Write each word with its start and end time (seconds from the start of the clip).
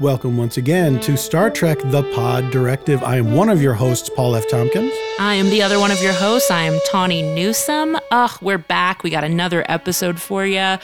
Welcome 0.00 0.36
once 0.36 0.56
again 0.56 0.98
to 1.02 1.16
Star 1.16 1.50
Trek 1.50 1.78
The 1.84 2.02
Pod 2.16 2.50
Directive. 2.50 3.04
I 3.04 3.16
am 3.16 3.32
one 3.32 3.48
of 3.48 3.62
your 3.62 3.74
hosts, 3.74 4.10
Paul 4.10 4.34
F. 4.34 4.48
Tompkins. 4.48 4.92
I 5.20 5.34
am 5.34 5.50
the 5.50 5.62
other 5.62 5.78
one 5.78 5.92
of 5.92 6.02
your 6.02 6.12
hosts. 6.12 6.50
I 6.50 6.62
am 6.62 6.80
Tawny 6.90 7.22
Newsome. 7.22 7.96
Ugh, 8.10 8.36
we're 8.42 8.58
back. 8.58 9.04
We 9.04 9.10
got 9.10 9.22
another 9.22 9.64
episode 9.68 10.20
for 10.20 10.44
you. 10.44 10.78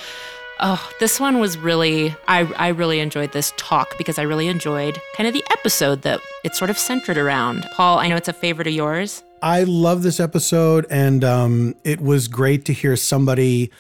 Oh, 0.61 0.91
this 1.01 1.19
one 1.19 1.41
was 1.41 1.59
really, 1.59 2.15
I, 2.29 2.45
I 2.55 2.69
really 2.69 3.01
enjoyed 3.01 3.33
this 3.33 3.53
talk 3.57 3.99
because 3.99 4.17
I 4.17 4.23
really 4.23 4.47
enjoyed 4.47 4.97
kind 5.17 5.27
of 5.27 5.35
the 5.35 5.45
episode 5.51 6.03
that 6.03 6.21
it's 6.45 6.57
sort 6.57 6.71
of 6.71 6.79
centered 6.79 7.19
around. 7.19 7.67
Paul, 7.73 7.99
I 7.99 8.07
know 8.07 8.15
it's 8.15 8.29
a 8.29 8.33
favorite 8.33 8.69
of 8.69 8.75
yours. 8.75 9.25
I 9.43 9.65
love 9.65 10.05
this 10.05 10.21
episode, 10.21 10.87
and 10.89 11.25
um, 11.25 11.75
it 11.83 12.01
was 12.01 12.29
great 12.29 12.65
to 12.67 12.73
hear 12.73 12.95
somebody 12.95 13.73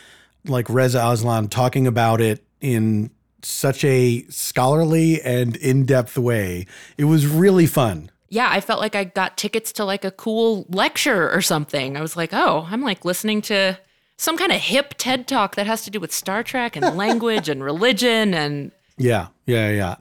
like 0.45 0.69
Reza 0.69 0.98
Aslan 1.06 1.47
talking 1.47 1.86
about 1.86 2.20
it 2.20 2.42
in 2.61 3.11
such 3.42 3.84
a 3.84 4.24
scholarly 4.28 5.20
and 5.22 5.56
in-depth 5.56 6.19
way. 6.19 6.66
It 6.98 7.05
was 7.05 7.27
really 7.27 7.66
fun. 7.66 8.10
Yeah, 8.28 8.48
I 8.50 8.60
felt 8.60 8.80
like 8.80 8.94
I 8.94 9.05
got 9.05 9.36
tickets 9.36 9.72
to 9.72 9.84
like 9.84 10.05
a 10.05 10.10
cool 10.12 10.64
lecture 10.69 11.30
or 11.30 11.42
something. 11.42 11.96
I 11.96 12.00
was 12.00 12.16
like, 12.16 12.30
oh, 12.33 12.68
I'm 12.70 12.83
like 12.83 13.05
listening 13.05 13.42
to 13.42 13.78
some 14.16 14.36
kind 14.36 14.52
of 14.52 14.58
hip 14.58 14.94
TED 14.98 15.27
talk 15.27 15.56
that 15.56 15.66
has 15.66 15.83
to 15.83 15.91
do 15.91 15.98
with 15.98 16.12
Star 16.12 16.42
Trek 16.42 16.77
and 16.77 16.96
language 16.96 17.48
and 17.48 17.64
religion 17.64 18.34
and 18.34 18.70
Yeah, 18.96 19.28
yeah, 19.46 19.70
yeah. 19.70 19.96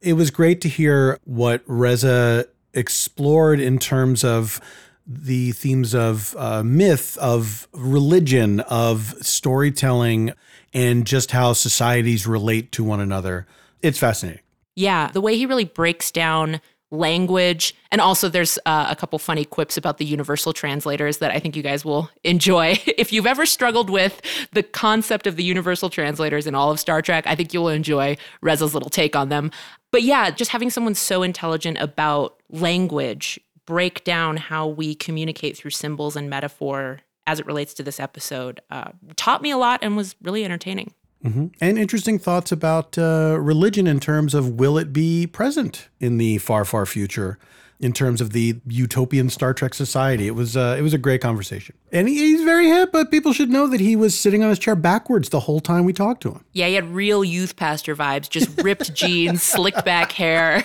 It 0.00 0.14
was 0.14 0.30
great 0.30 0.60
to 0.62 0.68
hear 0.68 1.18
what 1.24 1.62
Reza 1.66 2.46
explored 2.72 3.60
in 3.60 3.78
terms 3.78 4.22
of 4.22 4.60
the 5.06 5.52
themes 5.52 5.94
of 5.94 6.34
uh, 6.38 6.62
myth, 6.62 7.16
of 7.18 7.68
religion, 7.72 8.60
of 8.60 9.14
storytelling, 9.20 10.32
and 10.76 11.06
just 11.06 11.30
how 11.30 11.54
societies 11.54 12.26
relate 12.26 12.70
to 12.70 12.84
one 12.84 13.00
another. 13.00 13.46
It's 13.80 13.98
fascinating. 13.98 14.42
Yeah, 14.74 15.10
the 15.10 15.22
way 15.22 15.34
he 15.34 15.46
really 15.46 15.64
breaks 15.64 16.10
down 16.10 16.60
language. 16.90 17.74
And 17.90 17.98
also, 17.98 18.28
there's 18.28 18.58
uh, 18.66 18.86
a 18.90 18.94
couple 18.94 19.18
funny 19.18 19.46
quips 19.46 19.78
about 19.78 19.96
the 19.96 20.04
universal 20.04 20.52
translators 20.52 21.16
that 21.18 21.30
I 21.30 21.40
think 21.40 21.56
you 21.56 21.62
guys 21.62 21.82
will 21.82 22.10
enjoy. 22.24 22.78
if 22.86 23.10
you've 23.10 23.26
ever 23.26 23.46
struggled 23.46 23.88
with 23.88 24.20
the 24.52 24.62
concept 24.62 25.26
of 25.26 25.36
the 25.36 25.42
universal 25.42 25.88
translators 25.88 26.46
in 26.46 26.54
all 26.54 26.70
of 26.70 26.78
Star 26.78 27.00
Trek, 27.00 27.26
I 27.26 27.34
think 27.34 27.54
you'll 27.54 27.70
enjoy 27.70 28.18
Reza's 28.42 28.74
little 28.74 28.90
take 28.90 29.16
on 29.16 29.30
them. 29.30 29.50
But 29.90 30.02
yeah, 30.02 30.30
just 30.30 30.50
having 30.50 30.68
someone 30.68 30.94
so 30.94 31.22
intelligent 31.22 31.78
about 31.80 32.38
language 32.50 33.40
break 33.64 34.04
down 34.04 34.36
how 34.36 34.66
we 34.66 34.94
communicate 34.94 35.56
through 35.56 35.70
symbols 35.70 36.16
and 36.16 36.28
metaphor 36.28 37.00
as 37.26 37.40
it 37.40 37.46
relates 37.46 37.74
to 37.74 37.82
this 37.82 37.98
episode 38.00 38.60
uh, 38.70 38.92
taught 39.16 39.42
me 39.42 39.50
a 39.50 39.56
lot 39.56 39.80
and 39.82 39.96
was 39.96 40.14
really 40.22 40.44
entertaining. 40.44 40.92
Mm-hmm. 41.24 41.46
And 41.60 41.78
interesting 41.78 42.18
thoughts 42.18 42.52
about 42.52 42.96
uh, 42.98 43.38
religion 43.40 43.86
in 43.86 44.00
terms 44.00 44.34
of 44.34 44.50
will 44.50 44.78
it 44.78 44.92
be 44.92 45.26
present 45.26 45.88
in 45.98 46.18
the 46.18 46.38
far, 46.38 46.64
far 46.64 46.86
future 46.86 47.38
in 47.80 47.92
terms 47.92 48.20
of 48.20 48.30
the 48.30 48.58
utopian 48.66 49.28
Star 49.28 49.52
Trek 49.52 49.74
society. 49.74 50.26
It 50.26 50.34
was 50.34 50.56
uh, 50.56 50.76
it 50.78 50.82
was 50.82 50.94
a 50.94 50.98
great 50.98 51.20
conversation, 51.20 51.76
and 51.92 52.08
he, 52.08 52.16
he's 52.16 52.42
very 52.42 52.68
hip. 52.68 52.90
But 52.92 53.10
people 53.10 53.32
should 53.32 53.50
know 53.50 53.66
that 53.66 53.80
he 53.80 53.96
was 53.96 54.18
sitting 54.18 54.42
on 54.42 54.48
his 54.48 54.58
chair 54.58 54.76
backwards 54.76 55.28
the 55.28 55.40
whole 55.40 55.60
time 55.60 55.84
we 55.84 55.92
talked 55.92 56.22
to 56.22 56.32
him. 56.32 56.44
Yeah, 56.52 56.68
he 56.68 56.74
had 56.74 56.86
real 56.94 57.24
youth 57.24 57.56
pastor 57.56 57.94
vibes, 57.94 58.28
just 58.28 58.62
ripped 58.62 58.94
jeans, 58.94 59.42
slicked 59.42 59.84
back 59.84 60.12
hair. 60.12 60.64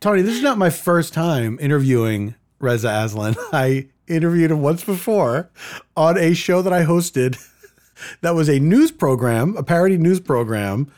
Tawny, 0.00 0.22
this 0.22 0.36
is 0.36 0.42
not 0.42 0.58
my 0.58 0.70
first 0.70 1.12
time 1.12 1.58
interviewing 1.60 2.34
Reza 2.58 2.88
Aslan. 2.88 3.36
I 3.52 3.88
interviewed 4.08 4.50
him 4.50 4.60
once 4.62 4.84
before 4.84 5.50
on 5.96 6.18
a 6.18 6.34
show 6.34 6.62
that 6.62 6.72
I 6.72 6.84
hosted 6.84 7.38
that 8.20 8.34
was 8.34 8.48
a 8.48 8.58
news 8.58 8.90
program, 8.90 9.56
a 9.56 9.62
parody 9.62 9.96
news 9.98 10.20
program 10.20 10.90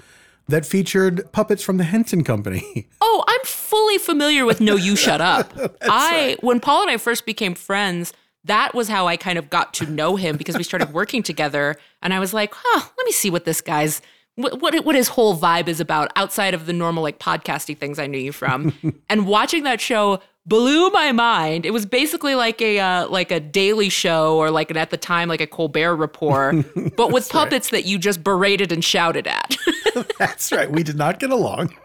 that 0.49 0.67
featured 0.67 1.31
puppets 1.33 1.63
from 1.63 1.79
the 1.79 1.85
Henson 1.85 2.25
Company. 2.25 2.89
Oh, 3.07 3.23
I'm 3.29 3.41
fully 3.45 3.99
familiar 3.99 4.45
with 4.47 4.61
No 4.61 4.77
You 4.77 4.97
Shut 4.97 5.21
Up. 5.21 5.53
I 5.83 6.11
right. 6.29 6.43
when 6.43 6.59
Paul 6.59 6.83
and 6.83 6.91
I 6.91 6.97
first 6.97 7.27
became 7.27 7.55
friends, 7.55 8.13
that 8.45 8.75
was 8.75 8.89
how 8.89 9.07
I 9.07 9.17
kind 9.17 9.39
of 9.39 9.51
got 9.51 9.75
to 9.75 9.87
know 9.87 10.17
him 10.17 10.37
because 10.37 10.57
we 10.57 10.65
started 10.65 10.93
working 10.93 11.23
together 11.23 11.77
and 12.03 12.15
I 12.15 12.19
was 12.19 12.33
like, 12.33 12.53
"Huh, 12.57 12.89
let 12.97 13.05
me 13.05 13.13
see 13.13 13.31
what 13.31 13.45
this 13.45 13.61
guy's 13.61 14.01
what, 14.37 14.61
what 14.61 14.85
what 14.85 14.95
his 14.97 15.09
whole 15.09 15.37
vibe 15.37 15.69
is 15.69 15.81
about 15.81 16.11
outside 16.17 16.55
of 16.55 16.65
the 16.67 16.73
normal 16.73 17.03
like 17.03 17.19
podcasty 17.19 17.77
things 17.77 17.99
I 17.99 18.07
knew 18.07 18.19
you 18.19 18.33
from." 18.33 18.73
and 19.09 19.27
watching 19.27 19.65
that 19.65 19.81
show 19.81 20.21
blew 20.47 20.91
my 20.91 21.13
mind. 21.13 21.65
It 21.65 21.73
was 21.73 21.87
basically 21.87 22.35
like 22.35 22.61
a 22.61 22.79
uh, 22.79 23.09
like 23.09 23.31
a 23.31 23.41
daily 23.41 23.89
show 23.89 24.37
or 24.37 24.51
like 24.51 24.71
an 24.71 24.77
at 24.77 24.91
the 24.91 24.97
time 24.97 25.29
like 25.29 25.41
a 25.41 25.47
Colbert 25.47 25.97
report, 25.97 26.57
but 26.97 27.13
with 27.13 27.29
puppets 27.29 27.71
that 27.71 27.85
you 27.85 27.99
just 27.99 28.23
berated 28.23 28.73
and 28.73 28.85
shouted 28.85 29.27
at. 29.27 29.57
That's 30.19 30.53
right. 30.53 30.71
We 30.71 30.83
did 30.83 30.97
not 30.97 31.19
get 31.19 31.31
along. 31.31 31.75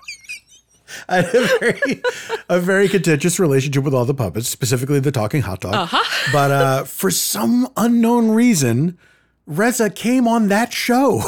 I 1.08 1.18
had 1.18 1.36
a 1.36 1.60
very, 1.60 2.02
a 2.50 2.60
very 2.60 2.90
contentious 2.90 3.40
relationship 3.40 3.84
with 3.84 3.94
all 3.94 4.06
the 4.06 4.14
puppets, 4.16 4.50
specifically 4.50 5.00
the 5.00 5.12
talking 5.12 5.44
hot 5.44 5.60
dog. 5.62 5.76
Uh-huh. 5.76 6.32
But 6.32 6.50
uh, 6.50 6.84
for 6.84 7.12
some 7.12 7.68
unknown 7.78 8.32
reason, 8.32 8.98
Reza 9.46 9.92
came 9.92 10.28
on 10.28 10.48
that 10.48 10.74
show 10.74 11.22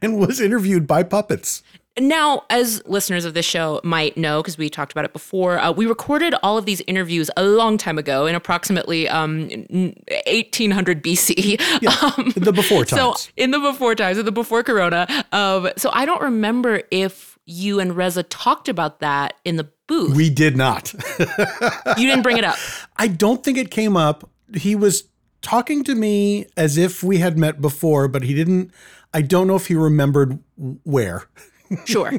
and 0.00 0.18
was 0.18 0.40
interviewed 0.40 0.86
by 0.86 1.02
puppets. 1.02 1.62
Now, 1.98 2.42
as 2.50 2.82
listeners 2.86 3.24
of 3.24 3.34
this 3.34 3.46
show 3.46 3.80
might 3.84 4.16
know, 4.16 4.42
because 4.42 4.58
we 4.58 4.68
talked 4.68 4.90
about 4.90 5.04
it 5.04 5.12
before, 5.12 5.60
uh, 5.60 5.70
we 5.70 5.86
recorded 5.86 6.34
all 6.42 6.58
of 6.58 6.66
these 6.66 6.80
interviews 6.88 7.30
a 7.36 7.44
long 7.44 7.78
time 7.78 7.98
ago 7.98 8.26
in 8.26 8.34
approximately 8.34 9.08
um, 9.08 9.48
1800 9.70 11.04
BC. 11.04 11.60
Yeah, 11.80 11.90
um, 12.18 12.32
the 12.34 12.52
before 12.52 12.84
times. 12.84 13.20
So, 13.20 13.30
in 13.36 13.52
the 13.52 13.60
before 13.60 13.94
times, 13.94 14.18
in 14.18 14.24
the 14.24 14.32
before 14.32 14.64
Corona. 14.64 15.06
Um, 15.30 15.70
so, 15.76 15.90
I 15.92 16.04
don't 16.04 16.20
remember 16.20 16.82
if 16.90 17.38
you 17.46 17.78
and 17.78 17.96
Reza 17.96 18.24
talked 18.24 18.68
about 18.68 18.98
that 18.98 19.34
in 19.44 19.54
the 19.54 19.68
booth. 19.86 20.16
We 20.16 20.30
did 20.30 20.56
not. 20.56 20.92
you 21.20 22.06
didn't 22.06 22.22
bring 22.22 22.38
it 22.38 22.44
up. 22.44 22.56
I 22.96 23.06
don't 23.06 23.44
think 23.44 23.56
it 23.56 23.70
came 23.70 23.96
up. 23.96 24.28
He 24.54 24.74
was 24.74 25.04
talking 25.42 25.84
to 25.84 25.94
me 25.94 26.46
as 26.56 26.76
if 26.76 27.04
we 27.04 27.18
had 27.18 27.38
met 27.38 27.60
before, 27.60 28.08
but 28.08 28.22
he 28.22 28.34
didn't. 28.34 28.72
I 29.12 29.22
don't 29.22 29.46
know 29.46 29.54
if 29.54 29.68
he 29.68 29.76
remembered 29.76 30.40
where. 30.56 31.28
Sure. 31.86 32.12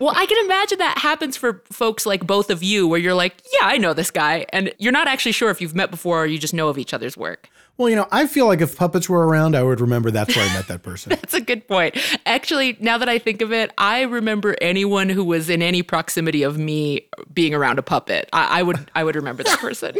well, 0.00 0.12
I 0.14 0.26
can 0.26 0.44
imagine 0.44 0.78
that 0.78 0.98
happens 0.98 1.36
for 1.36 1.62
folks 1.70 2.06
like 2.06 2.26
both 2.26 2.50
of 2.50 2.62
you, 2.62 2.86
where 2.86 3.00
you're 3.00 3.14
like, 3.14 3.42
yeah, 3.52 3.66
I 3.66 3.78
know 3.78 3.92
this 3.92 4.10
guy. 4.10 4.46
And 4.52 4.72
you're 4.78 4.92
not 4.92 5.08
actually 5.08 5.32
sure 5.32 5.50
if 5.50 5.60
you've 5.60 5.74
met 5.74 5.90
before 5.90 6.22
or 6.22 6.26
you 6.26 6.38
just 6.38 6.54
know 6.54 6.68
of 6.68 6.78
each 6.78 6.94
other's 6.94 7.16
work. 7.16 7.48
Well, 7.76 7.88
you 7.88 7.96
know, 7.96 8.06
I 8.12 8.28
feel 8.28 8.46
like 8.46 8.60
if 8.60 8.76
puppets 8.76 9.08
were 9.08 9.26
around, 9.26 9.56
I 9.56 9.62
would 9.64 9.80
remember 9.80 10.12
that's 10.12 10.36
where 10.36 10.48
I 10.48 10.52
met 10.54 10.68
that 10.68 10.84
person. 10.84 11.10
that's 11.10 11.34
a 11.34 11.40
good 11.40 11.66
point. 11.66 11.96
Actually, 12.24 12.76
now 12.78 12.98
that 12.98 13.08
I 13.08 13.18
think 13.18 13.42
of 13.42 13.52
it, 13.52 13.72
I 13.76 14.02
remember 14.02 14.56
anyone 14.60 15.08
who 15.08 15.24
was 15.24 15.50
in 15.50 15.60
any 15.60 15.82
proximity 15.82 16.44
of 16.44 16.56
me 16.56 17.08
being 17.32 17.52
around 17.52 17.80
a 17.80 17.82
puppet. 17.82 18.28
I, 18.32 18.60
I 18.60 18.62
would 18.62 18.90
I 18.94 19.02
would 19.02 19.16
remember 19.16 19.42
that 19.42 19.58
person. 19.60 19.96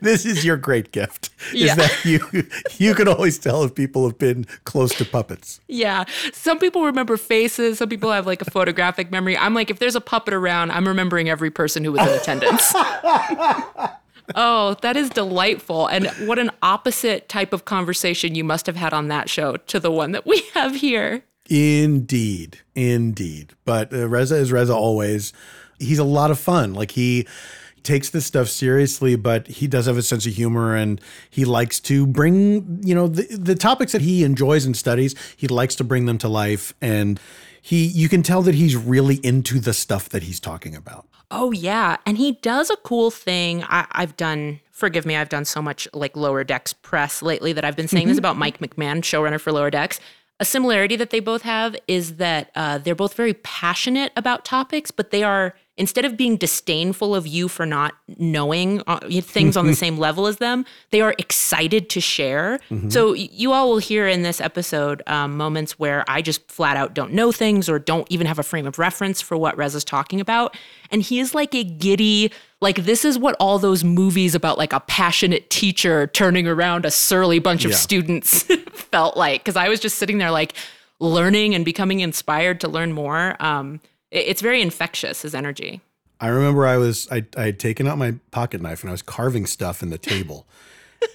This 0.00 0.24
is 0.26 0.44
your 0.44 0.56
great 0.56 0.92
gift. 0.92 1.30
Is 1.52 1.62
Yeah. 1.62 1.74
that 1.76 2.04
you 2.04 2.46
you 2.78 2.94
can 2.94 3.08
always 3.08 3.38
tell 3.38 3.64
if 3.64 3.74
people 3.74 4.06
have 4.08 4.18
been 4.18 4.44
close 4.64 4.94
to 4.96 5.04
puppets. 5.04 5.60
yeah. 5.68 6.04
Some 6.32 6.58
people 6.58 6.84
remember 6.84 7.16
faces, 7.16 7.78
some 7.78 7.88
people 7.88 8.10
have 8.12 8.26
like 8.26 8.42
a 8.42 8.50
photographic 8.50 9.10
memory. 9.10 9.36
I'm 9.36 9.54
like, 9.54 9.70
if 9.70 9.78
there's 9.78 9.96
a 9.96 10.00
puppet 10.00 10.34
around, 10.34 10.70
I'm 10.72 10.86
remembering 10.86 11.28
every 11.28 11.50
person 11.50 11.84
who 11.84 11.92
was 11.92 12.00
in 12.02 12.08
attendance. 12.14 12.72
Oh, 14.36 14.76
that 14.82 14.96
is 14.96 15.10
delightful. 15.10 15.88
And 15.88 16.06
what 16.28 16.38
an 16.38 16.52
opposite 16.62 17.28
type 17.28 17.52
of 17.52 17.64
conversation 17.64 18.34
you 18.36 18.44
must 18.44 18.66
have 18.66 18.76
had 18.76 18.94
on 18.94 19.08
that 19.08 19.28
show 19.28 19.56
to 19.56 19.80
the 19.80 19.90
one 19.90 20.12
that 20.12 20.24
we 20.24 20.42
have 20.54 20.76
here. 20.76 21.24
Indeed, 21.50 22.60
indeed. 22.74 23.52
But 23.64 23.92
uh, 23.92 24.08
Reza 24.08 24.36
is 24.36 24.52
Reza 24.52 24.74
always. 24.74 25.32
He's 25.80 25.98
a 25.98 26.04
lot 26.04 26.30
of 26.30 26.38
fun. 26.38 26.72
Like 26.72 26.92
he 26.92 27.26
takes 27.84 28.10
this 28.10 28.26
stuff 28.26 28.48
seriously, 28.48 29.16
but 29.16 29.46
he 29.46 29.66
does 29.66 29.86
have 29.86 29.96
a 29.96 30.02
sense 30.02 30.26
of 30.26 30.32
humor, 30.34 30.74
and 30.74 31.00
he 31.30 31.44
likes 31.44 31.80
to 31.80 32.06
bring 32.06 32.80
you 32.82 32.94
know 32.94 33.08
the 33.08 33.26
the 33.36 33.54
topics 33.54 33.92
that 33.92 34.02
he 34.02 34.24
enjoys 34.24 34.64
and 34.64 34.76
studies. 34.76 35.14
He 35.36 35.48
likes 35.48 35.74
to 35.76 35.84
bring 35.84 36.06
them 36.06 36.18
to 36.18 36.28
life, 36.28 36.74
and 36.80 37.20
he 37.60 37.86
you 37.86 38.08
can 38.08 38.22
tell 38.22 38.42
that 38.42 38.54
he's 38.54 38.76
really 38.76 39.16
into 39.16 39.60
the 39.60 39.72
stuff 39.72 40.08
that 40.10 40.22
he's 40.22 40.40
talking 40.40 40.74
about. 40.74 41.06
Oh 41.30 41.50
yeah, 41.50 41.96
and 42.04 42.18
he 42.18 42.32
does 42.32 42.68
a 42.70 42.76
cool 42.76 43.10
thing. 43.10 43.64
I, 43.64 43.86
I've 43.92 44.16
done. 44.16 44.60
Forgive 44.70 45.06
me, 45.06 45.16
I've 45.16 45.28
done 45.28 45.44
so 45.44 45.62
much 45.62 45.86
like 45.94 46.16
Lower 46.16 46.42
Decks 46.44 46.72
press 46.72 47.22
lately 47.22 47.52
that 47.52 47.64
I've 47.64 47.76
been 47.76 47.88
saying 47.88 48.08
this 48.08 48.18
about 48.18 48.36
Mike 48.36 48.58
McMahan, 48.58 49.00
showrunner 49.00 49.40
for 49.40 49.52
Lower 49.52 49.70
Decks. 49.70 50.00
A 50.40 50.44
similarity 50.44 50.96
that 50.96 51.10
they 51.10 51.20
both 51.20 51.42
have 51.42 51.76
is 51.86 52.16
that 52.16 52.50
uh, 52.56 52.78
they're 52.78 52.96
both 52.96 53.14
very 53.14 53.34
passionate 53.34 54.12
about 54.16 54.44
topics, 54.44 54.90
but 54.90 55.12
they 55.12 55.22
are 55.22 55.54
instead 55.78 56.04
of 56.04 56.16
being 56.18 56.36
disdainful 56.36 57.14
of 57.14 57.26
you 57.26 57.48
for 57.48 57.64
not 57.64 57.94
knowing 58.18 58.82
uh, 58.86 59.00
things 59.22 59.56
on 59.56 59.66
the 59.66 59.74
same 59.84 59.96
level 59.96 60.26
as 60.26 60.36
them, 60.36 60.64
they 60.90 61.00
are 61.00 61.14
excited 61.18 61.88
to 61.90 62.00
share. 62.00 62.60
So 62.90 63.14
you 63.14 63.52
all 63.52 63.70
will 63.70 63.78
hear 63.78 64.06
in 64.06 64.22
this 64.22 64.40
episode 64.40 65.02
um, 65.06 65.36
moments 65.36 65.78
where 65.78 66.04
I 66.08 66.20
just 66.20 66.50
flat 66.50 66.76
out 66.76 66.92
don't 66.94 67.12
know 67.14 67.32
things 67.32 67.68
or 67.70 67.78
don't 67.78 68.06
even 68.10 68.26
have 68.26 68.38
a 68.38 68.42
frame 68.42 68.66
of 68.66 68.78
reference 68.78 69.20
for 69.22 69.36
what 69.36 69.56
Rez 69.56 69.74
is 69.74 69.82
talking 69.84 70.20
about. 70.20 70.56
And 70.90 71.00
he 71.02 71.20
is 71.20 71.34
like 71.34 71.54
a 71.54 71.64
giddy, 71.64 72.30
like 72.60 72.84
this 72.84 73.04
is 73.04 73.18
what 73.18 73.34
all 73.40 73.58
those 73.58 73.82
movies 73.82 74.34
about 74.34 74.58
like 74.58 74.72
a 74.74 74.80
passionate 74.80 75.48
teacher 75.48 76.06
turning 76.08 76.46
around 76.46 76.84
a 76.84 76.90
surly 76.90 77.38
bunch 77.38 77.64
of 77.64 77.70
Yeah. 77.70 77.76
students 77.78 78.42
felt 78.72 79.16
like. 79.16 79.42
Because 79.42 79.56
I 79.56 79.68
was 79.70 79.80
just 79.80 79.96
sitting 79.96 80.18
there 80.18 80.30
like 80.30 80.52
learning 81.00 81.54
and 81.54 81.64
becoming 81.64 82.00
inspired 82.00 82.60
to 82.60 82.68
learn 82.68 82.92
more. 82.92 83.36
Um, 83.42 83.80
it's 84.12 84.40
very 84.40 84.62
infectious, 84.62 85.22
his 85.22 85.34
energy. 85.34 85.80
I 86.20 86.28
remember 86.28 86.66
I 86.66 86.76
was 86.76 87.08
I, 87.10 87.24
I 87.36 87.46
had 87.46 87.58
taken 87.58 87.88
out 87.88 87.98
my 87.98 88.14
pocket 88.30 88.60
knife 88.62 88.82
and 88.82 88.90
I 88.90 88.92
was 88.92 89.02
carving 89.02 89.46
stuff 89.46 89.82
in 89.82 89.90
the 89.90 89.98
table, 89.98 90.46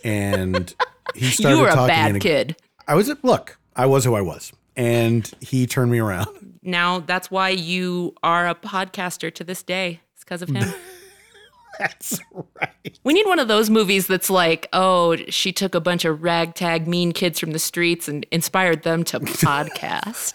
and 0.04 0.74
he 1.16 1.26
started 1.32 1.56
You 1.56 1.62
were 1.62 1.70
a 1.70 1.74
talking. 1.74 1.88
bad 1.88 2.12
and 2.12 2.22
kid. 2.22 2.56
I 2.88 2.96
was 2.96 3.10
look. 3.24 3.58
I 3.76 3.86
was 3.86 4.04
who 4.04 4.16
I 4.16 4.22
was, 4.22 4.52
and 4.76 5.30
he 5.40 5.66
turned 5.68 5.92
me 5.92 6.00
around. 6.00 6.28
Now 6.64 7.00
that's 7.00 7.32
why 7.32 7.48
you 7.52 8.14
are 8.24 8.46
a 8.50 8.54
podcaster 8.54 9.34
to 9.36 9.46
this 9.46 9.64
day. 9.64 10.02
It's 10.16 10.26
because 10.26 10.42
of 10.42 10.50
him. 10.50 10.68
That's 11.80 12.20
right. 12.34 13.00
We 13.06 13.14
need 13.14 13.26
one 13.28 13.38
of 13.40 13.48
those 13.48 13.70
movies 13.70 14.08
that's 14.08 14.30
like, 14.32 14.68
oh, 14.74 15.16
she 15.30 15.52
took 15.54 15.76
a 15.76 15.80
bunch 15.80 16.06
of 16.06 16.24
ragtag 16.24 16.88
mean 16.88 17.12
kids 17.12 17.40
from 17.40 17.52
the 17.52 17.60
streets 17.60 18.08
and 18.10 18.26
inspired 18.32 18.82
them 18.84 19.04
to 19.06 19.20
podcast. 19.20 20.34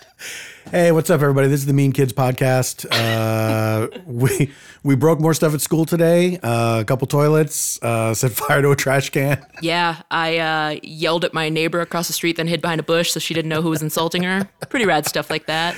Hey, 0.71 0.91
what's 0.93 1.11
up, 1.11 1.21
everybody? 1.21 1.49
This 1.49 1.61
is 1.61 1.67
the 1.67 1.73
Mean 1.73 1.93
Kids 1.93 2.13
podcast. 2.13 2.87
Uh, 2.91 3.89
we 4.07 4.51
we 4.83 4.95
broke 4.95 5.21
more 5.21 5.35
stuff 5.35 5.53
at 5.55 5.61
school 5.61 5.85
today. 5.85 6.39
Uh, 6.43 6.81
a 6.81 6.85
couple 6.85 7.07
toilets. 7.07 7.83
Uh, 7.83 8.15
set 8.15 8.33
fire 8.33 8.63
to 8.63 8.71
a 8.71 8.77
trash 8.77 9.11
can. 9.11 9.45
yeah, 9.61 10.03
I 10.11 10.39
uh, 10.39 10.81
yelled 10.83 11.25
at 11.25 11.35
my 11.35 11.49
neighbor 11.49 11.81
across 11.81 12.07
the 12.07 12.15
street, 12.15 12.37
then 12.37 12.47
hid 12.47 12.63
behind 12.63 12.81
a 12.81 12.85
bush 12.85 13.11
so 13.11 13.21
she 13.21 13.35
didn't 13.35 13.49
know 13.49 13.61
who 13.61 13.71
was 13.71 13.83
insulting 13.83 14.23
her. 14.23 14.49
Pretty 14.71 14.87
rad 14.87 15.07
stuff 15.07 15.31
like 15.31 15.47
that. 15.47 15.77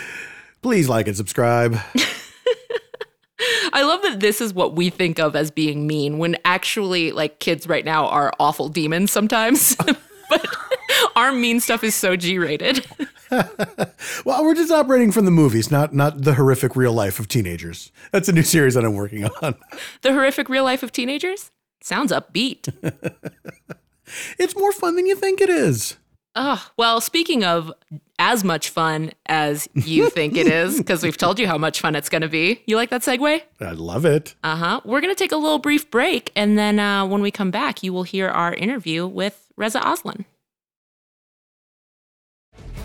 Please 0.62 0.88
like 0.88 1.08
and 1.08 1.16
subscribe. 1.16 1.76
I 3.72 3.82
love 3.82 4.02
that 4.02 4.20
this 4.20 4.40
is 4.40 4.54
what 4.54 4.76
we 4.76 4.90
think 4.90 5.18
of 5.18 5.34
as 5.34 5.50
being 5.50 5.86
mean 5.86 6.18
when 6.18 6.36
actually, 6.44 7.10
like, 7.10 7.40
kids 7.40 7.66
right 7.66 7.84
now 7.84 8.06
are 8.06 8.32
awful 8.38 8.68
demons 8.68 9.10
sometimes. 9.10 9.74
but 10.30 10.46
our 11.16 11.32
mean 11.32 11.58
stuff 11.58 11.82
is 11.82 11.94
so 11.94 12.14
G 12.16 12.38
rated. 12.38 12.86
Well, 14.24 14.42
we're 14.44 14.54
just 14.54 14.70
operating 14.70 15.12
from 15.12 15.24
the 15.24 15.30
movies, 15.30 15.70
not 15.70 15.92
not 15.94 16.22
the 16.22 16.34
horrific 16.34 16.76
real 16.76 16.92
life 16.92 17.18
of 17.18 17.28
teenagers. 17.28 17.90
That's 18.10 18.28
a 18.28 18.32
new 18.32 18.42
series 18.42 18.74
that 18.74 18.84
I'm 18.84 18.94
working 18.94 19.24
on. 19.24 19.54
the 20.02 20.12
horrific 20.12 20.48
real 20.48 20.64
life 20.64 20.82
of 20.82 20.92
teenagers 20.92 21.50
sounds 21.82 22.12
upbeat. 22.12 22.72
It's 24.38 24.54
more 24.54 24.70
fun 24.70 24.96
than 24.96 25.06
you 25.06 25.16
think 25.16 25.40
it 25.40 25.48
is. 25.48 25.96
Oh, 26.36 26.64
well, 26.76 27.00
speaking 27.00 27.42
of 27.42 27.72
as 28.18 28.44
much 28.44 28.68
fun 28.68 29.12
as 29.26 29.68
you 29.74 30.10
think 30.10 30.36
it 30.36 30.46
is, 30.46 30.76
because 30.76 31.02
we've 31.02 31.16
told 31.16 31.38
you 31.38 31.46
how 31.46 31.56
much 31.56 31.80
fun 31.80 31.94
it's 31.96 32.08
going 32.08 32.22
to 32.22 32.28
be. 32.28 32.62
You 32.66 32.76
like 32.76 32.90
that 32.90 33.00
segue? 33.00 33.40
I 33.60 33.70
love 33.72 34.04
it. 34.04 34.34
Uh 34.44 34.56
huh. 34.56 34.80
We're 34.84 35.00
going 35.00 35.14
to 35.14 35.18
take 35.18 35.32
a 35.32 35.36
little 35.36 35.58
brief 35.58 35.90
break. 35.90 36.32
And 36.36 36.58
then 36.58 36.78
uh, 36.78 37.06
when 37.06 37.22
we 37.22 37.30
come 37.30 37.50
back, 37.50 37.82
you 37.82 37.92
will 37.92 38.02
hear 38.02 38.28
our 38.28 38.52
interview 38.52 39.06
with 39.06 39.50
Reza 39.56 39.80
Aslan. 39.82 40.26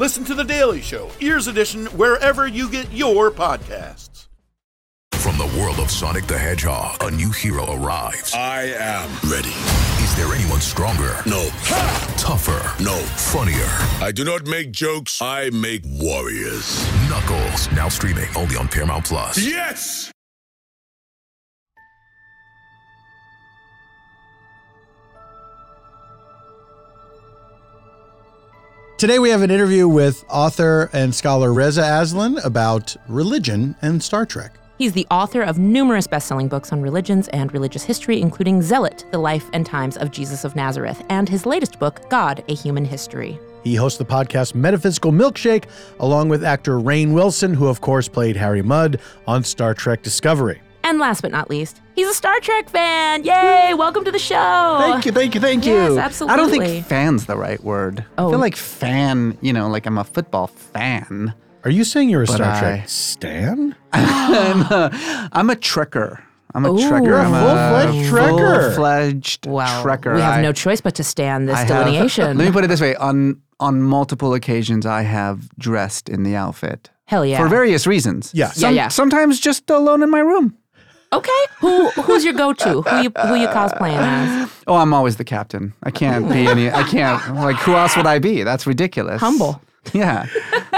Listen 0.00 0.24
to 0.24 0.34
The 0.34 0.44
Daily 0.44 0.80
Show, 0.80 1.10
Ears 1.20 1.46
Edition, 1.46 1.84
wherever 1.88 2.46
you 2.46 2.70
get 2.70 2.90
your 2.90 3.30
podcasts. 3.30 4.28
From 5.12 5.36
the 5.36 5.54
world 5.60 5.78
of 5.78 5.90
Sonic 5.90 6.26
the 6.26 6.38
Hedgehog, 6.38 7.02
a 7.02 7.10
new 7.10 7.30
hero 7.30 7.70
arrives. 7.70 8.32
I 8.34 8.72
am 8.78 9.10
ready. 9.30 9.50
Is 10.02 10.16
there 10.16 10.34
anyone 10.34 10.62
stronger? 10.62 11.16
No. 11.26 11.50
Tougher? 12.16 12.82
No. 12.82 12.96
Funnier? 12.96 13.68
I 14.02 14.10
do 14.10 14.24
not 14.24 14.46
make 14.46 14.72
jokes, 14.72 15.20
I 15.20 15.50
make 15.50 15.82
warriors. 15.84 16.82
Knuckles, 17.10 17.70
now 17.72 17.90
streaming 17.90 18.28
only 18.34 18.56
on 18.56 18.68
Paramount 18.68 19.04
Plus. 19.04 19.36
Yes! 19.36 20.09
Today 29.00 29.18
we 29.18 29.30
have 29.30 29.40
an 29.40 29.50
interview 29.50 29.88
with 29.88 30.26
author 30.28 30.90
and 30.92 31.14
scholar 31.14 31.54
Reza 31.54 31.80
Aslan 31.80 32.36
about 32.44 32.94
religion 33.08 33.74
and 33.80 34.02
Star 34.02 34.26
Trek. 34.26 34.52
He's 34.76 34.92
the 34.92 35.06
author 35.10 35.40
of 35.40 35.58
numerous 35.58 36.06
best 36.06 36.28
selling 36.28 36.48
books 36.48 36.70
on 36.70 36.82
religions 36.82 37.26
and 37.28 37.50
religious 37.54 37.82
history, 37.82 38.20
including 38.20 38.60
Zealot, 38.60 39.06
The 39.10 39.16
Life 39.16 39.48
and 39.54 39.64
Times 39.64 39.96
of 39.96 40.10
Jesus 40.10 40.44
of 40.44 40.54
Nazareth, 40.54 41.02
and 41.08 41.30
his 41.30 41.46
latest 41.46 41.78
book, 41.78 42.10
God, 42.10 42.44
A 42.48 42.54
Human 42.54 42.84
History. 42.84 43.38
He 43.64 43.74
hosts 43.74 43.96
the 43.98 44.04
podcast 44.04 44.54
Metaphysical 44.54 45.12
Milkshake 45.12 45.64
along 45.98 46.28
with 46.28 46.44
actor 46.44 46.78
Rainn 46.78 47.14
Wilson, 47.14 47.54
who 47.54 47.68
of 47.68 47.80
course 47.80 48.06
played 48.06 48.36
Harry 48.36 48.60
Mudd 48.60 49.00
on 49.26 49.44
Star 49.44 49.72
Trek 49.72 50.02
Discovery. 50.02 50.60
And 50.90 50.98
last 50.98 51.20
but 51.22 51.30
not 51.30 51.48
least, 51.48 51.80
he's 51.94 52.08
a 52.08 52.12
Star 52.14 52.40
Trek 52.40 52.68
fan. 52.68 53.22
Yay! 53.22 53.74
Welcome 53.74 54.04
to 54.06 54.10
the 54.10 54.18
show. 54.18 54.78
Thank 54.80 55.06
you, 55.06 55.12
thank 55.12 55.36
you, 55.36 55.40
thank 55.40 55.64
you. 55.64 55.94
Yes, 55.94 56.20
I 56.20 56.34
don't 56.34 56.50
think 56.50 56.84
fan's 56.84 57.26
the 57.26 57.36
right 57.36 57.62
word. 57.62 58.04
I 58.18 58.22
Oh. 58.22 58.30
feel 58.30 58.40
like 58.40 58.56
fan, 58.56 59.38
you 59.40 59.52
know, 59.52 59.68
like 59.68 59.86
I'm 59.86 59.98
a 59.98 60.02
football 60.02 60.48
fan. 60.48 61.32
Are 61.62 61.70
you 61.70 61.84
saying 61.84 62.08
you're 62.08 62.24
a 62.24 62.26
But 62.26 62.34
Star 62.34 62.52
I- 62.54 62.58
Trek 62.58 62.88
stan? 62.88 63.76
I'm, 63.92 64.62
a, 64.62 65.28
I'm 65.32 65.48
a 65.50 65.54
trekker. 65.54 66.20
I'm 66.56 66.66
a 66.66 66.72
Ooh. 66.72 66.76
trekker. 66.78 67.24
I'm 67.24 67.30
Full-fledged 67.30 68.12
trekker. 68.12 68.64
Full-fledged 68.74 69.46
Wow. 69.46 69.84
trekker. 69.84 70.16
We 70.16 70.20
have 70.22 70.38
I- 70.38 70.42
no 70.42 70.52
choice 70.52 70.80
but 70.80 70.96
to 70.96 71.04
stand 71.04 71.48
this 71.48 71.54
I 71.54 71.60
have- 71.60 71.68
delineation. 71.68 72.36
let 72.36 72.44
me 72.46 72.50
put 72.50 72.64
it 72.64 72.66
this 72.66 72.80
way: 72.80 72.96
on 72.96 73.40
on 73.60 73.80
multiple 73.80 74.34
occasions, 74.34 74.84
I 74.86 75.02
have 75.02 75.56
dressed 75.56 76.08
in 76.08 76.24
the 76.24 76.34
outfit 76.34 76.90
Hell 77.04 77.24
yeah. 77.24 77.40
for 77.40 77.46
various 77.48 77.86
reasons. 77.86 78.32
Yeah. 78.34 78.48
Some- 78.48 78.74
Yeah, 78.74 78.82
yeah. 78.86 78.88
Sometimes 78.88 79.38
just 79.38 79.70
alone 79.70 80.02
in 80.02 80.10
my 80.10 80.18
room. 80.18 80.56
Okay. 81.12 81.42
Who 81.60 81.90
who's 81.90 82.24
your 82.24 82.34
go-to? 82.34 82.82
Who 82.82 83.02
you 83.02 83.10
who 83.26 83.34
you 83.34 83.48
cosplaying 83.48 83.98
as? 83.98 84.50
Oh, 84.66 84.76
I'm 84.76 84.94
always 84.94 85.16
the 85.16 85.24
captain. 85.24 85.74
I 85.82 85.90
can't 85.90 86.28
be 86.28 86.46
any. 86.46 86.70
I 86.70 86.82
can't. 86.84 87.34
Like, 87.34 87.56
who 87.56 87.74
else 87.74 87.96
would 87.96 88.06
I 88.06 88.18
be? 88.18 88.42
That's 88.42 88.66
ridiculous. 88.66 89.20
Humble. 89.20 89.60
Yeah. 89.94 90.26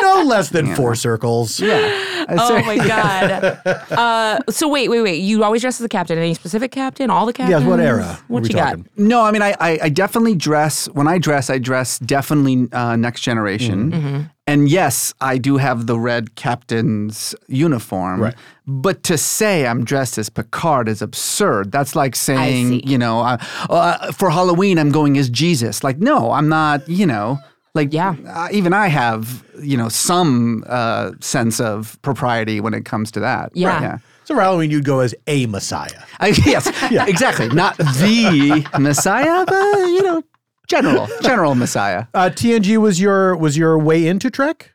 No 0.00 0.22
less 0.22 0.50
than 0.50 0.74
four 0.74 0.94
circles. 0.94 1.60
Yeah. 1.60 2.08
Oh 2.28 2.62
my 2.64 2.76
god. 2.76 3.60
Uh, 3.92 4.38
so 4.48 4.68
wait, 4.68 4.88
wait, 4.88 5.02
wait. 5.02 5.16
You 5.20 5.42
always 5.44 5.60
dress 5.60 5.80
as 5.80 5.84
a 5.84 5.88
captain. 5.88 6.16
Any 6.18 6.34
specific 6.34 6.70
captain? 6.70 7.10
All 7.10 7.26
the 7.26 7.32
captains? 7.32 7.60
Yes, 7.62 7.68
what 7.68 7.80
era? 7.80 8.18
What 8.28 8.44
we 8.44 8.48
you 8.48 8.54
got? 8.54 8.70
talking? 8.70 8.88
No, 8.96 9.22
I 9.22 9.32
mean, 9.32 9.42
I, 9.42 9.54
I, 9.60 9.78
I 9.82 9.88
definitely 9.88 10.34
dress, 10.36 10.86
when 10.90 11.08
I 11.08 11.18
dress, 11.18 11.50
I 11.50 11.58
dress 11.58 11.98
definitely 11.98 12.68
uh, 12.72 12.96
next 12.96 13.20
generation. 13.22 13.90
Mm-hmm. 13.92 14.20
and 14.46 14.68
yes, 14.68 15.12
I 15.20 15.36
do 15.36 15.56
have 15.56 15.86
the 15.86 15.98
red 15.98 16.36
captain's 16.36 17.34
uniform. 17.48 18.22
Right. 18.22 18.34
But 18.66 19.02
to 19.04 19.18
say 19.18 19.66
I'm 19.66 19.84
dressed 19.84 20.16
as 20.16 20.30
Picard 20.30 20.88
is 20.88 21.02
absurd. 21.02 21.72
That's 21.72 21.96
like 21.96 22.14
saying, 22.14 22.86
you 22.86 22.96
know, 22.98 23.20
uh, 23.20 23.38
uh, 23.68 24.12
for 24.12 24.30
Halloween 24.30 24.78
I'm 24.78 24.92
going 24.92 25.18
as 25.18 25.28
Jesus. 25.28 25.82
Like, 25.82 25.98
no, 25.98 26.30
I'm 26.30 26.48
not. 26.48 26.88
You 26.88 27.06
know, 27.06 27.38
like 27.74 27.92
Yeah. 27.92 28.14
uh, 28.28 28.48
even 28.52 28.72
I 28.72 28.88
have, 28.88 29.44
you 29.60 29.76
know, 29.76 29.88
some 29.88 30.64
uh, 30.66 31.12
sense 31.20 31.60
of 31.60 32.00
propriety 32.02 32.60
when 32.60 32.74
it 32.74 32.84
comes 32.84 33.10
to 33.12 33.20
that. 33.20 33.50
Yeah. 33.54 33.80
yeah. 33.80 33.98
So 34.24 34.34
for 34.34 34.40
Halloween, 34.40 34.70
you'd 34.70 34.84
go 34.84 35.00
as 35.00 35.14
a 35.26 35.46
Messiah. 35.46 36.02
I, 36.20 36.28
yes, 36.46 36.66
exactly. 37.08 37.48
Not 37.48 37.76
the 37.78 38.64
Messiah, 38.78 39.44
but 39.46 39.76
you 39.88 40.02
know, 40.02 40.22
general, 40.68 41.08
general 41.22 41.54
Messiah. 41.54 42.06
Uh, 42.14 42.30
TNG 42.32 42.76
was 42.78 43.00
your 43.00 43.36
was 43.36 43.56
your 43.56 43.78
way 43.78 44.06
into 44.06 44.30
Trek. 44.30 44.72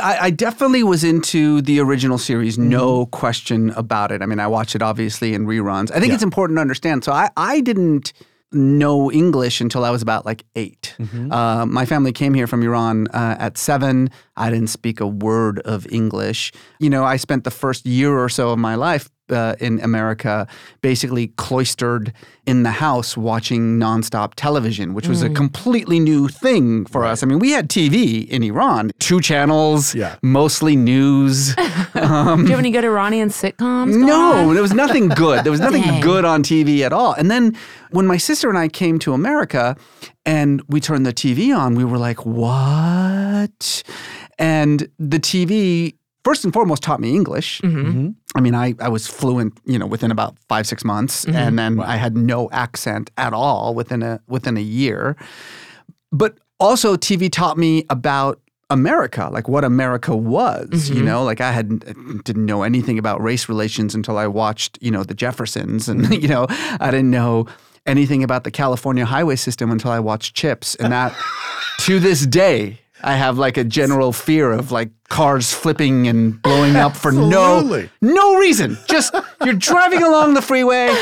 I, 0.00 0.18
I 0.20 0.30
definitely 0.30 0.84
was 0.84 1.02
into 1.02 1.60
the 1.60 1.80
original 1.80 2.16
series, 2.18 2.56
no 2.56 3.06
question 3.06 3.70
about 3.70 4.12
it. 4.12 4.22
I 4.22 4.26
mean, 4.26 4.38
I 4.38 4.46
watch 4.46 4.76
it 4.76 4.82
obviously 4.82 5.34
in 5.34 5.46
reruns. 5.46 5.90
I 5.90 5.98
think 5.98 6.12
it's 6.12 6.22
important 6.22 6.58
to 6.58 6.60
understand. 6.60 7.02
So 7.02 7.10
I, 7.10 7.28
I 7.36 7.60
didn't 7.60 8.12
know 8.52 9.10
English 9.10 9.60
until 9.60 9.84
I 9.84 9.90
was 9.90 10.00
about 10.00 10.24
like 10.24 10.44
8 11.00 11.30
Uh, 11.32 11.66
my 11.66 11.84
family 11.86 12.12
came 12.12 12.34
here 12.34 12.46
from 12.46 12.62
Iran 12.62 13.06
uh, 13.08 13.36
at 13.38 13.58
seven. 13.58 14.10
I 14.36 14.50
didn't 14.50 14.70
speak 14.70 15.00
a 15.00 15.06
word 15.06 15.60
of 15.60 15.86
English. 15.90 16.52
You 16.80 16.90
know, 16.90 17.04
I 17.04 17.16
spent 17.18 17.44
the 17.44 17.50
first 17.50 17.86
year 17.86 18.18
or 18.18 18.28
so 18.28 18.50
of 18.50 18.58
my 18.58 18.74
life 18.74 19.08
uh, 19.30 19.54
in 19.58 19.80
America 19.80 20.46
basically 20.82 21.28
cloistered 21.36 22.12
in 22.46 22.62
the 22.62 22.70
house 22.72 23.16
watching 23.16 23.78
nonstop 23.80 24.34
television, 24.36 24.92
which 24.92 25.08
was 25.08 25.22
a 25.22 25.30
completely 25.30 25.98
new 25.98 26.28
thing 26.28 26.84
for 26.86 27.06
us. 27.06 27.22
I 27.22 27.26
mean, 27.26 27.38
we 27.38 27.52
had 27.52 27.70
TV 27.70 28.28
in 28.28 28.42
Iran, 28.42 28.90
two 28.98 29.20
channels, 29.20 29.94
Yeah. 29.94 30.16
mostly 30.22 30.76
news. 30.76 31.54
Do 31.94 32.00
you 32.00 32.02
have 32.02 32.58
any 32.58 32.70
good 32.70 32.84
Iranian 32.84 33.30
sitcoms? 33.30 33.96
No, 33.96 34.48
on? 34.48 34.54
there 34.54 34.62
was 34.62 34.74
nothing 34.74 35.08
good. 35.08 35.42
There 35.44 35.52
was 35.52 35.60
nothing 35.68 36.00
good 36.00 36.24
on 36.26 36.42
TV 36.42 36.80
at 36.84 36.92
all. 36.92 37.14
And 37.14 37.30
then 37.30 37.56
when 37.92 38.06
my 38.06 38.18
sister 38.18 38.50
and 38.50 38.58
I 38.58 38.68
came 38.68 38.98
to 38.98 39.14
America 39.14 39.74
and 40.26 40.62
we 40.68 40.80
turned 40.80 41.04
the 41.04 41.12
TV 41.12 41.56
on, 41.56 41.74
we 41.74 41.84
were 41.84 41.98
like, 41.98 42.24
what? 42.24 43.82
And 44.38 44.88
the 44.98 45.20
TV, 45.20 45.94
first 46.24 46.44
and 46.44 46.52
foremost, 46.52 46.82
taught 46.82 47.00
me 47.00 47.14
English. 47.14 47.60
Mm-hmm. 47.60 47.86
Mm-hmm. 47.86 48.08
I 48.34 48.40
mean, 48.40 48.54
I, 48.54 48.74
I 48.80 48.88
was 48.88 49.06
fluent, 49.06 49.58
you 49.64 49.78
know, 49.78 49.86
within 49.86 50.10
about 50.10 50.36
five, 50.48 50.66
six 50.66 50.84
months. 50.84 51.24
Mm-hmm. 51.24 51.36
And 51.36 51.58
then 51.58 51.80
I 51.80 51.96
had 51.96 52.16
no 52.16 52.48
accent 52.50 53.10
at 53.16 53.32
all 53.32 53.74
within 53.74 54.02
a 54.02 54.20
within 54.26 54.56
a 54.56 54.62
year. 54.62 55.16
But 56.10 56.38
also 56.58 56.96
TV 56.96 57.30
taught 57.30 57.58
me 57.58 57.84
about 57.90 58.40
America, 58.70 59.28
like 59.30 59.46
what 59.46 59.62
America 59.62 60.16
was, 60.16 60.88
you 60.90 61.02
know, 61.02 61.22
like 61.22 61.40
I 61.40 61.52
had 61.52 61.80
didn't 62.24 62.46
know 62.46 62.62
anything 62.62 62.98
about 62.98 63.22
race 63.22 63.48
relations 63.48 63.94
until 63.94 64.16
I 64.16 64.26
watched, 64.26 64.78
you 64.80 64.90
know, 64.90 65.04
the 65.04 65.14
Jeffersons 65.14 65.88
and 65.88 66.10
you 66.22 66.28
know, 66.28 66.46
I 66.48 66.90
didn't 66.90 67.10
know 67.10 67.46
anything 67.86 68.22
about 68.22 68.44
the 68.44 68.50
California 68.50 69.04
highway 69.04 69.36
system 69.36 69.70
until 69.70 69.90
I 69.90 70.00
watched 70.00 70.34
Chips 70.34 70.74
and 70.76 70.92
that 70.92 71.14
to 71.80 71.98
this 72.00 72.26
day 72.26 72.80
I 73.04 73.16
have 73.16 73.36
like 73.36 73.58
a 73.58 73.64
general 73.64 74.12
fear 74.12 74.50
of 74.50 74.72
like 74.72 74.88
cars 75.08 75.52
flipping 75.52 76.08
and 76.08 76.40
blowing 76.40 76.74
up 76.76 76.96
for 76.96 77.12
no 77.12 77.58
Absolutely. 77.58 77.90
no 78.00 78.36
reason. 78.38 78.78
Just 78.88 79.14
you're 79.44 79.54
driving 79.54 80.02
along 80.02 80.32
the 80.34 80.40
freeway, 80.40 80.94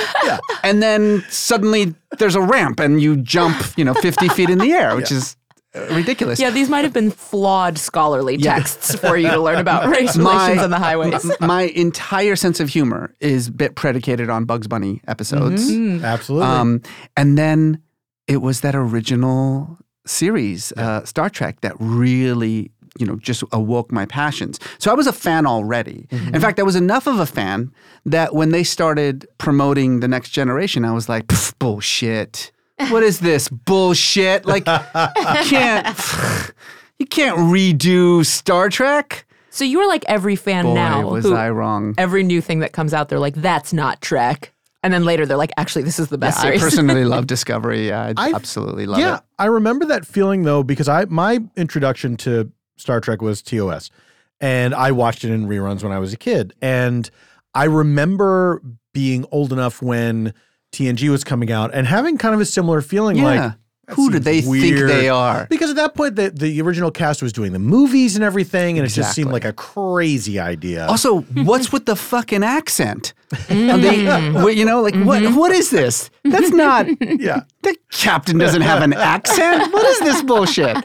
and 0.64 0.82
then 0.82 1.24
suddenly 1.30 1.94
there's 2.18 2.34
a 2.34 2.40
ramp 2.40 2.80
and 2.80 3.00
you 3.00 3.16
jump, 3.16 3.56
you 3.76 3.84
know, 3.84 3.94
50 3.94 4.28
feet 4.30 4.50
in 4.50 4.58
the 4.58 4.72
air, 4.72 4.96
which 4.96 5.12
is 5.12 5.34
uh, 5.34 5.41
ridiculous. 5.74 6.38
Yeah, 6.38 6.50
these 6.50 6.68
might 6.68 6.84
have 6.84 6.92
been 6.92 7.10
flawed 7.10 7.78
scholarly 7.78 8.36
Yeah. 8.36 8.56
texts 8.56 8.94
for 8.96 9.16
you 9.16 9.30
to 9.30 9.40
learn 9.40 9.58
about 9.58 9.88
race 9.90 10.16
relations 10.16 10.62
on 10.62 10.70
the 10.70 10.78
highways. 10.78 11.24
m- 11.24 11.36
my 11.40 11.62
entire 11.62 12.36
sense 12.36 12.60
of 12.60 12.68
humor 12.68 13.14
is 13.20 13.48
bit 13.50 13.74
predicated 13.74 14.28
on 14.30 14.44
Bugs 14.44 14.66
Bunny 14.68 15.00
episodes. 15.08 15.62
Absolutely. 15.70 16.46
Um, 16.46 16.82
and 17.16 17.38
then 17.38 17.80
it 18.28 18.38
was 18.42 18.60
that 18.60 18.74
original 18.74 19.78
series, 20.06 20.72
uh, 20.76 21.04
Star 21.04 21.30
Trek, 21.30 21.60
that 21.62 21.74
really, 21.78 22.70
you 22.98 23.06
know, 23.06 23.16
just 23.16 23.42
awoke 23.52 23.90
my 23.90 24.04
passions. 24.04 24.58
So 24.78 24.90
I 24.90 24.94
was 24.94 25.06
a 25.06 25.12
fan 25.12 25.46
already. 25.46 26.06
In 26.10 26.40
fact, 26.40 26.58
I 26.60 26.62
was 26.62 26.76
enough 26.76 27.06
of 27.06 27.18
a 27.18 27.26
fan 27.26 27.72
that 28.04 28.34
when 28.34 28.50
they 28.50 28.64
started 28.64 29.26
promoting 29.38 30.00
the 30.00 30.08
next 30.08 30.30
generation, 30.30 30.84
I 30.84 30.92
was 30.92 31.08
like, 31.08 31.26
"Pff, 31.28 31.54
bullshit. 31.58 32.52
What 32.90 33.02
is 33.02 33.20
this 33.20 33.48
bullshit? 33.48 34.44
Like, 34.46 34.66
you 34.66 35.44
can't, 35.44 35.86
you 36.98 37.06
can't 37.06 37.36
redo 37.38 38.24
Star 38.26 38.68
Trek. 38.68 39.26
So 39.50 39.64
you're 39.64 39.86
like 39.86 40.04
every 40.08 40.36
fan 40.36 40.64
Boy, 40.64 40.74
now. 40.74 41.08
was 41.10 41.24
who- 41.24 41.34
I 41.34 41.50
wrong. 41.50 41.94
Every 41.98 42.22
new 42.22 42.40
thing 42.40 42.60
that 42.60 42.72
comes 42.72 42.94
out, 42.94 43.08
they're 43.10 43.18
like, 43.18 43.34
"That's 43.34 43.72
not 43.74 44.00
Trek," 44.00 44.52
and 44.82 44.94
then 44.94 45.04
later 45.04 45.26
they're 45.26 45.36
like, 45.36 45.52
"Actually, 45.58 45.82
this 45.82 45.98
is 45.98 46.08
the 46.08 46.16
best 46.16 46.38
I 46.38 46.42
series." 46.44 46.62
personally 46.62 47.04
love 47.14 47.26
Discovery. 47.26 47.88
Yeah, 47.88 48.12
I, 48.16 48.28
I- 48.28 48.32
absolutely 48.32 48.86
love 48.86 49.00
yeah, 49.00 49.06
it. 49.06 49.10
Yeah, 49.10 49.20
I 49.38 49.46
remember 49.46 49.84
that 49.86 50.06
feeling 50.06 50.44
though 50.44 50.62
because 50.62 50.88
I 50.88 51.04
my 51.04 51.40
introduction 51.56 52.16
to 52.18 52.50
Star 52.78 52.98
Trek 53.00 53.20
was 53.20 53.42
TOS, 53.42 53.90
and 54.40 54.74
I 54.74 54.90
watched 54.92 55.22
it 55.22 55.30
in 55.30 55.46
reruns 55.46 55.82
when 55.82 55.92
I 55.92 55.98
was 55.98 56.14
a 56.14 56.16
kid, 56.16 56.54
and 56.62 57.10
I 57.54 57.64
remember 57.64 58.62
being 58.94 59.26
old 59.30 59.52
enough 59.52 59.82
when 59.82 60.32
TNG 60.72 61.08
was 61.10 61.22
coming 61.24 61.52
out 61.52 61.70
and 61.74 61.86
having 61.86 62.18
kind 62.18 62.34
of 62.34 62.40
a 62.40 62.44
similar 62.46 62.80
feeling 62.80 63.16
Yeah. 63.18 63.24
like. 63.24 63.52
Who 63.96 64.08
do 64.10 64.14
seems 64.14 64.24
they 64.24 64.40
think 64.42 64.50
weird. 64.76 64.90
they 64.90 65.08
are? 65.08 65.46
Because 65.50 65.68
at 65.70 65.76
that 65.76 65.94
point, 65.94 66.14
the, 66.14 66.30
the 66.30 66.62
original 66.62 66.90
cast 66.92 67.20
was 67.20 67.32
doing 67.32 67.52
the 67.52 67.58
movies 67.58 68.14
and 68.14 68.24
everything, 68.24 68.78
and 68.78 68.86
it 68.86 68.90
just 68.90 69.12
seemed 69.12 69.32
like 69.32 69.44
a 69.44 69.52
crazy 69.52 70.38
idea. 70.38 70.86
Also, 70.86 71.22
what's 71.22 71.72
with 71.72 71.84
the 71.84 71.96
fucking 71.96 72.44
accent? 72.44 73.12
Mm. 73.32 73.74
Are 73.74 73.78
they- 74.46 74.54
you 74.56 74.64
know, 74.64 74.80
like 74.82 74.94
what? 74.94 75.22
Mm-hmm. 75.22 75.34
What 75.36 75.50
is 75.52 75.70
this? 75.70 76.10
That's 76.22 76.50
not. 76.50 76.86
yeah, 77.20 77.40
The 77.62 77.76
captain 77.90 78.38
doesn't 78.38 78.62
have 78.62 78.82
an 78.82 78.92
accent. 78.94 79.72
What 79.72 79.84
is 79.86 79.98
this 79.98 80.22
bullshit? 80.22 80.76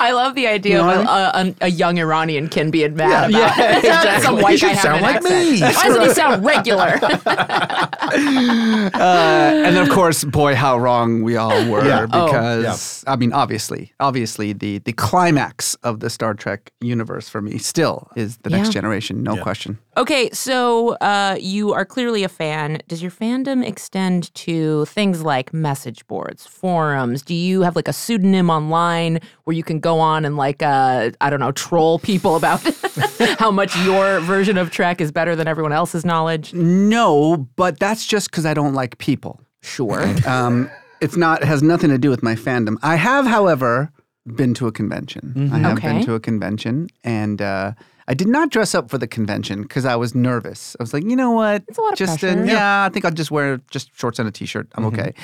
I 0.00 0.10
love 0.12 0.34
the 0.34 0.46
idea 0.46 0.72
You 0.78 0.82
know 0.82 0.90
of 1.00 1.04
what 1.06 1.06
a, 1.06 1.38
a, 1.40 1.54
a 1.66 1.68
young 1.68 1.98
Iranian 1.98 2.48
kid 2.48 2.70
being 2.70 2.96
mad 2.96 3.30
Yeah, 3.30 3.44
about 3.46 3.56
yeah, 3.58 3.78
it. 3.78 3.82
Just 4.04 4.24
some 4.24 4.40
white 4.40 4.54
He 4.54 4.66
guy 4.66 4.72
should 4.74 4.82
sound 4.82 5.02
like 5.02 5.16
accent. 5.16 5.50
me. 5.52 5.60
Why 5.60 5.72
doesn't 5.88 6.02
he 6.02 6.14
sound 6.14 6.44
regular? 6.44 7.00
Uh, 8.14 9.52
and 9.64 9.74
then, 9.76 9.82
of 9.82 9.88
course, 9.90 10.24
boy, 10.24 10.54
how 10.54 10.78
wrong 10.78 11.22
we 11.22 11.36
all 11.36 11.68
were 11.68 11.84
Yeah. 11.84 12.06
Oh. 12.12 12.26
because 12.26 13.02
I 13.06 13.16
mean, 13.16 13.32
obviously, 13.32 13.92
obviously, 13.98 14.52
the 14.52 14.78
the 14.78 14.92
climax 14.92 15.74
of 15.82 16.00
the 16.00 16.10
Star 16.10 16.34
Trek 16.34 16.70
universe 16.80 17.28
for 17.28 17.40
me 17.42 17.58
still 17.58 18.08
is 18.16 18.36
the 18.38 18.50
next 18.50 18.70
generation, 18.72 19.22
no 19.22 19.36
question. 19.42 19.78
Okay, 19.96 20.28
so 20.32 20.94
uh, 20.96 21.36
you 21.40 21.72
are 21.72 21.84
clearly 21.84 22.24
a 22.24 22.28
fan. 22.28 22.80
Does 22.88 23.00
your 23.00 23.12
fandom 23.12 23.64
extend 23.64 24.34
to 24.34 24.84
things 24.86 25.22
like 25.22 25.54
message 25.54 26.04
boards, 26.08 26.44
forums? 26.46 27.22
Do 27.22 27.32
you 27.32 27.62
have 27.62 27.76
like 27.76 27.86
a 27.86 27.92
pseudonym 27.92 28.50
online 28.50 29.20
where 29.44 29.54
you 29.54 29.62
can 29.62 29.78
go 29.78 30.00
on 30.00 30.24
and 30.24 30.36
like 30.36 30.62
uh, 30.62 31.10
I 31.20 31.30
don't 31.30 31.38
know, 31.38 31.52
troll 31.52 32.00
people 32.00 32.34
about 32.34 32.60
how 33.38 33.52
much 33.52 33.76
your 33.84 34.18
version 34.20 34.58
of 34.58 34.72
Trek 34.72 35.00
is 35.00 35.12
better 35.12 35.36
than 35.36 35.46
everyone 35.46 35.72
else's 35.72 36.04
knowledge? 36.04 36.52
No, 36.52 37.48
but 37.54 37.78
that's 37.78 38.04
just 38.04 38.32
because 38.32 38.44
I 38.46 38.52
don't 38.54 38.74
like 38.74 38.98
people. 38.98 39.40
Sure. 39.62 40.04
Um, 40.26 40.68
it's 41.00 41.16
not 41.16 41.42
it 41.42 41.46
has 41.46 41.62
nothing 41.62 41.90
to 41.90 41.98
do 41.98 42.08
with 42.10 42.22
my 42.22 42.34
fandom. 42.34 42.78
I 42.82 42.96
have, 42.96 43.26
however, 43.26 43.92
been 44.34 44.54
to 44.54 44.66
a 44.66 44.72
convention. 44.72 45.50
I 45.52 45.58
have 45.58 45.78
Okay. 45.78 45.92
been 45.92 46.02
to 46.06 46.14
a 46.14 46.20
convention, 46.20 46.88
and 47.04 47.42
uh, 47.42 47.72
I 48.06 48.14
did 48.14 48.28
not 48.28 48.50
dress 48.50 48.74
up 48.74 48.90
for 48.90 48.98
the 48.98 49.06
convention 49.06 49.62
because 49.62 49.84
I 49.84 49.96
was 49.96 50.14
nervous. 50.14 50.76
I 50.78 50.82
was 50.82 50.92
like, 50.92 51.04
you 51.04 51.16
know 51.16 51.30
what? 51.30 51.64
It's 51.68 51.78
a 51.78 51.80
lot 51.80 51.92
of 51.92 51.98
just 51.98 52.20
pressure. 52.20 52.44
yeah. 52.44 52.84
I 52.84 52.88
think 52.90 53.04
I'll 53.04 53.10
just 53.10 53.30
wear 53.30 53.60
just 53.70 53.94
shorts 53.98 54.18
and 54.18 54.28
a 54.28 54.32
t-shirt. 54.32 54.68
I'm 54.74 54.84
okay. 54.86 55.14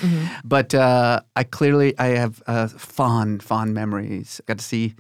But 0.45 0.75
uh, 0.75 1.21
I 1.37 1.45
clearly 1.45 1.99
I 1.99 2.07
have 2.09 2.43
uh, 2.47 2.69
fond 2.69 3.43
fond 3.43 3.75
memories. 3.75 4.41
got 4.47 4.59
to 4.59 4.65
see 4.65 4.95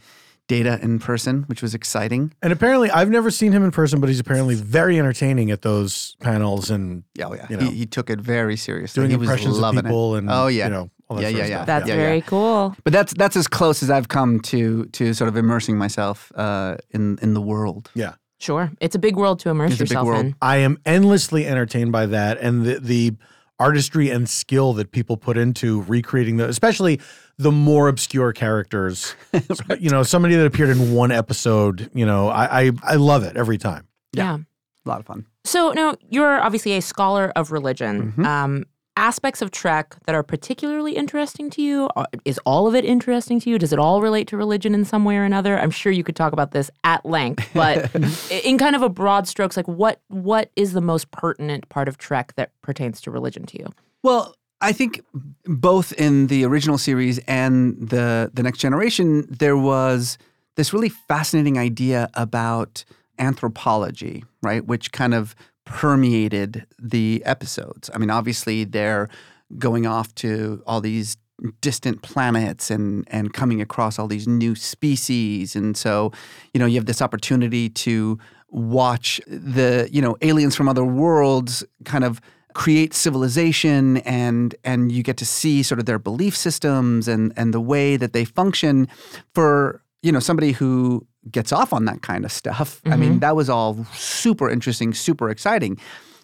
Data 0.46 0.80
in 0.82 0.98
person, 0.98 1.44
which 1.44 1.62
was 1.62 1.76
exciting. 1.76 2.32
and 2.42 2.52
apparently, 2.52 2.90
I've 2.90 3.08
never 3.08 3.30
seen 3.30 3.52
him 3.52 3.62
in 3.62 3.70
person, 3.70 4.00
but 4.00 4.08
he's 4.08 4.18
apparently 4.18 4.56
very 4.56 4.98
entertaining 4.98 5.52
at 5.52 5.62
those 5.62 6.16
panels 6.18 6.70
and 6.70 7.04
Yeah, 7.14 7.26
oh 7.28 7.34
yeah. 7.34 7.46
You 7.48 7.56
know. 7.56 7.66
he, 7.66 7.76
he 7.76 7.86
took 7.86 8.10
it 8.10 8.20
very 8.20 8.56
seriously. 8.56 9.00
doing 9.00 9.10
he 9.12 9.16
was 9.16 9.28
impressions 9.28 9.54
of 9.54 9.62
loving 9.62 9.84
people 9.84 10.16
it. 10.16 10.18
and 10.18 10.28
oh 10.30 10.48
yeah, 10.48 10.64
you 10.64 10.70
know 10.72 10.80
all 10.80 10.86
that 10.86 10.99
yeah, 11.18 11.28
yeah, 11.28 11.46
yeah. 11.46 11.64
That's 11.64 11.88
yeah, 11.88 11.96
very 11.96 12.16
yeah. 12.18 12.24
cool. 12.26 12.76
But 12.84 12.92
that's 12.92 13.12
that's 13.14 13.36
as 13.36 13.48
close 13.48 13.82
as 13.82 13.90
I've 13.90 14.08
come 14.08 14.40
to 14.40 14.84
to 14.86 15.12
sort 15.14 15.28
of 15.28 15.36
immersing 15.36 15.76
myself 15.78 16.30
uh, 16.36 16.76
in 16.90 17.18
in 17.22 17.34
the 17.34 17.40
world. 17.42 17.90
yeah. 17.94 18.14
Sure. 18.38 18.70
It's 18.80 18.94
a 18.94 18.98
big 18.98 19.16
world 19.16 19.38
to 19.40 19.50
immerse 19.50 19.72
It's 19.72 19.80
a 19.80 19.84
big 19.84 19.90
yourself 19.90 20.06
world. 20.06 20.24
in. 20.24 20.34
I 20.40 20.56
am 20.58 20.78
endlessly 20.86 21.46
entertained 21.46 21.92
by 21.92 22.06
that 22.06 22.38
and 22.38 22.64
the 22.64 22.78
the 22.80 23.12
artistry 23.58 24.08
and 24.08 24.26
skill 24.26 24.72
that 24.74 24.92
people 24.92 25.18
put 25.18 25.36
into 25.36 25.82
recreating 25.82 26.38
the 26.38 26.48
especially 26.48 27.00
the 27.36 27.50
more 27.52 27.88
obscure 27.88 28.32
characters. 28.32 29.14
You 29.78 29.90
know, 29.90 30.02
somebody 30.02 30.36
that 30.36 30.46
appeared 30.46 30.70
in 30.70 30.92
one 30.94 31.10
episode, 31.12 31.90
you 31.94 32.06
know, 32.06 32.28
I 32.28 32.60
I, 32.68 32.70
I 32.82 32.94
love 32.96 33.24
it 33.24 33.36
every 33.36 33.58
time. 33.58 33.86
yeah. 34.12 34.38
A 34.86 34.88
lot 34.88 35.00
of 35.00 35.06
fun. 35.06 35.26
So 35.44 35.72
now 35.72 35.94
you're 36.08 36.40
obviously 36.40 36.72
a 36.72 36.80
scholar 36.80 37.30
of 37.36 37.52
religion. 37.52 38.14
Mhm. 38.16 38.24
Um, 38.24 38.64
aspects 38.96 39.40
of 39.42 39.50
Trek 39.50 39.96
that 40.06 40.14
are 40.14 40.22
particularly 40.22 40.96
interesting 40.96 41.50
to 41.50 41.62
you? 41.62 41.88
Uh, 41.96 42.06
is 42.24 42.38
all 42.44 42.66
of 42.66 42.74
it 42.74 42.84
interesting 42.84 43.40
to 43.40 43.50
you? 43.50 43.58
Does 43.58 43.72
it 43.72 43.78
all 43.78 44.02
relate 44.02 44.28
to 44.28 44.36
religion 44.36 44.74
in 44.74 44.84
some 44.84 45.04
way 45.04 45.16
or 45.16 45.24
another? 45.24 45.58
I'm 45.58 45.70
sure 45.70 45.92
you 45.92 46.04
could 46.04 46.16
talk 46.16 46.32
about 46.32 46.52
this 46.52 46.70
at 46.84 47.04
length, 47.04 47.48
but 47.54 47.94
in 48.30 48.58
kind 48.58 48.76
of 48.76 48.82
a 48.82 48.88
broad 48.88 49.26
strokes, 49.26 49.56
like 49.56 49.68
what 49.68 50.00
what 50.08 50.50
is 50.56 50.72
the 50.72 50.80
most 50.80 51.10
pertinent 51.10 51.68
part 51.68 51.88
of 51.88 51.98
Trek 51.98 52.34
that 52.36 52.50
pertains 52.62 53.00
to 53.02 53.10
religion 53.10 53.46
to 53.46 53.58
you? 53.58 53.66
Well, 54.02 54.36
I 54.60 54.72
think 54.72 55.00
both 55.44 55.92
in 55.94 56.26
the 56.26 56.44
original 56.44 56.78
series 56.78 57.18
and 57.26 57.76
the 57.88 58.30
the 58.34 58.42
next 58.42 58.58
generation, 58.58 59.26
there 59.30 59.56
was 59.56 60.18
this 60.56 60.72
really 60.72 60.90
fascinating 60.90 61.58
idea 61.58 62.10
about 62.14 62.84
anthropology, 63.18 64.24
right? 64.42 64.64
Which 64.66 64.92
kind 64.92 65.14
of 65.14 65.34
permeated 65.70 66.66
the 66.78 67.22
episodes. 67.24 67.88
I 67.94 67.98
mean, 67.98 68.10
obviously 68.10 68.64
they're 68.64 69.08
going 69.56 69.86
off 69.86 70.14
to 70.16 70.62
all 70.66 70.80
these 70.80 71.16
distant 71.62 72.02
planets 72.02 72.70
and 72.70 73.06
and 73.10 73.32
coming 73.32 73.62
across 73.62 73.98
all 73.98 74.06
these 74.06 74.28
new 74.28 74.54
species 74.54 75.56
and 75.56 75.74
so 75.74 76.12
you 76.52 76.60
know 76.60 76.66
you 76.66 76.74
have 76.74 76.84
this 76.84 77.00
opportunity 77.00 77.70
to 77.70 78.18
watch 78.50 79.22
the 79.26 79.88
you 79.90 80.02
know 80.02 80.18
aliens 80.20 80.54
from 80.54 80.68
other 80.68 80.84
worlds 80.84 81.64
kind 81.86 82.04
of 82.04 82.20
create 82.52 82.92
civilization 82.92 83.96
and 83.98 84.54
and 84.64 84.92
you 84.92 85.02
get 85.02 85.16
to 85.16 85.24
see 85.24 85.62
sort 85.62 85.78
of 85.78 85.86
their 85.86 85.98
belief 85.98 86.36
systems 86.36 87.08
and 87.08 87.32
and 87.36 87.54
the 87.54 87.60
way 87.60 87.96
that 87.96 88.12
they 88.12 88.26
function 88.26 88.86
for 89.34 89.82
you 90.02 90.12
know 90.12 90.20
somebody 90.20 90.52
who 90.52 91.06
gets 91.30 91.52
off 91.52 91.72
on 91.72 91.84
that 91.84 92.00
kind 92.02 92.24
of 92.24 92.32
stuff 92.32 92.80
i 92.86 92.96
mean 92.96 93.16
Mhm. 93.16 93.20
that 93.20 93.36
was 93.36 93.50
all 93.50 93.84
super 93.94 94.48
interesting 94.48 94.94
super 94.94 95.28
exciting 95.28 95.78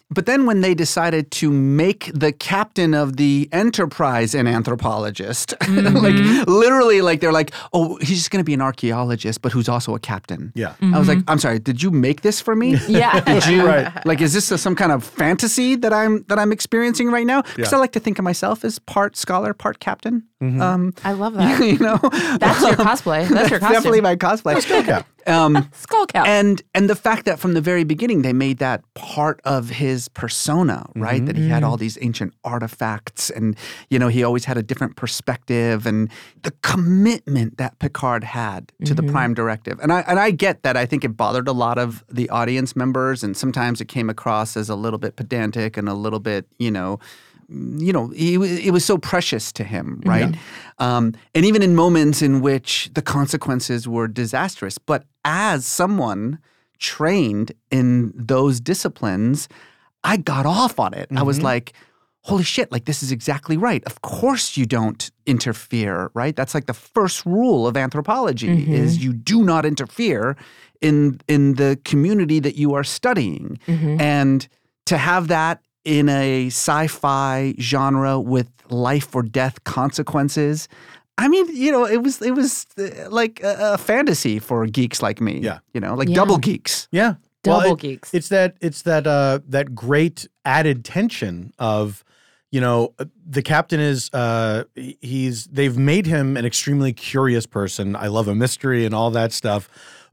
but 0.09 0.25
then 0.25 0.45
when 0.45 0.61
they 0.61 0.73
decided 0.73 1.31
to 1.31 1.51
make 1.51 2.09
the 2.13 2.31
captain 2.31 2.93
of 2.93 3.17
the 3.17 3.49
enterprise 3.51 4.33
an 4.33 4.47
anthropologist 4.47 5.53
like 5.69 6.15
literally 6.47 7.01
like 7.01 7.19
they're 7.19 7.31
like 7.33 7.51
oh 7.73 7.97
he's 7.97 8.17
just 8.17 8.31
going 8.31 8.39
to 8.39 8.45
be 8.45 8.53
an 8.53 8.61
archaeologist 8.61 9.41
but 9.41 9.51
who's 9.51 9.67
also 9.67 9.93
a 9.95 9.99
captain 9.99 10.51
Yeah. 10.55 10.73
i 10.81 10.97
was 10.97 11.07
like 11.07 11.17
Mhm. 11.19 11.23
i'm 11.27 11.39
sorry 11.39 11.59
did 11.59 11.83
you 11.83 11.91
make 11.91 12.21
this 12.21 12.39
for 12.39 12.55
me 12.55 12.77
Yeah. 12.87 13.19
did 13.21 13.45
you 13.47 13.65
Right. 13.65 14.05
like 14.05 14.21
is 14.21 14.33
this 14.33 14.49
a, 14.51 14.57
some 14.57 14.75
kind 14.75 14.91
of 14.91 15.03
fantasy 15.03 15.75
that 15.75 15.91
i'm 15.93 16.23
that 16.29 16.39
i'm 16.39 16.51
experiencing 16.51 17.11
right 17.11 17.25
now 17.25 17.41
because 17.41 17.71
Yeah. 17.71 17.77
i 17.77 17.81
like 17.81 17.91
to 17.93 17.99
think 17.99 18.17
of 18.19 18.23
myself 18.23 18.63
as 18.63 18.79
part 18.79 19.17
scholar 19.17 19.53
part 19.53 19.79
captain 19.79 20.23
Mhm. 20.41 20.61
um 20.61 20.93
I 21.03 21.13
love 21.13 21.33
that. 21.41 21.59
you 21.65 21.79
know 21.79 21.97
That's 22.39 22.61
your 22.61 22.75
cosplay. 22.75 23.27
That's 23.27 23.49
your 23.49 23.59
costume. 23.59 23.73
definitely 23.73 24.01
my 24.01 24.15
cosplay 24.15 24.61
Skull 24.61 24.83
cap. 24.83 25.07
Um 25.27 25.69
Skull 25.73 26.05
cap. 26.07 26.25
and 26.27 26.61
and 26.73 26.89
the 26.89 26.95
fact 26.95 27.25
that 27.25 27.39
from 27.39 27.53
the 27.53 27.61
very 27.61 27.83
beginning 27.83 28.21
they 28.21 28.33
made 28.33 28.57
that 28.59 28.81
part 28.93 29.39
of 29.43 29.69
his 29.69 30.07
persona, 30.09 30.85
right? 30.95 31.25
That 31.25 31.35
he 31.35 31.47
had 31.49 31.63
all 31.63 31.77
these 31.77 31.97
ancient 32.01 32.33
artifacts 32.43 33.29
and 33.29 33.55
you 33.89 33.99
know, 33.99 34.07
he 34.07 34.23
always 34.23 34.45
had 34.45 34.57
a 34.57 34.63
different 34.63 34.95
perspective 34.95 35.85
and 35.85 36.09
the 36.43 36.51
commitment 36.61 37.57
that 37.57 37.77
Picard 37.79 38.23
had 38.23 38.71
to 38.85 38.93
the 38.93 39.01
Mhm. 39.03 39.11
prime 39.11 39.33
directive. 39.33 39.79
And 39.81 39.91
I 39.91 40.01
and 40.07 40.19
I 40.19 40.31
get 40.31 40.63
that 40.63 40.77
I 40.77 40.85
think 40.85 41.03
it 41.03 41.17
bothered 41.17 41.47
a 41.47 41.53
lot 41.53 41.77
of 41.77 42.03
the 42.09 42.29
audience 42.29 42.75
members 42.75 43.23
and 43.23 43.35
sometimes 43.35 43.81
it 43.81 43.87
came 43.87 44.09
across 44.09 44.55
as 44.57 44.69
a 44.69 44.75
little 44.75 44.99
bit 44.99 45.15
pedantic 45.15 45.77
and 45.77 45.87
a 45.89 45.93
little 45.93 46.19
bit, 46.19 46.47
you 46.59 46.71
know, 46.71 46.99
you 47.49 47.93
know, 47.93 48.07
he, 48.09 48.35
it 48.67 48.71
was 48.71 48.83
so 48.83 48.97
precious 48.97 49.51
to 49.53 49.63
him, 49.63 50.01
right? 50.05 50.35
Um, 50.79 51.13
and 51.33 51.45
even 51.45 51.61
in 51.61 51.75
moments 51.75 52.21
in 52.21 52.41
which 52.41 52.89
the 52.93 53.01
consequences 53.01 53.87
were 53.87 54.07
disastrous. 54.07 54.77
But 54.77 55.05
as 55.23 55.65
someone 55.65 56.39
trained 56.79 57.51
in 57.71 58.11
those 58.15 58.59
disciplines, 58.59 59.47
I 60.03 60.17
got 60.17 60.45
off 60.45 60.79
on 60.79 60.93
it. 60.93 61.07
I 61.15 61.23
was 61.23 61.39
Mhm. 61.39 61.43
like, 61.43 61.73
holy 62.21 62.43
shit, 62.43 62.71
like 62.71 62.85
this 62.85 63.01
is 63.01 63.11
exactly 63.11 63.57
right. 63.57 63.83
Of 63.85 64.01
course 64.01 64.57
you 64.57 64.65
don't 64.65 65.09
interfere, 65.25 66.11
right? 66.13 66.35
That's 66.35 66.53
like 66.53 66.65
the 66.65 66.73
first 66.73 67.25
rule 67.25 67.65
of 67.67 67.77
anthropology 67.77 68.47
Mhm. 68.65 68.73
is 68.73 68.97
you 69.03 69.13
do 69.13 69.43
not 69.43 69.65
interfere 69.65 70.35
in 70.81 71.19
in 71.27 71.55
the 71.55 71.79
community 71.85 72.39
that 72.39 72.55
you 72.55 72.73
are 72.75 72.83
studying. 72.83 73.57
Mhm. 73.67 73.99
And 74.01 74.47
to 74.85 74.97
have 74.97 75.27
that 75.29 75.61
in 75.87 76.09
a 76.09 76.47
sci-fi 76.47 77.55
genre 77.59 78.19
with 78.19 78.49
life 78.69 79.15
or 79.15 79.23
death 79.23 79.63
consequences, 79.63 80.67
I 81.17 81.27
mean, 81.29 81.47
you 81.55 81.71
know, 81.71 81.85
it 81.85 82.03
was 82.03 82.21
it 82.21 82.35
was 82.35 82.67
uh, 82.77 83.09
like 83.09 83.41
a, 83.41 83.73
a 83.73 83.77
fantasy 83.77 84.37
for 84.39 84.67
geeks 84.67 85.01
like 85.01 85.21
me. 85.21 85.39
Yeah. 85.39 85.59
you 85.73 85.79
know, 85.81 85.95
like 85.95 86.09
Yeah. 86.09 86.15
double 86.15 86.37
geeks. 86.37 86.87
Yeah. 86.91 87.15
Double 87.43 87.73
it- 87.73 87.79
geeks. 87.79 88.13
It's 88.13 88.27
that 88.29 88.55
it's 88.61 88.81
that 88.83 89.07
uh 89.07 89.39
that 89.47 89.73
great 89.73 90.27
added 90.43 90.83
tension 90.83 91.53
of 91.57 92.03
you 92.51 92.61
know 92.61 92.93
uh, 92.99 93.05
the 93.25 93.41
captain 93.41 93.79
is 93.79 94.09
uh 94.13 94.65
he's 94.75 95.45
they've 95.45 95.77
made 95.77 96.05
him 96.05 96.35
an 96.37 96.45
extremely 96.45 96.91
curious 96.93 97.45
person. 97.47 97.95
I 97.95 98.07
love 98.07 98.27
a 98.27 98.35
mystery 98.35 98.85
and 98.85 98.93
all 98.93 99.09
that 99.11 99.31
stuff. 99.31 99.69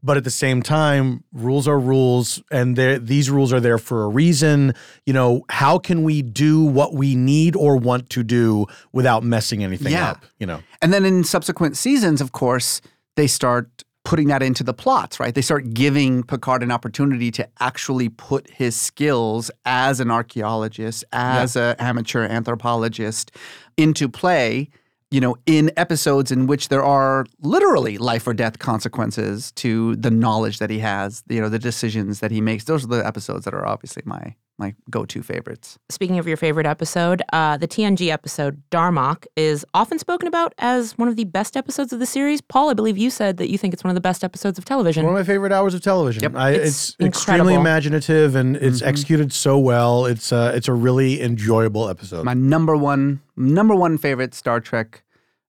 But 0.07 0.19
at 0.19 0.25
the 0.25 0.31
same 0.31 0.61
time, 0.63 1.25
rules 1.33 1.67
are 1.67 1.79
rules, 1.81 2.43
and 2.51 2.77
these 2.77 3.31
rules 3.31 3.55
are 3.55 3.61
there 3.61 3.79
for 3.79 4.05
a 4.05 4.09
reason. 4.09 4.75
You 5.07 5.15
know, 5.15 5.45
how 5.49 5.79
can 5.79 6.03
we 6.03 6.21
do 6.21 6.63
what 6.63 6.93
we 6.93 7.15
need 7.15 7.57
or 7.57 7.79
want 7.79 8.11
to 8.11 8.23
do 8.23 8.67
without 8.93 9.25
messing 9.25 9.65
anything 9.65 9.93
Yeah. 9.93 10.11
up? 10.11 10.27
You 10.39 10.47
know, 10.47 10.61
And 10.83 10.93
then 10.93 11.07
in 11.07 11.25
subsequent 11.25 11.79
seasons, 11.79 12.21
of 12.21 12.33
course, 12.33 12.83
they 13.17 13.27
start 13.27 13.83
putting 14.05 14.29
that 14.29 14.43
into 14.43 14.63
the 14.63 14.75
plots, 14.75 15.19
right? 15.19 15.35
They 15.35 15.41
start 15.41 15.73
giving 15.73 16.23
Picard 16.23 16.63
an 16.63 16.71
opportunity 16.71 17.31
to 17.31 17.49
actually 17.61 18.11
put 18.11 18.51
his 18.51 18.77
skills 18.77 19.51
as 19.65 19.99
an 20.01 20.11
archaeologist, 20.11 21.05
as 21.13 21.57
an 21.57 21.77
amateur 21.79 22.25
anthropologist 22.27 23.31
into 23.79 24.11
play, 24.11 24.69
you 25.11 25.21
know, 25.21 25.37
in 25.47 25.71
episodes 25.77 26.33
in 26.33 26.47
which 26.47 26.69
there 26.69 26.83
are 26.83 27.25
literally 27.41 27.99
life 27.99 28.27
or 28.27 28.35
death 28.35 28.59
consequences 28.59 29.53
to 29.53 29.95
the 29.97 30.11
knowledge 30.11 30.59
that 30.59 30.71
he 30.71 30.81
has, 30.81 31.23
you 31.29 31.41
know, 31.41 31.49
the 31.49 31.59
decisions 31.59 32.21
that 32.21 32.31
he 32.31 32.41
makes. 32.41 32.65
Those 32.65 32.85
are 32.85 32.89
the 32.89 33.07
episodes 33.07 33.45
that 33.45 33.55
are 33.55 33.67
obviously 33.67 34.03
my 34.05 34.35
my 34.59 34.75
go-to 34.91 35.23
favorites. 35.23 35.79
Speaking 35.91 36.19
of 36.19 36.27
your 36.29 36.37
favorite 36.37 36.67
episode, 36.67 37.23
uh, 37.33 37.57
the 37.57 37.67
TNG 37.69 38.09
episode 38.09 38.63
Darmok 38.71 39.27
is 39.37 39.65
often 39.75 39.99
spoken 39.99 40.29
about 40.29 40.55
as 40.59 40.97
one 40.99 41.09
of 41.09 41.17
the 41.17 41.25
best 41.25 41.57
episodes 41.57 41.93
of 41.93 41.99
the 41.99 42.07
series. 42.07 42.41
Paul, 42.41 42.71
I 42.71 42.75
believe 42.75 42.97
you 42.99 43.11
said 43.11 43.37
that 43.39 43.51
you 43.51 43.59
think 43.59 43.75
it's 43.75 43.83
one 43.85 43.91
of 43.91 43.95
the 43.95 44.01
best 44.01 44.23
episodes 44.25 44.59
of 44.59 44.65
television. 44.65 45.05
One 45.05 45.15
of 45.15 45.19
my 45.19 45.25
favorite 45.25 45.53
hours 45.53 45.75
of 45.75 45.83
television. 45.83 46.23
Yep. 46.23 46.37
I, 46.37 46.51
It's 46.53 46.91
it's 46.91 46.97
extremely 47.01 47.55
imaginative 47.55 48.35
and 48.37 48.57
it's 48.57 48.79
Mm-hmm. 48.81 48.89
executed 48.89 49.33
so 49.33 49.59
well. 49.59 50.05
It's 50.07 50.33
uh, 50.33 50.53
it's 50.55 50.69
a 50.69 50.73
really 50.73 51.21
enjoyable 51.23 51.89
episode. 51.89 52.25
My 52.25 52.35
number 52.35 52.77
one 52.77 53.21
number 53.37 53.75
one 53.75 53.99
favorite 53.99 54.35
Star 54.35 54.61
Trek 54.61 55.04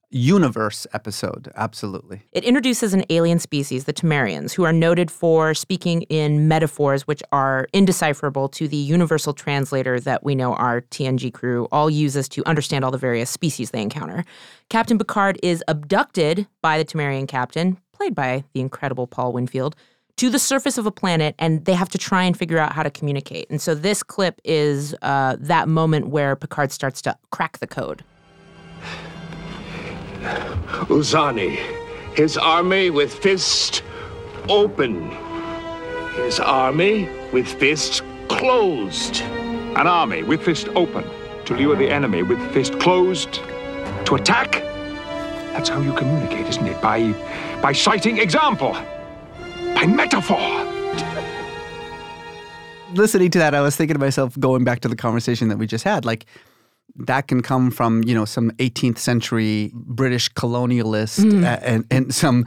universe 0.09 0.87
episode. 0.93 1.51
Absolutely. 1.55 2.21
It 2.31 2.43
introduces 2.43 2.93
an 2.93 3.03
alien 3.09 3.39
species, 3.39 3.85
the 3.85 3.93
Tamarians, 3.93 4.53
who 4.53 4.63
are 4.63 4.73
noted 4.73 5.11
for 5.11 5.53
speaking 5.53 6.03
in 6.03 6.47
metaphors 6.47 7.07
which 7.07 7.21
are 7.31 7.67
indecipherable 7.73 8.49
to 8.49 8.67
the 8.67 8.77
universal 8.77 9.33
translator 9.33 9.99
that 9.99 10.23
we 10.23 10.35
know 10.35 10.53
our 10.53 10.81
TNG 10.81 11.33
crew 11.33 11.67
all 11.71 11.89
uses 11.89 12.29
to 12.29 12.45
understand 12.47 12.85
all 12.85 12.91
the 12.91 12.97
various 12.97 13.29
species 13.29 13.71
they 13.71 13.81
encounter. 13.81 14.23
Captain 14.69 14.97
Picard 14.97 15.39
is 15.43 15.63
abducted 15.67 16.47
by 16.61 16.77
the 16.77 16.85
Tamarian 16.85 17.27
captain, 17.27 17.77
played 17.91 18.15
by 18.15 18.43
the 18.53 18.61
incredible 18.61 19.07
Paul 19.07 19.33
Winfield, 19.33 19.75
to 20.17 20.29
the 20.29 20.39
surface 20.39 20.77
of 20.77 20.85
a 20.85 20.91
planet, 20.91 21.35
and 21.39 21.65
they 21.65 21.73
have 21.73 21.89
to 21.89 21.97
try 21.97 22.23
and 22.23 22.37
figure 22.37 22.57
out 22.57 22.71
how 22.71 22.83
to 22.83 22.89
communicate. 22.89 23.49
And 23.49 23.61
so 23.61 23.75
this 23.75 24.01
clip 24.01 24.39
is 24.45 24.95
uh, 25.01 25.35
that 25.39 25.67
moment 25.67 26.07
where 26.07 26.35
Picard 26.35 26.71
starts 26.71 27.01
to 27.01 27.17
crack 27.31 27.57
the 27.59 27.67
code. 27.67 28.03
Uzani, 30.87 31.55
his 32.15 32.37
army 32.37 32.89
with 32.89 33.13
fist 33.13 33.83
open. 34.49 35.11
His 36.15 36.39
army 36.39 37.09
with 37.33 37.47
fist 37.47 38.03
closed. 38.29 39.21
An 39.75 39.87
army 39.87 40.23
with 40.23 40.41
fist 40.41 40.67
open 40.69 41.03
to 41.45 41.55
lure 41.55 41.75
the 41.75 41.89
enemy 41.89 42.23
with 42.23 42.39
fist 42.53 42.79
closed 42.79 43.41
to 44.05 44.15
attack. 44.15 44.53
That's 45.53 45.69
how 45.69 45.81
you 45.81 45.93
communicate, 45.93 46.47
isn't 46.47 46.65
it? 46.65 46.81
By 46.81 47.13
by 47.61 47.71
citing 47.73 48.17
example, 48.17 48.73
by 49.73 49.85
metaphor. 49.85 50.65
Listening 52.93 53.31
to 53.31 53.39
that, 53.39 53.53
I 53.53 53.61
was 53.61 53.75
thinking 53.75 53.95
to 53.95 53.99
myself, 53.99 54.39
going 54.39 54.63
back 54.63 54.79
to 54.81 54.87
the 54.87 54.95
conversation 54.95 55.49
that 55.49 55.57
we 55.57 55.67
just 55.67 55.83
had, 55.83 56.05
like 56.05 56.25
that 57.07 57.27
can 57.27 57.41
come 57.41 57.71
from 57.71 58.03
you 58.05 58.15
know 58.15 58.25
some 58.25 58.51
18th 58.59 58.97
century 58.99 59.71
British 59.73 60.29
colonialist 60.33 61.19
Mm. 61.25 61.59
and 61.63 61.85
and 61.91 62.13
some 62.13 62.45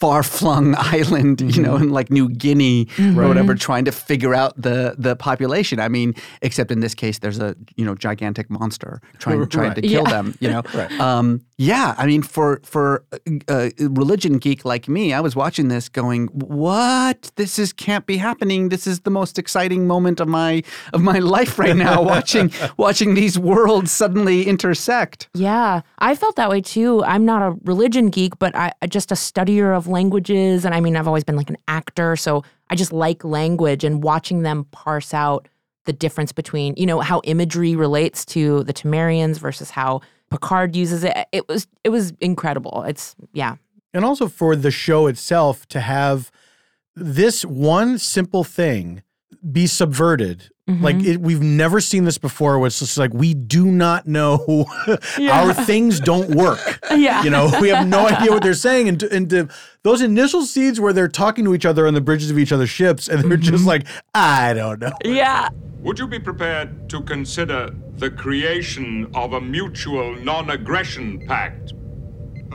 far-flung 0.00 0.74
island, 0.78 1.40
you 1.56 1.62
know, 1.62 1.76
in 1.76 1.88
like 1.88 2.10
New 2.10 2.28
Guinea 2.28 2.86
Mhm. 2.96 3.16
or 3.16 3.26
whatever, 3.28 3.54
trying 3.54 3.84
to 3.86 3.92
figure 3.92 4.34
out 4.34 4.52
the 4.60 4.94
the 4.98 5.16
population. 5.16 5.78
I 5.80 5.88
mean, 5.88 6.14
except 6.42 6.70
in 6.70 6.80
this 6.80 6.94
case, 6.94 7.20
there's 7.20 7.38
a 7.38 7.54
you 7.76 7.84
know 7.86 7.94
gigantic 7.94 8.50
monster 8.50 9.00
trying 9.18 9.46
trying 9.48 9.74
to 9.74 9.80
kill 9.82 10.04
Yeah. 10.04 10.10
them. 10.10 10.34
You 10.40 10.50
know, 10.50 10.62
Right. 10.74 11.00
um, 11.00 11.40
yeah, 11.56 11.94
I 11.96 12.06
mean, 12.06 12.22
for 12.22 12.60
for 12.64 13.04
a, 13.48 13.70
a 13.78 13.88
religion 13.88 14.38
geek 14.38 14.64
like 14.64 14.88
me, 14.88 15.12
I 15.12 15.20
was 15.20 15.36
watching 15.36 15.68
this, 15.68 15.88
going, 15.88 16.26
"What? 16.28 17.30
This 17.36 17.60
is 17.60 17.72
can't 17.72 18.06
be 18.06 18.16
happening. 18.16 18.70
This 18.70 18.88
is 18.88 19.00
the 19.00 19.10
most 19.10 19.38
exciting 19.38 19.86
moment 19.86 20.18
of 20.18 20.26
my 20.26 20.64
of 20.92 21.02
my 21.02 21.18
life 21.36 21.56
right 21.58 21.76
now. 21.76 22.02
watching 22.02 22.52
watching 22.76 23.14
these 23.14 23.38
worlds 23.38 23.92
suddenly 23.92 24.48
intersect." 24.48 25.28
Yeah, 25.32 25.82
I 26.00 26.16
felt 26.16 26.34
that 26.36 26.50
way 26.50 26.60
too. 26.60 27.04
I'm 27.04 27.24
not 27.24 27.40
a 27.42 27.56
religion 27.62 28.10
geek, 28.10 28.36
but 28.40 28.56
I 28.56 28.72
just 28.88 29.12
a 29.12 29.16
studier 29.16 29.76
of 29.76 29.86
languages, 29.86 30.64
and 30.64 30.74
I 30.74 30.80
mean, 30.80 30.96
I've 30.96 31.06
always 31.06 31.24
been 31.24 31.36
like 31.36 31.50
an 31.50 31.58
actor, 31.68 32.16
so 32.16 32.42
I 32.68 32.74
just 32.74 32.92
like 32.92 33.22
language 33.22 33.84
and 33.84 34.02
watching 34.02 34.42
them 34.42 34.66
parse 34.72 35.14
out 35.14 35.48
the 35.84 35.92
difference 35.92 36.32
between, 36.32 36.74
you 36.76 36.86
know, 36.86 37.00
how 37.00 37.20
imagery 37.24 37.76
relates 37.76 38.24
to 38.24 38.64
the 38.64 38.72
Tamarians 38.72 39.38
versus 39.38 39.70
how 39.70 40.00
Picard 40.30 40.74
uses 40.74 41.04
it. 41.04 41.16
It 41.32 41.48
was 41.48 41.66
it 41.84 41.90
was 41.90 42.12
incredible. 42.20 42.84
It's 42.86 43.14
yeah. 43.32 43.56
And 43.92 44.04
also 44.04 44.28
for 44.28 44.56
the 44.56 44.70
show 44.70 45.06
itself 45.06 45.66
to 45.68 45.80
have 45.80 46.30
this 46.96 47.44
one 47.44 47.98
simple 47.98 48.44
thing 48.44 49.02
be 49.52 49.66
subverted. 49.66 50.50
Mm-hmm. 50.68 50.82
Like 50.82 50.96
it, 51.04 51.20
we've 51.20 51.42
never 51.42 51.78
seen 51.78 52.04
this 52.04 52.16
before. 52.16 52.58
Where 52.58 52.68
it's 52.68 52.78
just 52.78 52.96
like 52.96 53.12
we 53.12 53.34
do 53.34 53.66
not 53.66 54.06
know 54.06 54.66
our 55.30 55.52
things 55.52 56.00
don't 56.00 56.34
work. 56.34 56.80
Yeah. 56.90 57.22
you 57.22 57.28
know 57.28 57.52
we 57.60 57.68
have 57.68 57.86
no 57.86 58.08
idea 58.08 58.30
what 58.30 58.42
they're 58.42 58.54
saying, 58.54 58.88
and 58.88 59.00
to, 59.00 59.14
and 59.14 59.28
to, 59.30 59.48
those 59.82 60.00
initial 60.00 60.42
scenes 60.42 60.80
where 60.80 60.94
they're 60.94 61.08
talking 61.08 61.44
to 61.44 61.54
each 61.54 61.66
other 61.66 61.86
on 61.86 61.92
the 61.92 62.00
bridges 62.00 62.30
of 62.30 62.38
each 62.38 62.50
other's 62.50 62.70
ships, 62.70 63.08
and 63.08 63.30
they're 63.30 63.36
just 63.36 63.66
like, 63.66 63.86
I 64.14 64.54
don't 64.54 64.80
know. 64.80 64.92
Yeah. 65.04 65.50
Would 65.80 65.98
you 65.98 66.06
be 66.06 66.18
prepared 66.18 66.88
to 66.88 67.02
consider 67.02 67.74
the 67.96 68.10
creation 68.10 69.10
of 69.14 69.32
a 69.32 69.40
mutual 69.40 70.16
non 70.16 70.50
aggression 70.50 71.24
pact? 71.26 71.72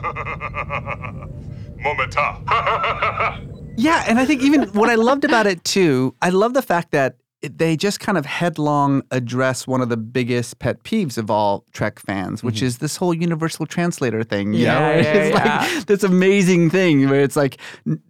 Momenta. 1.78 3.46
Yeah, 3.76 4.04
and 4.06 4.18
I 4.18 4.26
think 4.26 4.42
even 4.42 4.64
what 4.74 4.90
I 4.90 4.96
loved 4.96 5.24
about 5.24 5.46
it 5.46 5.64
too, 5.64 6.14
I 6.20 6.28
love 6.28 6.52
the 6.52 6.60
fact 6.60 6.90
that 6.90 7.16
it, 7.42 7.58
they 7.58 7.76
just 7.76 8.00
kind 8.00 8.18
of 8.18 8.26
headlong 8.26 9.02
address 9.10 9.66
one 9.66 9.80
of 9.80 9.88
the 9.88 9.96
biggest 9.96 10.58
pet 10.58 10.82
peeves 10.82 11.16
of 11.16 11.30
all 11.30 11.64
Trek 11.72 11.98
fans, 11.98 12.42
which 12.42 12.60
is 12.62 12.78
this 12.78 12.96
whole 12.96 13.14
universal 13.14 13.66
translator 13.66 14.22
thing. 14.22 14.52
You 14.52 14.64
Yeah, 14.64 14.74
know? 14.78 14.80
yeah, 14.80 15.00
it's 15.14 15.36
yeah. 15.38 15.58
like 15.76 15.86
this 15.86 16.02
amazing 16.02 16.70
thing 16.70 17.08
where 17.08 17.20
it's 17.20 17.36
like 17.36 17.58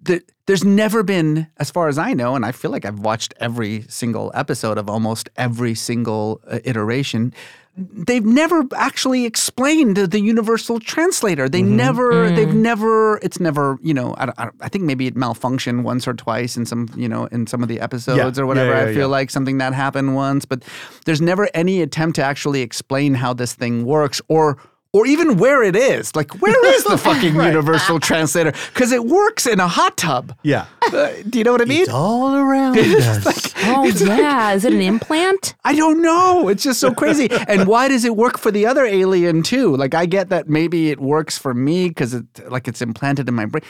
th- 0.05 0.23
there's 0.47 0.65
never 0.65 1.05
been, 1.05 1.47
as 1.59 1.71
far 1.71 1.87
as 1.89 1.97
I 1.97 2.13
know, 2.13 2.35
and 2.35 2.45
I 2.45 2.51
feel 2.51 2.73
like 2.73 2.85
I've 2.85 2.99
watched 2.99 3.33
every 3.39 3.83
single 3.89 4.33
episode 4.35 4.79
of 4.79 4.91
almost 4.91 5.29
every 5.37 5.75
single 5.77 6.41
uh, 6.49 6.59
iteration. 6.65 7.33
They've 7.81 8.25
never 8.25 8.65
actually 8.77 9.25
explained 9.25 9.97
the 9.97 10.21
universal 10.21 10.81
translator. 10.81 11.49
They 11.49 11.63
mm-hmm. 11.63 11.77
never, 11.77 12.13
mm. 12.13 12.37
they've 12.37 12.55
never, 12.55 13.19
it's 13.23 13.41
never, 13.41 13.79
you 13.83 13.95
know, 13.95 14.15
I, 14.19 14.27
don't- 14.27 14.39
I, 14.39 14.51
I 14.61 14.69
think 14.69 14.85
maybe 14.85 15.07
it 15.07 15.15
malfunctioned 15.15 15.83
once 15.83 16.07
or 16.07 16.13
twice 16.13 16.57
in 16.57 16.67
some, 16.67 16.89
you 16.95 17.09
know, 17.09 17.25
in 17.27 17.47
some 17.47 17.63
of 17.63 17.69
the 17.69 17.81
episodes 17.81 18.37
Yeah. 18.37 18.43
or 18.43 18.47
whatever. 18.47 18.73
Yeah, 18.73 18.85
yeah, 18.85 18.91
I 18.91 18.95
feel 18.95 19.01
yeah. 19.01 19.07
like 19.07 19.31
something 19.31 19.59
that 19.59 19.73
happened 19.73 20.15
once, 20.15 20.45
but 20.45 20.63
there's 21.07 21.23
never 21.23 21.49
any 21.55 21.81
attempt 21.81 22.17
to 22.17 22.23
actually 22.23 22.61
explain 22.61 23.15
how 23.15 23.33
this 23.33 23.55
thing 23.55 23.85
works 23.85 24.21
or 24.29 24.59
or 24.93 25.07
even 25.07 25.37
where 25.37 25.63
it 25.63 25.77
is. 25.77 26.15
Like, 26.17 26.41
where 26.43 26.75
is 26.75 26.85
the 26.85 26.99
fucking 27.09 27.35
universal 27.35 28.01
translator? 28.09 28.53
Because 28.73 28.91
it 28.93 29.05
works 29.05 29.47
in 29.47 29.61
a 29.61 29.69
hot 29.69 29.97
tub. 29.97 30.35
Yeah. 30.43 30.67
Uh, 30.93 31.11
do 31.29 31.39
you 31.39 31.45
know 31.45 31.53
what 31.53 31.63
I 31.63 31.65
mean? 31.67 31.83
It's 31.83 31.91
all 31.91 32.35
around 32.35 32.79
us. 32.79 33.55
Oh 33.63 33.85
yeah. 33.87 34.53
Is 34.53 34.65
it 34.65 34.73
an 34.73 34.81
implant? 34.81 35.55
I 35.65 35.75
don't 35.77 36.03
know. 36.03 36.49
It's 36.49 36.63
just 36.65 36.81
so 36.81 36.93
crazy. 36.93 37.29
and 37.47 37.69
why 37.69 37.89
does 37.89 38.05
it 38.05 38.17
work 38.17 38.39
for 38.39 38.51
the 38.51 38.67
other 38.67 38.85
alien 38.85 39.43
too? 39.43 39.77
Like 39.77 39.95
I 39.95 40.07
get 40.07 40.29
that 40.31 40.49
maybe 40.49 40.91
it 40.91 40.99
works 41.01 41.39
for 41.39 41.55
me 41.55 41.89
because 41.89 42.15
it 42.15 42.25
like 42.51 42.67
it's 42.67 42.83
implanted 42.83 43.29
in 43.29 43.35
my 43.35 43.47
brain. 43.47 43.63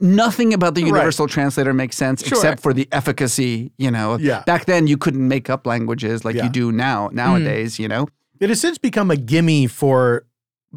Nothing 0.00 0.52
about 0.54 0.74
the 0.74 0.80
universal 0.82 1.26
translator 1.28 1.72
makes 1.72 1.96
sense 1.96 2.26
Sure. 2.26 2.36
except 2.38 2.62
for 2.62 2.72
the 2.72 2.88
efficacy. 2.90 3.70
You 3.78 3.90
know, 3.90 4.18
Yeah. 4.18 4.42
back 4.46 4.64
then 4.64 4.86
you 4.86 4.96
couldn't 4.98 5.26
make 5.28 5.48
up 5.50 5.66
languages 5.66 6.24
like 6.24 6.34
Yeah. 6.36 6.44
you 6.44 6.50
do 6.50 6.72
now 6.72 7.10
nowadays. 7.12 7.78
You 7.78 7.88
know, 7.88 8.08
It 8.40 8.48
has 8.48 8.60
since 8.60 8.78
become 8.78 9.10
a 9.10 9.16
gimme 9.16 9.66
for 9.66 10.24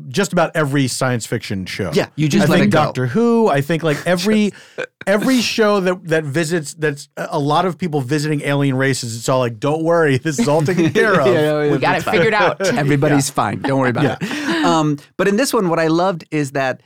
just 0.08 0.32
about 0.32 0.52
every 0.56 0.88
science 0.88 1.26
fiction 1.26 1.66
show. 1.66 1.92
Yeah, 1.94 2.08
you 2.16 2.30
just 2.30 2.48
I 2.48 2.50
let 2.50 2.58
think 2.60 2.68
it 2.68 2.72
go. 2.72 2.84
Doctor 2.86 3.08
Who. 3.08 3.50
I 3.50 3.60
think 3.62 3.84
like 3.84 3.98
every 4.08 4.52
every 5.08 5.42
show 5.42 5.80
that 5.82 6.08
that 6.08 6.24
visits 6.24 6.74
that's 6.76 7.10
a 7.18 7.40
lot 7.40 7.66
of 7.66 7.78
people 7.78 8.00
visiting 8.02 8.42
alien 8.42 8.76
races. 8.78 9.18
It's 9.18 9.28
all 9.28 9.40
like, 9.40 9.60
don't 9.60 9.84
worry, 9.84 10.18
this 10.18 10.40
is 10.40 10.48
all 10.48 10.62
taken 10.62 10.90
care 10.94 11.20
of. 11.20 11.28
Yeah, 11.28 11.64
yeah, 11.64 11.72
We 11.72 11.78
got 11.78 11.98
it 11.98 12.04
figured 12.04 12.34
out. 12.34 12.62
Everybody's 12.78 13.30
fine. 13.30 13.62
Don't 13.62 13.80
worry 13.80 13.90
about 13.90 14.22
it. 14.22 14.66
Um, 14.66 14.98
but 15.18 15.28
in 15.28 15.36
this 15.36 15.54
one, 15.54 15.68
what 15.70 15.80
I 15.80 15.88
loved 15.88 16.24
is 16.32 16.52
that, 16.52 16.82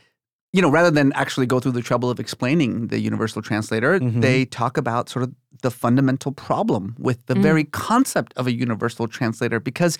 you 0.52 0.60
know, 0.62 0.70
rather 0.70 0.90
than 0.90 1.12
actually 1.12 1.46
go 1.46 1.60
through 1.60 1.72
the 1.72 1.82
trouble 1.82 2.10
of 2.10 2.18
explaining 2.18 2.88
the 2.88 2.98
universal 2.98 3.40
translator, 3.42 4.00
Mm-hmm. 4.00 4.20
they 4.20 4.46
talk 4.46 4.76
about 4.76 5.08
sort 5.08 5.22
of 5.22 5.32
the 5.62 5.70
fundamental 5.70 6.32
problem 6.32 6.94
with 6.98 7.24
the 7.26 7.34
very 7.34 7.64
concept 7.64 8.34
of 8.36 8.46
a 8.46 8.52
universal 8.52 9.06
translator 9.08 9.58
because 9.60 9.96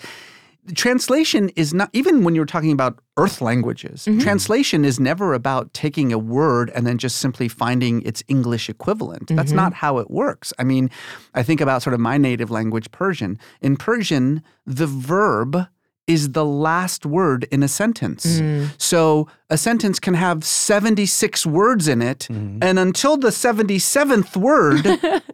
translation 0.75 1.49
is 1.55 1.73
not 1.73 1.89
even 1.93 2.23
when 2.23 2.35
you're 2.35 2.45
talking 2.45 2.71
about 2.71 2.99
earth 3.17 3.41
languages 3.41 4.05
mm-hmm. 4.05 4.19
translation 4.19 4.85
is 4.85 4.99
never 4.99 5.33
about 5.33 5.73
taking 5.73 6.11
a 6.13 6.17
word 6.17 6.71
and 6.75 6.85
then 6.85 6.97
just 6.97 7.17
simply 7.17 7.47
finding 7.47 8.01
its 8.01 8.23
english 8.27 8.69
equivalent. 8.69 9.27
That's 9.27 9.49
mm-hmm. 9.49 9.57
not 9.57 9.73
how 9.73 9.97
it 9.97 10.09
works. 10.09 10.53
I 10.59 10.63
mean 10.63 10.89
i 11.33 11.43
think 11.43 11.61
about 11.61 11.81
sort 11.81 11.93
of 11.93 11.99
my 11.99 12.17
native 12.17 12.51
language 12.51 12.91
persian. 12.91 13.39
In 13.61 13.77
persian 13.77 14.43
the 14.65 14.87
verb 14.87 15.67
is 16.07 16.31
the 16.31 16.45
last 16.45 17.05
word 17.05 17.45
in 17.51 17.61
a 17.63 17.67
sentence. 17.67 18.41
So 18.77 19.27
a 19.49 19.57
sentence 19.57 19.99
can 19.99 20.13
have 20.13 20.43
76 20.43 21.45
words 21.45 21.87
in 21.87 22.01
it, 22.01 22.27
and 22.29 22.79
until 22.79 23.17
the 23.17 23.29
77th 23.29 24.35
word, 24.37 24.85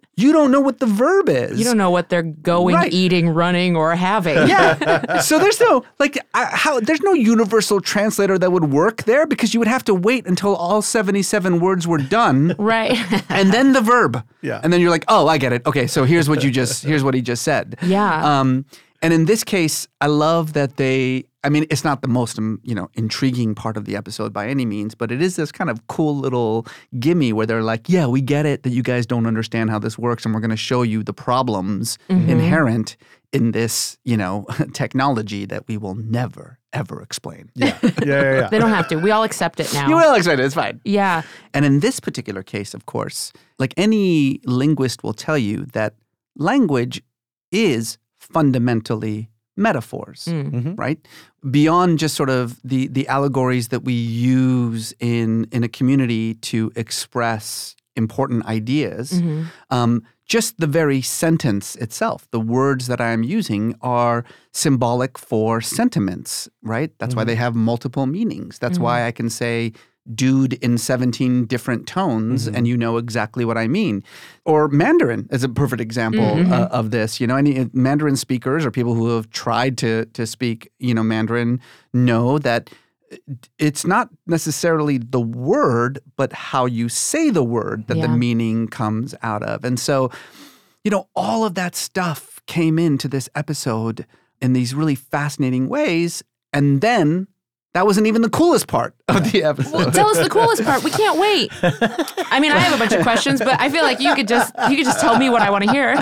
you 0.15 0.31
don't 0.31 0.51
know 0.51 0.59
what 0.61 0.79
the 0.79 0.85
verb 0.85 1.29
is. 1.29 1.57
You 1.57 1.65
don't 1.65 1.77
know 1.77 1.89
what 1.91 2.09
they're 2.09 2.21
going, 2.23 2.75
Right. 2.75 2.93
eating, 2.93 3.29
running, 3.29 3.75
or 3.75 3.95
having. 3.95 4.35
Yeah. 4.47 5.19
so 5.21 5.39
there's 5.39 5.59
no 5.59 5.83
like 5.99 6.17
uh, 6.33 6.47
how 6.51 6.79
there's 6.79 7.01
no 7.01 7.13
universal 7.13 7.79
translator 7.81 8.37
that 8.37 8.51
would 8.51 8.71
work 8.71 9.03
there 9.03 9.25
because 9.27 9.53
you 9.53 9.59
would 9.59 9.67
have 9.67 9.83
to 9.85 9.93
wait 9.95 10.25
until 10.27 10.55
all 10.55 10.81
77 10.81 11.59
words 11.59 11.87
were 11.87 11.97
done 11.97 12.55
Right. 12.57 12.97
and 13.29 13.51
then 13.53 13.73
the 13.73 13.81
verb. 13.81 14.23
Yeah. 14.41 14.59
And 14.63 14.71
then 14.73 14.81
you're 14.81 14.89
like, 14.91 15.05
"Oh, 15.07 15.27
I 15.27 15.37
get 15.37 15.53
it. 15.53 15.65
Okay, 15.65 15.87
so 15.87 16.03
here's 16.03 16.27
what 16.29 16.43
you 16.43 16.51
just 16.51 16.83
here's 16.83 17.03
what 17.03 17.13
he 17.13 17.21
just 17.21 17.43
said." 17.43 17.77
Yeah. 17.81 18.39
Um 18.39 18.65
and 19.03 19.13
in 19.13 19.25
this 19.25 19.43
case, 19.43 19.87
I 20.01 20.07
love 20.07 20.53
that 20.53 20.77
they 20.77 21.25
I 21.45 21.49
mean, 21.49 21.65
it's 21.69 21.83
not 21.83 22.01
the 22.01 22.07
most 22.07 22.37
um, 22.37 22.61
you 22.63 22.73
know 22.73 22.89
intriguing 22.93 23.53
part 23.53 23.75
of 23.75 23.83
the 23.85 23.97
episode 23.97 24.31
by 24.31 24.47
any 24.47 24.65
means, 24.65 24.95
but 24.95 25.11
it 25.11 25.21
is 25.21 25.35
this 25.35 25.51
kind 25.51 25.69
of 25.69 25.85
cool 25.87 26.15
little 26.15 26.65
gimme 26.99 27.33
where 27.33 27.45
they're 27.45 27.61
like, 27.61 27.89
"Yeah, 27.89 28.07
we 28.07 28.21
get 28.21 28.45
it 28.45 28.63
that 28.63 28.69
you 28.69 28.81
guys 28.81 29.05
don't 29.05 29.27
understand 29.27 29.69
how 29.69 29.77
this 29.77 29.97
works, 29.97 30.23
and 30.23 30.33
we're 30.33 30.39
going 30.39 30.51
to 30.51 30.57
show 30.57 30.83
you 30.83 31.03
the 31.03 31.13
problems 31.13 31.97
inherent 32.07 32.95
in 33.33 33.51
this, 33.51 33.97
you 34.05 34.15
know, 34.15 34.45
technology 34.73 35.45
that 35.45 35.67
we 35.67 35.75
will 35.77 35.95
never 35.95 36.59
ever 36.71 37.01
explain." 37.01 37.51
Yeah, 37.55 37.77
yeah, 37.83 37.91
yeah. 38.05 38.21
yeah. 38.39 38.47
They 38.51 38.59
don't 38.59 38.69
have 38.69 38.87
to. 38.87 38.95
We 38.95 39.11
all 39.11 39.23
accept 39.23 39.59
it 39.59 39.73
now. 39.73 39.89
You 39.89 39.97
will 39.97 40.15
explain 40.15 40.39
it. 40.39 40.45
It's 40.45 40.55
fine. 40.55 40.79
Yeah. 40.85 41.23
And 41.53 41.65
in 41.65 41.81
this 41.81 41.99
particular 41.99 42.41
case, 42.41 42.73
of 42.73 42.85
course, 42.85 43.33
like 43.59 43.73
any 43.75 44.39
linguist 44.45 45.03
will 45.03 45.13
tell 45.13 45.37
you 45.37 45.65
that 45.73 45.95
language 46.37 47.03
is 47.51 47.97
fundamentally 48.33 49.29
metaphors, 49.55 50.25
mm. 50.25 50.51
mm-hmm. 50.51 50.75
right? 50.75 50.99
Beyond 51.49 51.99
just 51.99 52.15
sort 52.15 52.29
of 52.29 52.59
the 52.63 52.87
the 52.87 53.07
allegories 53.07 53.67
that 53.69 53.83
we 53.83 53.93
use 53.93 54.93
in 54.99 55.47
in 55.51 55.63
a 55.63 55.69
community 55.69 56.35
to 56.35 56.71
express 56.75 57.75
important 57.95 58.45
ideas, 58.45 59.11
mm-hmm. 59.11 59.43
um, 59.69 60.03
just 60.25 60.59
the 60.59 60.67
very 60.67 61.01
sentence 61.01 61.75
itself, 61.75 62.27
the 62.31 62.39
words 62.39 62.87
that 62.87 62.99
I 62.99 63.11
am 63.11 63.23
using 63.23 63.75
are 63.81 64.23
symbolic 64.51 65.17
for 65.17 65.61
sentiments, 65.61 66.49
right? 66.63 66.91
That's 66.97 67.13
why 67.13 67.21
mm-hmm. 67.21 67.27
they 67.27 67.35
have 67.35 67.55
multiple 67.55 68.05
meanings. 68.07 68.57
That's 68.57 68.79
why 68.79 69.05
I 69.05 69.11
can 69.11 69.29
say 69.29 69.73
dude 70.13 70.53
in 70.53 70.77
17 70.77 71.45
different 71.45 71.87
tones 71.87 72.45
mm-hmm. 72.45 72.55
and 72.55 72.67
you 72.67 72.75
know 72.75 72.97
exactly 72.97 73.45
what 73.45 73.57
I 73.57 73.67
mean. 73.67 74.03
Or 74.45 74.67
Mandarin 74.67 75.27
is 75.31 75.43
a 75.43 75.49
perfect 75.49 75.81
example 75.81 76.23
mm-hmm. 76.23 76.51
uh, 76.51 76.65
of 76.65 76.91
this. 76.91 77.19
You 77.21 77.27
know, 77.27 77.35
any 77.35 77.59
uh, 77.59 77.65
Mandarin 77.73 78.15
speakers 78.15 78.65
or 78.65 78.71
people 78.71 78.95
who 78.95 79.09
have 79.15 79.29
tried 79.29 79.77
to 79.79 80.05
to 80.05 80.27
speak, 80.27 80.71
you 80.79 80.93
know, 80.93 81.03
Mandarin 81.03 81.59
know 81.93 82.37
that 82.39 82.69
uh, 83.11 83.15
it's 83.57 83.85
not 83.85 84.09
necessarily 84.27 84.97
the 84.97 85.21
word, 85.21 85.99
but 86.17 86.33
how 86.33 86.65
you 86.65 86.89
say 86.89 87.29
the 87.29 87.43
word 87.43 87.87
that 87.87 88.01
the 88.01 88.09
meaning 88.09 88.67
comes 88.67 89.15
out 89.23 89.43
of. 89.43 89.63
And 89.63 89.79
so, 89.79 90.11
you 90.83 90.91
know, 90.91 91.07
all 91.15 91.45
of 91.45 91.55
that 91.55 91.75
stuff 91.75 92.41
came 92.45 92.77
into 92.77 93.07
this 93.07 93.29
episode 93.35 94.05
in 94.41 94.51
these 94.51 94.75
really 94.75 94.95
fascinating 94.95 95.69
ways. 95.69 96.23
And 96.51 96.81
then 96.81 97.27
that 97.73 97.85
wasn't 97.85 98.07
even 98.07 98.21
the 98.21 98.29
coolest 98.29 98.67
part 98.67 98.95
of 99.07 99.31
the 99.31 99.43
episode. 99.43 99.73
Well, 99.73 99.91
tell 99.91 100.07
us 100.07 100.19
the 100.19 100.29
coolest 100.29 100.63
part. 100.63 100.83
We 100.83 100.91
can't 100.91 101.19
wait. 101.19 101.51
I 102.31 102.39
mean, 102.39 102.51
I 102.51 102.59
have 102.59 102.73
a 102.73 102.77
bunch 102.77 102.93
of 102.93 103.01
questions, 103.09 103.39
but 103.39 103.59
I 103.59 103.69
feel 103.69 103.83
like 103.83 103.99
you 103.99 104.13
could 104.15 104.27
just 104.27 104.53
you 104.69 104.75
could 104.75 104.85
just 104.85 104.99
tell 104.99 105.17
me 105.17 105.29
what 105.29 105.41
I 105.41 105.49
want 105.49 105.63
to 105.65 105.71
hear. 105.71 105.95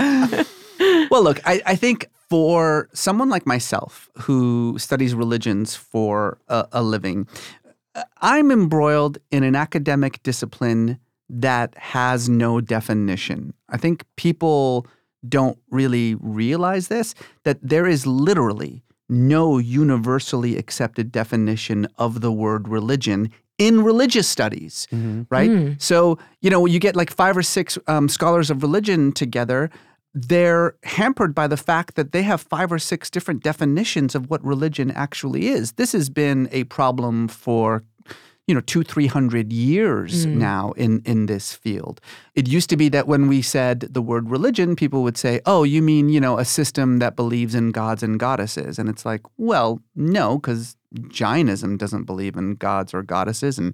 well, 1.10 1.22
look, 1.22 1.40
I, 1.46 1.62
I 1.66 1.76
think 1.76 2.08
for 2.28 2.88
someone 2.92 3.28
like 3.28 3.46
myself 3.46 4.10
who 4.18 4.76
studies 4.78 5.14
religions 5.14 5.74
for 5.76 6.38
a, 6.48 6.66
a 6.72 6.82
living, 6.82 7.26
uh, 7.94 8.02
I'm 8.20 8.50
embroiled 8.50 9.18
in 9.30 9.42
an 9.42 9.56
academic 9.56 10.22
discipline 10.22 10.98
that 11.28 11.76
has 11.78 12.28
no 12.28 12.60
definition. 12.60 13.54
I 13.68 13.78
think 13.78 14.04
people 14.16 14.86
don't 15.28 15.58
really 15.70 16.16
realize 16.16 16.88
this 16.88 17.14
that 17.44 17.58
there 17.62 17.86
is 17.86 18.06
literally 18.06 18.82
no 19.12 19.58
universally 19.58 20.56
accepted 20.56 21.12
definition 21.12 21.86
of 21.98 22.20
the 22.20 22.32
word 22.32 22.66
religion 22.66 23.30
in 23.58 23.84
religious 23.84 24.26
studies, 24.26 24.88
right? 25.30 25.50
Mm. 25.50 25.80
So, 25.80 26.18
you 26.40 26.50
know, 26.50 26.66
you 26.66 26.80
get 26.80 26.96
like 26.96 27.12
five 27.12 27.36
or 27.36 27.42
six 27.42 27.78
um, 27.86 28.08
scholars 28.08 28.50
of 28.50 28.62
religion 28.62 29.12
together. 29.12 29.70
They're 30.14 30.74
hampered 30.82 31.34
by 31.34 31.46
the 31.46 31.56
fact 31.56 31.94
that 31.94 32.12
they 32.12 32.22
have 32.22 32.40
five 32.40 32.72
or 32.72 32.78
six 32.78 33.08
different 33.08 33.42
definitions 33.42 34.14
of 34.14 34.28
what 34.28 34.44
religion 34.44 34.90
actually 34.90 35.48
is. 35.48 35.72
This 35.72 35.92
has 35.92 36.10
been 36.10 36.48
a 36.50 36.64
problem 36.64 37.28
for 37.28 37.84
you 38.52 38.56
know 38.56 38.60
two 38.72 38.82
three 38.82 39.06
hundred 39.06 39.50
years 39.50 40.26
Mm. 40.26 40.36
now 40.36 40.72
in 40.76 41.00
in 41.12 41.24
this 41.24 41.54
field 41.54 41.96
it 42.34 42.46
used 42.56 42.68
to 42.68 42.76
be 42.76 42.90
that 42.90 43.06
when 43.08 43.26
we 43.32 43.40
said 43.40 43.80
the 43.96 44.02
word 44.02 44.28
religion 44.28 44.76
people 44.76 45.02
would 45.02 45.16
say 45.16 45.40
oh 45.46 45.62
you 45.64 45.80
mean 45.80 46.10
you 46.10 46.20
know 46.20 46.36
a 46.38 46.44
system 46.44 46.98
that 46.98 47.16
believes 47.16 47.54
in 47.54 47.70
gods 47.72 48.02
and 48.02 48.20
goddesses 48.20 48.78
and 48.78 48.90
it's 48.90 49.06
like 49.06 49.22
well 49.38 49.80
no 49.96 50.36
because 50.38 50.76
jainism 51.08 51.78
doesn't 51.78 52.04
believe 52.04 52.36
in 52.36 52.54
gods 52.56 52.92
or 52.92 53.02
goddesses 53.02 53.58
and 53.58 53.72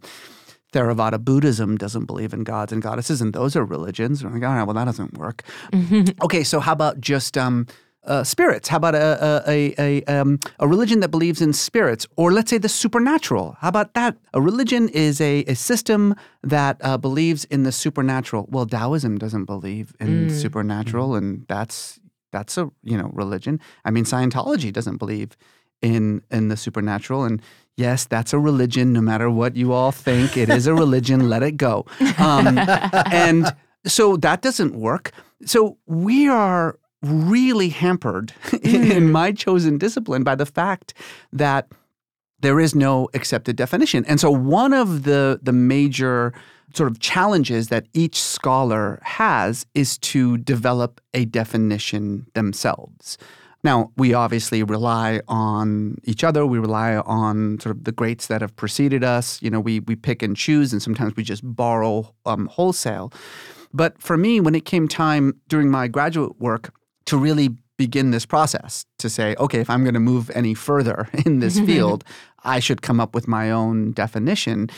Theravada 0.72 1.18
Buddhism 1.18 1.76
doesn't 1.78 2.04
believe 2.04 2.34
in 2.34 2.44
gods 2.44 2.72
and 2.74 2.82
goddesses, 2.82 3.22
and 3.22 3.32
those 3.32 3.56
are 3.56 3.64
religions. 3.64 4.20
And 4.20 4.28
I'm 4.28 4.34
like, 4.38 4.46
all 4.46 4.54
right, 4.54 4.64
well, 4.64 4.74
that 4.74 4.84
doesn't 4.84 5.16
work. 5.16 5.42
okay, 6.26 6.44
so 6.44 6.60
how 6.60 6.72
about 6.72 7.00
just 7.00 7.38
um, 7.38 7.66
uh, 8.04 8.24
spirits? 8.24 8.68
How 8.68 8.76
about 8.78 8.94
a 8.94 9.42
a, 9.46 9.74
a, 9.78 10.02
a, 10.06 10.20
um, 10.20 10.38
a 10.58 10.66
religion 10.68 11.00
that 11.00 11.08
believes 11.10 11.40
in 11.42 11.52
spirits, 11.52 12.06
or 12.16 12.32
let's 12.32 12.50
say 12.50 12.58
the 12.58 12.68
supernatural? 12.68 13.56
How 13.60 13.68
about 13.68 13.94
that? 13.94 14.16
A 14.34 14.40
religion 14.40 14.88
is 14.90 15.20
a, 15.20 15.44
a 15.46 15.54
system 15.54 16.14
that 16.42 16.76
uh, 16.80 16.96
believes 16.98 17.44
in 17.46 17.62
the 17.64 17.72
supernatural. 17.72 18.46
Well, 18.50 18.66
Taoism 18.66 19.18
doesn't 19.18 19.44
believe 19.44 19.94
in 20.00 20.28
Mm. 20.28 20.30
supernatural, 20.42 21.14
and 21.16 21.44
that's 21.48 21.98
that's 22.32 22.56
a 22.58 22.70
you 22.82 22.96
know 22.98 23.10
religion. 23.14 23.60
I 23.84 23.90
mean, 23.90 24.04
Scientology 24.04 24.72
doesn't 24.72 24.96
believe 24.98 25.36
in 25.82 26.22
in 26.30 26.48
the 26.48 26.56
supernatural, 26.56 27.24
and 27.24 27.40
yes, 27.76 28.06
that's 28.06 28.32
a 28.32 28.38
religion. 28.38 28.92
No 28.92 29.00
matter 29.00 29.30
what 29.30 29.54
you 29.56 29.72
all 29.72 29.92
think, 29.92 30.36
it 30.36 30.48
is 30.48 30.66
a 30.66 30.74
religion. 30.74 31.28
let 31.28 31.42
it 31.42 31.56
go. 31.56 31.84
Um, 32.18 32.58
and 33.12 33.54
so 33.86 34.16
that 34.18 34.42
doesn't 34.42 34.74
work. 34.74 35.12
So 35.44 35.76
we 35.86 36.28
are 36.28 36.78
really 37.02 37.68
hampered 37.68 38.32
in 38.62 39.10
my 39.10 39.32
chosen 39.32 39.78
discipline 39.78 40.24
by 40.24 40.34
the 40.34 40.46
fact 40.46 40.94
that 41.32 41.68
there 42.40 42.60
is 42.60 42.74
no 42.74 43.08
accepted 43.14 43.56
definition. 43.56 44.04
And 44.06 44.20
so 44.20 44.30
one 44.30 44.72
of 44.72 45.04
the 45.04 45.40
the 45.42 45.52
major 45.52 46.32
sort 46.74 46.90
of 46.90 47.00
challenges 47.00 47.68
that 47.68 47.86
each 47.94 48.20
scholar 48.20 49.00
has 49.02 49.66
is 49.74 49.96
to 49.98 50.36
develop 50.38 51.00
a 51.14 51.24
definition 51.24 52.26
themselves. 52.34 53.16
Now, 53.64 53.90
we 53.96 54.14
obviously 54.14 54.62
rely 54.62 55.20
on 55.26 55.96
each 56.04 56.22
other. 56.22 56.46
We 56.46 56.58
rely 56.58 56.96
on 56.96 57.58
sort 57.58 57.76
of 57.76 57.84
the 57.84 57.92
greats 57.92 58.28
that 58.28 58.40
have 58.40 58.54
preceded 58.54 59.02
us. 59.02 59.42
You 59.42 59.50
know, 59.50 59.60
we 59.60 59.80
we 59.80 59.96
pick 59.96 60.22
and 60.22 60.36
choose, 60.36 60.72
and 60.72 60.80
sometimes 60.80 61.16
we 61.16 61.24
just 61.24 61.42
borrow 61.44 62.14
um, 62.24 62.46
wholesale. 62.46 63.12
But 63.72 64.00
for 64.00 64.16
me, 64.16 64.40
when 64.40 64.54
it 64.54 64.64
came 64.64 64.88
time 64.88 65.40
during 65.48 65.70
my 65.70 65.88
graduate 65.88 66.40
work 66.40 66.72
to 67.08 67.16
really 67.16 67.48
begin 67.78 68.10
this 68.10 68.26
process, 68.26 68.84
to 68.98 69.08
say, 69.08 69.34
okay, 69.38 69.60
if 69.60 69.70
I'm 69.70 69.82
going 69.82 69.94
to 69.94 70.00
move 70.00 70.30
any 70.34 70.52
further 70.52 71.08
in 71.26 71.40
this 71.40 71.58
field, 71.68 72.04
I 72.44 72.60
should 72.60 72.82
come 72.82 73.00
up 73.00 73.14
with 73.14 73.26
my 73.26 73.50
own 73.50 73.92
definition. 73.92 74.68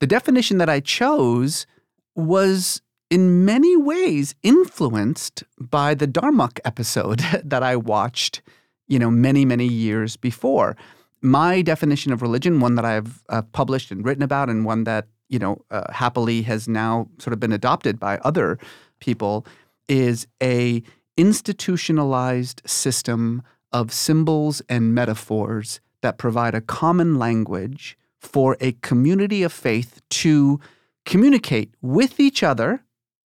The 0.00 0.06
definition 0.06 0.58
that 0.58 0.68
I 0.68 0.80
chose 0.80 1.66
was 2.14 2.82
in 3.08 3.44
many 3.44 3.76
ways 3.76 4.34
influenced 4.42 5.42
by 5.58 5.94
the 5.94 6.06
Darmok 6.06 6.60
episode 6.64 7.20
that 7.44 7.62
I 7.62 7.76
watched, 7.76 8.42
you 8.88 8.98
know, 8.98 9.10
many, 9.10 9.44
many 9.46 9.66
years 9.66 10.16
before. 10.16 10.76
My 11.22 11.62
definition 11.62 12.12
of 12.12 12.20
religion, 12.20 12.60
one 12.60 12.74
that 12.74 12.84
I've 12.84 13.22
uh, 13.30 13.42
published 13.52 13.90
and 13.90 14.04
written 14.04 14.22
about, 14.22 14.50
and 14.50 14.64
one 14.64 14.84
that, 14.84 15.06
you 15.28 15.38
know, 15.38 15.62
uh, 15.70 15.92
happily 15.92 16.42
has 16.42 16.68
now 16.68 17.08
sort 17.18 17.32
of 17.32 17.40
been 17.40 17.52
adopted 17.52 17.98
by 17.98 18.18
other 18.18 18.58
people, 19.00 19.46
is 19.88 20.26
a 20.42 20.82
institutionalized 21.20 22.62
system 22.66 23.42
of 23.72 23.92
symbols 23.92 24.62
and 24.68 24.94
metaphors 24.94 25.80
that 26.02 26.18
provide 26.18 26.54
a 26.54 26.60
common 26.60 27.18
language 27.18 27.96
for 28.18 28.56
a 28.60 28.72
community 28.82 29.42
of 29.42 29.52
faith 29.52 30.00
to 30.10 30.58
communicate 31.04 31.72
with 31.82 32.18
each 32.20 32.42
other 32.42 32.82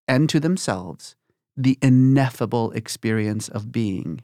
and 0.08 0.30
to 0.30 0.40
themselves 0.40 1.16
the 1.56 1.78
ineffable 1.82 2.72
experience 2.72 3.50
of 3.50 3.72
being. 3.72 4.22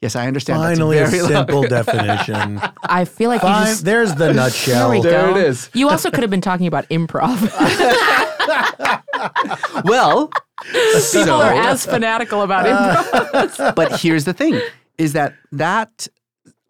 Yes, 0.00 0.14
I 0.14 0.26
understand. 0.28 0.60
that's 0.62 0.78
Finally, 0.78 0.98
a 0.98 1.06
very 1.06 1.22
long- 1.22 1.30
simple 1.32 1.62
definition. 1.78 2.60
I 2.84 3.04
feel 3.04 3.28
like 3.28 3.42
you 3.42 3.48
Fine, 3.48 3.66
just, 3.66 3.84
there's 3.84 4.14
the 4.14 4.32
nutshell. 4.32 4.90
There, 4.90 5.00
we 5.00 5.02
There 5.02 5.30
it 5.30 5.36
is. 5.48 5.70
You 5.74 5.88
also 5.88 6.10
could 6.10 6.22
have 6.22 6.30
been 6.30 6.40
talking 6.40 6.66
about 6.68 6.88
improv. 6.90 7.38
well, 9.84 10.30
People 10.62 11.00
so- 11.00 11.40
are 11.40 11.52
as 11.52 11.84
fanatical 11.84 12.42
about 12.42 12.66
improv. 12.66 13.74
but 13.76 14.00
here's 14.00 14.24
the 14.24 14.32
thing 14.32 14.60
is 14.98 15.12
that 15.12 15.34
that 15.52 16.08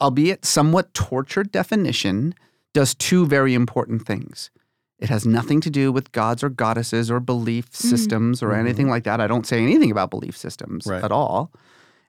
albeit 0.00 0.44
somewhat 0.44 0.92
tortured 0.94 1.52
definition 1.52 2.34
does 2.72 2.94
two 2.94 3.26
very 3.26 3.54
important 3.54 4.06
things. 4.06 4.50
It 4.98 5.08
has 5.08 5.26
nothing 5.26 5.60
to 5.60 5.70
do 5.70 5.92
with 5.92 6.12
gods 6.12 6.42
or 6.42 6.48
goddesses 6.48 7.10
or 7.10 7.20
belief 7.20 7.70
mm-hmm. 7.70 7.88
systems 7.88 8.42
or 8.42 8.54
anything 8.54 8.87
mm-hmm. 8.87 8.92
like 8.92 9.04
that. 9.04 9.20
I 9.20 9.26
don't 9.26 9.46
say 9.46 9.62
anything 9.62 9.90
about 9.90 10.10
belief 10.10 10.37
systems 10.37 10.87
Right. 10.87 11.02
at 11.02 11.12
all. 11.12 11.52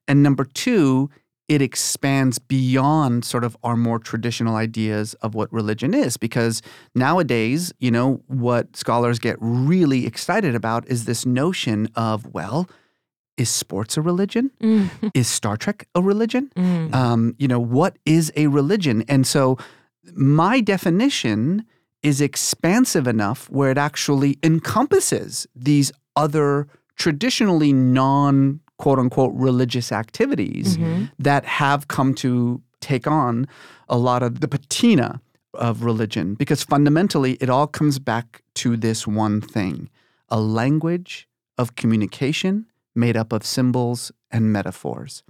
And 0.07 0.21
number 0.21 0.45
two 0.45 1.09
it 1.47 1.61
expands 1.61 2.39
beyond 2.39 3.23
sort 3.23 3.43
of 3.43 3.55
our 3.63 3.75
more 3.77 3.99
traditional 3.99 4.55
ideas 4.55 5.13
of 5.21 5.35
what 5.35 5.51
religion 5.53 5.93
is 5.93 6.17
because 6.17 6.61
nowadays 6.95 7.71
you 7.79 7.91
know 7.91 8.21
what 8.27 8.75
scholars 8.75 9.19
get 9.19 9.37
really 9.39 10.05
excited 10.07 10.55
about 10.55 10.87
is 10.87 11.05
this 11.05 11.25
notion 11.25 11.87
of 11.95 12.25
well 12.33 12.67
is 13.37 13.49
sports 13.49 13.97
a 13.97 14.01
religion 14.01 14.49
Mm. 14.61 14.89
is 15.13 15.27
Star 15.27 15.57
Trek 15.57 15.87
a 15.93 16.01
religion? 16.01 16.49
Mm. 16.55 16.93
Um, 16.95 17.35
you 17.37 17.47
know, 17.49 17.59
what 17.59 17.97
is 18.05 18.31
a 18.37 18.47
religion? 18.47 19.03
And 19.09 19.27
so 19.27 19.57
my 20.15 20.61
definition 20.61 21.65
is 22.01 22.21
expansive 22.21 23.07
enough 23.07 23.49
where 23.49 23.69
it 23.71 23.77
actually 23.77 24.37
encompasses 24.41 25.47
these 25.53 25.91
other 26.15 26.67
traditionally 26.95 27.73
non 27.73 28.61
quote 28.77 28.99
unquote 28.99 29.33
religious 29.35 29.91
activities 29.91 30.77
Mhm. 30.77 31.11
that 31.19 31.45
have 31.45 31.87
come 31.87 32.13
to 32.15 32.61
take 32.81 33.07
on 33.07 33.47
a 33.89 33.97
lot 33.97 34.21
of 34.23 34.39
the 34.41 34.47
patina 34.47 35.21
of 35.53 35.83
religion 35.83 36.35
because 36.35 36.63
fundamentally 36.63 37.33
it 37.39 37.49
all 37.49 37.67
comes 37.67 37.97
back 37.99 38.41
to 38.53 38.75
this 38.75 39.07
one 39.07 39.39
thing 39.41 39.89
a 40.29 40.39
language 40.39 41.27
of 41.57 41.75
communication 41.75 42.65
made 42.93 43.15
up 43.15 43.31
of 43.31 43.45
symbols 43.45 44.11
and 44.31 44.51
metaphors. 44.51 45.23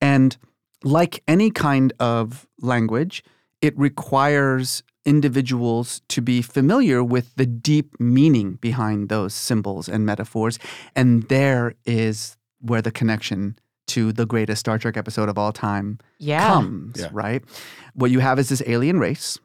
And 0.00 0.36
like 0.82 1.22
any 1.28 1.50
kind 1.50 1.92
of 2.00 2.46
language, 2.60 3.22
it 3.60 3.78
requires 3.78 4.82
individuals 5.04 6.02
to 6.08 6.20
be 6.22 6.42
familiar 6.42 7.02
with 7.04 7.34
the 7.36 7.46
deep 7.46 7.98
meaning 8.00 8.58
behind 8.60 9.08
those 9.08 9.34
symbols 9.34 9.88
and 9.88 10.04
metaphors. 10.06 10.58
And 10.96 11.24
there 11.28 11.74
is 11.86 12.36
where 12.60 12.82
the 12.82 12.90
connection 12.90 13.58
to 13.88 14.12
the 14.12 14.26
greatest 14.26 14.60
Star 14.60 14.78
Trek 14.78 14.96
episode 14.96 15.28
of 15.28 15.36
all 15.38 15.52
time 15.52 15.98
Yeah. 16.18 16.46
comes, 16.46 16.98
Yeah. 17.00 17.08
right? 17.12 17.42
What 17.94 18.10
you 18.10 18.20
have 18.20 18.38
is 18.38 18.48
this 18.48 18.62
alien 18.66 18.98
race. 19.00 19.38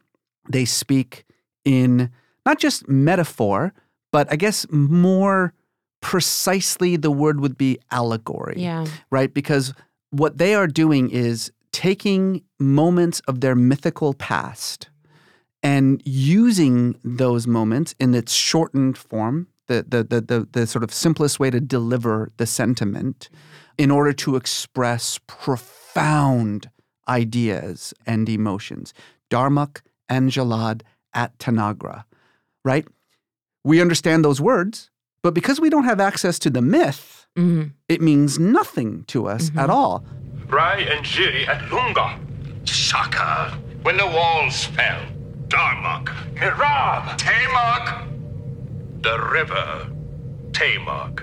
They 0.49 0.65
speak 0.65 1.25
in 1.63 2.11
not 2.45 2.59
just 2.59 2.87
metaphor, 2.87 3.73
but 4.11 4.31
I 4.31 4.35
guess 4.35 4.65
more 4.69 5.53
precisely 6.01 6.95
the 6.95 7.09
word 7.09 7.39
would 7.39 7.57
be 7.57 7.79
allegory 7.91 8.55
Yeah. 8.57 8.85
right? 9.09 9.33
Because 9.33 9.73
what 10.11 10.37
they 10.37 10.53
are 10.53 10.67
doing 10.67 11.09
is 11.09 11.51
taking 11.71 12.43
moments 12.59 13.19
of 13.27 13.41
their 13.41 13.55
mythical 13.55 14.13
past 14.13 14.89
and 15.63 16.01
using 16.05 16.99
those 17.03 17.47
moments 17.47 17.95
in 17.99 18.13
its 18.13 18.31
shortened 18.33 18.97
form, 18.97 19.47
the, 19.67 19.85
the, 19.87 20.03
the, 20.03 20.21
the, 20.21 20.47
the 20.51 20.67
sort 20.67 20.83
of 20.83 20.93
simplest 20.93 21.39
way 21.39 21.49
to 21.49 21.59
deliver 21.59 22.31
the 22.37 22.45
sentiment, 22.45 23.29
in 23.77 23.91
order 23.91 24.13
to 24.13 24.35
express 24.35 25.19
profound 25.27 26.69
ideas 27.07 27.93
and 28.05 28.27
emotions. 28.29 28.93
Darmok 29.29 29.81
and 30.09 30.29
Jalad 30.31 30.81
at 31.13 31.37
Tanagra, 31.39 32.03
right? 32.63 32.85
We 33.63 33.81
understand 33.81 34.23
those 34.23 34.39
words, 34.41 34.89
but 35.23 35.33
because 35.33 35.59
we 35.59 35.69
don't 35.69 35.85
have 35.85 35.99
access 35.99 36.37
to 36.39 36.49
the 36.49 36.61
myth, 36.61 37.25
Mhm. 37.35 37.71
it 37.89 38.01
means 38.01 38.37
nothing 38.39 39.03
to 39.07 39.27
us 39.27 39.51
at 39.57 39.69
all. 39.69 40.05
Rai 40.47 40.87
and 40.87 41.03
Jiri 41.05 41.47
at 41.47 41.61
Lungha. 41.69 42.19
Shaka. 42.67 43.57
When 43.83 43.97
the 43.97 44.05
walls 44.07 44.65
fell. 44.65 45.01
Darmok. 45.47 46.07
Mirab. 46.35 47.17
Temarc. 47.17 47.85
The 49.05 49.17
river. 49.31 49.65
Temarc. 50.51 51.15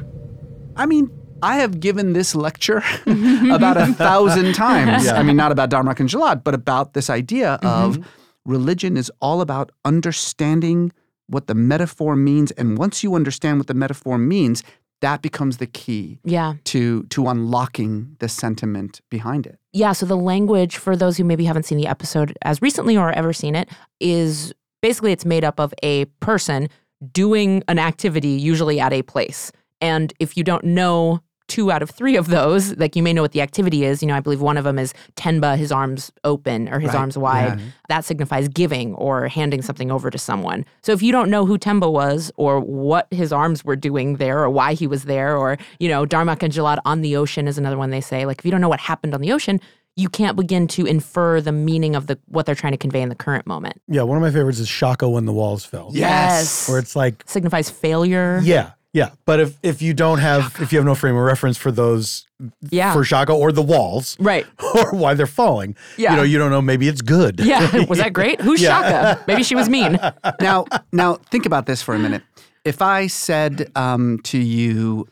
I 0.76 0.86
mean, 0.86 1.10
I 1.42 1.56
have 1.56 1.80
given 1.80 2.12
this 2.12 2.34
lecture 2.34 2.82
about 3.06 3.76
a 3.76 3.86
thousand 3.94 4.54
times. 4.66 5.06
Yeah. 5.06 5.14
I 5.18 5.22
mean, 5.22 5.36
not 5.36 5.50
about 5.52 5.68
Darmok 5.70 5.98
and 6.00 6.08
Jalad, 6.08 6.44
but 6.44 6.54
about 6.54 6.94
this 6.94 7.10
idea 7.10 7.54
of 7.62 7.98
Mm-hmm. 7.98 8.50
religion 8.56 8.96
is 8.96 9.10
all 9.20 9.40
about 9.40 9.70
understanding 9.84 10.92
what 11.26 11.46
the 11.46 11.54
metaphor 11.54 12.14
means. 12.16 12.50
And 12.52 12.78
once 12.78 13.02
you 13.02 13.14
understand 13.14 13.58
what 13.58 13.66
the 13.66 13.74
metaphor 13.74 14.16
means, 14.18 14.62
that 15.00 15.20
becomes 15.22 15.56
the 15.56 15.66
key 15.66 16.20
Yeah. 16.24 16.54
to 16.64 17.02
to 17.14 17.26
unlocking 17.28 18.14
the 18.20 18.28
sentiment 18.28 19.00
behind 19.10 19.46
it. 19.46 19.58
Yeah, 19.72 19.92
so 19.92 20.06
the 20.06 20.16
language 20.16 20.76
for 20.76 20.94
those 20.96 21.16
who 21.16 21.24
maybe 21.24 21.44
haven't 21.46 21.64
seen 21.64 21.78
the 21.78 21.88
episode 21.88 22.36
as 22.42 22.62
recently 22.62 22.96
or 22.96 23.10
ever 23.10 23.32
seen 23.32 23.56
it 23.56 23.68
is 23.98 24.52
basically 24.82 25.10
it's 25.12 25.24
made 25.24 25.42
up 25.44 25.58
of 25.58 25.72
a 25.82 26.04
person 26.20 26.68
doing 27.12 27.62
an 27.68 27.78
activity 27.78 28.28
usually 28.28 28.78
at 28.80 28.92
a 28.92 29.02
place. 29.02 29.50
And 29.80 30.12
if 30.20 30.36
you 30.36 30.44
don't 30.44 30.64
know 30.64 31.20
two 31.48 31.70
out 31.70 31.82
of 31.82 31.90
three 31.90 32.16
of 32.16 32.28
those, 32.28 32.74
like 32.78 32.96
you 32.96 33.02
may 33.02 33.12
know 33.12 33.20
what 33.20 33.32
the 33.32 33.40
activity 33.42 33.84
is. 33.84 34.00
You 34.00 34.08
know, 34.08 34.14
I 34.16 34.20
believe 34.20 34.40
one 34.40 34.56
of 34.56 34.64
them 34.64 34.78
is 34.78 34.94
Temba, 35.16 35.58
his 35.58 35.70
arms 35.70 36.10
open 36.24 36.68
or 36.68 36.78
his 36.78 36.88
Right, 36.94 37.00
arms 37.00 37.18
wide. 37.18 37.58
yeah. 37.58 37.66
That 37.88 38.04
signifies 38.06 38.48
giving 38.48 38.94
or 38.94 39.28
handing 39.28 39.60
something 39.60 39.90
over 39.90 40.08
to 40.08 40.16
someone. 40.16 40.64
So 40.82 40.92
if 40.92 41.02
you 41.02 41.12
don't 41.12 41.28
know 41.28 41.44
who 41.44 41.58
Temba 41.58 41.92
was 41.92 42.32
or 42.36 42.58
what 42.60 43.06
his 43.10 43.32
arms 43.32 43.64
were 43.64 43.76
doing 43.76 44.16
there 44.16 44.38
or 44.38 44.48
why 44.48 44.72
he 44.72 44.86
was 44.86 45.02
there, 45.04 45.36
or, 45.36 45.58
you 45.78 45.88
know, 45.90 46.06
Darmok 46.06 46.42
and 46.42 46.52
Jalad 46.52 46.78
on 46.86 47.02
the 47.02 47.16
ocean 47.16 47.46
is 47.46 47.58
another 47.58 47.76
one 47.76 47.90
they 47.90 48.00
say. 48.00 48.24
Like 48.24 48.38
if 48.38 48.44
you 48.46 48.50
don't 48.50 48.60
know 48.62 48.68
what 48.70 48.80
happened 48.80 49.12
on 49.12 49.20
the 49.20 49.32
ocean, 49.32 49.60
you 49.96 50.08
can't 50.08 50.36
begin 50.36 50.66
to 50.68 50.86
infer 50.86 51.40
the 51.40 51.52
meaning 51.52 51.94
of 51.94 52.06
the 52.06 52.18
what 52.26 52.46
they're 52.46 52.54
trying 52.54 52.72
to 52.72 52.78
convey 52.78 53.02
in 53.02 53.08
the 53.08 53.14
current 53.14 53.46
moment. 53.46 53.80
Yeah, 53.88 54.02
one 54.02 54.16
of 54.16 54.22
my 54.22 54.30
favorites 54.30 54.58
is 54.58 54.68
Shaka 54.68 55.08
when 55.08 55.26
the 55.26 55.32
walls 55.32 55.64
fell. 55.64 55.90
Yes. 55.92 56.68
Where 56.68 56.78
it's 56.78 56.96
like 56.96 57.22
Signifies 57.26 57.68
failure. 57.68 58.40
Yeah, 58.42 58.70
yeah. 58.94 59.10
But 59.26 59.40
if 59.40 59.58
if 59.62 59.82
you 59.82 59.92
don't 59.92 60.18
have 60.18 60.56
if 60.60 60.72
you 60.72 60.78
have 60.78 60.86
no 60.86 60.94
frame 60.94 61.14
of 61.16 61.22
reference 61.22 61.58
for 61.58 61.70
those 61.70 62.26
Yeah. 62.70 62.92
for 62.94 63.04
Shaka 63.04 63.32
or 63.34 63.52
the 63.52 63.62
walls, 63.62 64.16
Right. 64.18 64.46
or 64.74 64.92
why 64.92 65.12
they're 65.14 65.26
falling, 65.26 65.76
Yeah. 65.98 66.12
you 66.12 66.16
know, 66.16 66.22
you 66.22 66.38
don't 66.38 66.50
know. 66.50 66.62
Maybe 66.62 66.88
it's 66.88 67.02
good. 67.02 67.38
Yeah. 67.40 67.84
Was 67.88 67.98
that 67.98 68.12
great? 68.14 68.40
Who's 68.40 68.62
Yeah. 68.62 68.80
Shaka? 68.82 69.24
Maybe 69.26 69.42
she 69.42 69.54
was 69.54 69.68
mean. 69.68 69.98
now, 70.40 70.64
now 70.92 71.14
think 71.30 71.44
about 71.46 71.66
this 71.66 71.82
for 71.82 71.94
a 71.94 71.98
minute. 71.98 72.22
If 72.64 72.80
I 72.80 73.08
said 73.08 73.70
um, 73.76 74.20
to 74.24 74.38
you, 74.38 75.06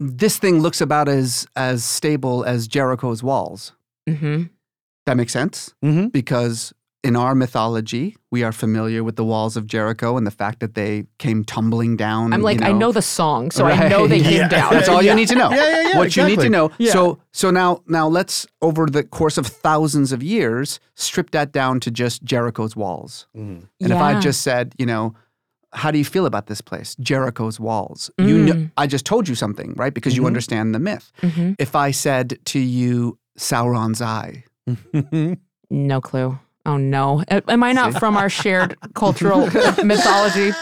"This 0.00 0.38
thing 0.38 0.60
looks 0.60 0.80
about 0.80 1.08
as 1.08 1.46
as 1.54 1.84
stable 1.84 2.44
as 2.44 2.66
Jericho's 2.68 3.22
walls," 3.22 3.72
Mm-hmm. 4.08 4.44
that 5.06 5.16
makes 5.16 5.32
sense 5.32 5.74
mm-hmm. 5.84 6.08
because 6.08 6.72
in 7.04 7.16
our 7.16 7.34
mythology, 7.34 8.16
we 8.30 8.44
are 8.44 8.52
familiar 8.52 9.02
with 9.02 9.16
the 9.16 9.24
walls 9.24 9.56
of 9.56 9.66
Jericho 9.66 10.16
and 10.16 10.24
the 10.24 10.30
fact 10.30 10.60
that 10.60 10.74
they 10.76 11.04
came 11.18 11.42
tumbling 11.44 11.96
down. 11.96 12.32
I'm 12.32 12.42
like, 12.42 12.60
you 12.60 12.66
I 12.66 12.70
know. 12.72 12.78
know 12.78 12.92
the 12.92 13.02
song, 13.02 13.50
so 13.50 13.66
I 13.66 13.88
know 13.88 14.06
they 14.06 14.20
came 14.20 14.32
Yeah. 14.42 14.48
down. 14.48 14.72
That's 14.72 14.88
all 14.88 15.02
you 15.02 15.12
need 15.14 15.26
to 15.28 15.34
know. 15.34 15.50
Yeah, 15.50 15.56
yeah, 15.82 15.88
yeah, 15.90 15.98
What 15.98 16.16
you 16.16 16.24
need 16.24 16.38
to 16.40 16.48
know. 16.48 16.70
Yeah. 16.78 16.92
So, 16.92 17.18
so 17.32 17.50
now, 17.50 17.82
now 17.88 18.06
let's 18.06 18.46
over 18.60 18.86
the 18.86 19.02
course 19.02 19.36
of 19.36 19.46
thousands 19.48 20.12
of 20.12 20.22
years 20.22 20.78
strip 20.94 21.32
that 21.32 21.50
down 21.50 21.80
to 21.80 21.90
just 21.90 22.22
Jericho's 22.22 22.76
walls. 22.76 23.26
Mm-hmm. 23.36 23.64
And 23.80 23.92
if 23.92 23.98
I 23.98 24.20
just 24.20 24.42
said, 24.42 24.72
you 24.78 24.86
know, 24.86 25.14
how 25.72 25.90
do 25.90 25.98
you 25.98 26.04
feel 26.04 26.26
about 26.26 26.46
this 26.46 26.60
place? 26.60 26.94
Jericho's 27.00 27.58
walls. 27.58 28.10
You 28.18 28.38
know, 28.38 28.52
Mm. 28.52 28.70
I 28.76 28.86
just 28.86 29.06
told 29.06 29.26
you 29.28 29.34
something, 29.34 29.72
right? 29.74 29.92
Because 29.94 30.14
you 30.14 30.22
Mhm. 30.22 30.26
understand 30.26 30.74
the 30.74 30.78
myth. 30.78 31.10
Mhm. 31.22 31.56
If 31.58 31.74
I 31.74 31.90
said 31.92 32.38
to 32.44 32.58
you, 32.60 33.18
Sauron's 33.38 34.02
eye, 34.02 34.44
No 35.70 36.00
clue. 36.00 36.38
Oh 36.64 36.76
no. 36.76 37.24
Am 37.28 37.62
I 37.64 37.72
not 37.72 37.98
from 37.98 38.16
our 38.16 38.28
shared 38.28 38.76
cultural 38.94 39.46
mythology? 39.84 40.52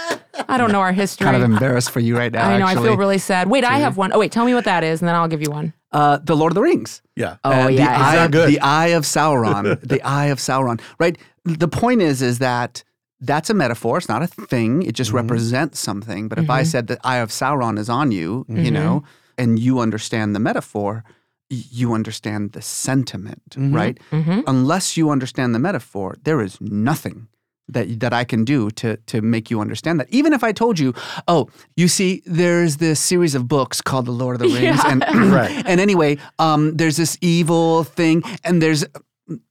I 0.48 0.56
don't 0.56 0.72
know 0.72 0.80
our 0.80 0.92
history. 0.92 1.24
kind 1.26 1.36
of 1.36 1.42
embarrassed 1.42 1.90
for 1.90 2.00
you 2.00 2.16
right 2.16 2.32
now. 2.32 2.48
I 2.48 2.58
know. 2.58 2.64
I 2.66 2.74
feel 2.74 2.96
really 2.96 3.18
sad. 3.18 3.50
Wait, 3.50 3.64
I 3.64 3.78
have 3.78 3.96
one. 3.98 4.12
Oh 4.12 4.18
wait, 4.18 4.32
tell 4.32 4.44
me 4.46 4.54
what 4.54 4.64
that 4.64 4.82
is, 4.84 5.02
and 5.02 5.08
then 5.08 5.14
I'll 5.14 5.28
give 5.28 5.42
you 5.42 5.50
one. 5.50 5.74
Uh, 5.92 6.18
the 6.22 6.36
Lord 6.36 6.52
of 6.52 6.54
the 6.54 6.62
Rings. 6.62 7.02
Yeah. 7.16 7.36
Oh, 7.44 7.50
Uh, 7.64 7.68
yeah, 7.68 7.98
The 7.98 8.04
eye, 8.04 8.24
of, 8.24 8.30
good. 8.30 8.48
the 8.48 8.60
eye 8.60 8.86
of 8.88 9.02
Sauron. 9.04 9.80
the 9.86 10.00
eye 10.02 10.26
of 10.26 10.38
Sauron. 10.38 10.80
Right. 11.00 11.18
The 11.44 11.66
point 11.68 12.00
is, 12.00 12.22
is 12.22 12.38
that 12.38 12.84
that's 13.20 13.50
a 13.50 13.54
metaphor. 13.54 13.98
It's 13.98 14.08
not 14.08 14.22
a 14.22 14.28
thing. 14.28 14.82
It 14.84 14.94
just 14.94 15.12
represents 15.12 15.80
something. 15.80 16.28
But 16.28 16.38
if 16.38 16.48
I 16.48 16.62
Mhm. 16.62 16.66
said 16.66 16.86
the 16.86 16.98
eye 17.04 17.16
of 17.18 17.30
Sauron 17.30 17.76
is 17.78 17.90
on 17.90 18.12
you, 18.12 18.46
you 18.48 18.70
Mhm. 18.70 18.72
know, 18.72 19.02
and 19.36 19.58
you 19.58 19.80
understand 19.80 20.34
the 20.34 20.38
metaphor, 20.40 21.02
y- 21.06 21.12
you 21.50 21.92
understand 21.94 22.52
the 22.52 22.62
sentiment, 22.62 23.42
Mhm. 23.56 23.74
right? 23.74 23.98
Mm-hmm. 24.12 24.40
Unless 24.46 24.96
you 24.96 25.10
understand 25.10 25.54
the 25.54 25.58
metaphor, 25.58 26.16
there 26.24 26.40
is 26.44 26.58
nothing 26.60 27.26
that 27.72 28.00
that 28.00 28.12
I 28.12 28.24
can 28.24 28.44
do 28.44 28.70
to 28.70 28.96
to 29.06 29.20
make 29.20 29.50
you 29.50 29.60
understand 29.60 30.00
that. 30.00 30.08
Even 30.10 30.32
if 30.32 30.42
I 30.44 30.52
told 30.52 30.78
you, 30.78 30.92
oh, 31.28 31.48
you 31.76 31.88
see, 31.88 32.22
there's 32.26 32.76
this 32.76 33.00
series 33.00 33.34
of 33.34 33.46
books 33.46 33.80
called 33.82 34.06
The 34.06 34.12
Lord 34.12 34.34
of 34.36 34.40
the 34.42 34.48
Rings, 34.60 34.80
Yeah. 34.84 34.90
and 34.92 35.02
Right. 35.32 35.62
and 35.66 35.80
anyway, 35.80 36.18
um, 36.38 36.76
there's 36.76 36.96
this 36.96 37.16
evil 37.20 37.84
thing, 37.84 38.22
and 38.44 38.60
there's 38.62 38.84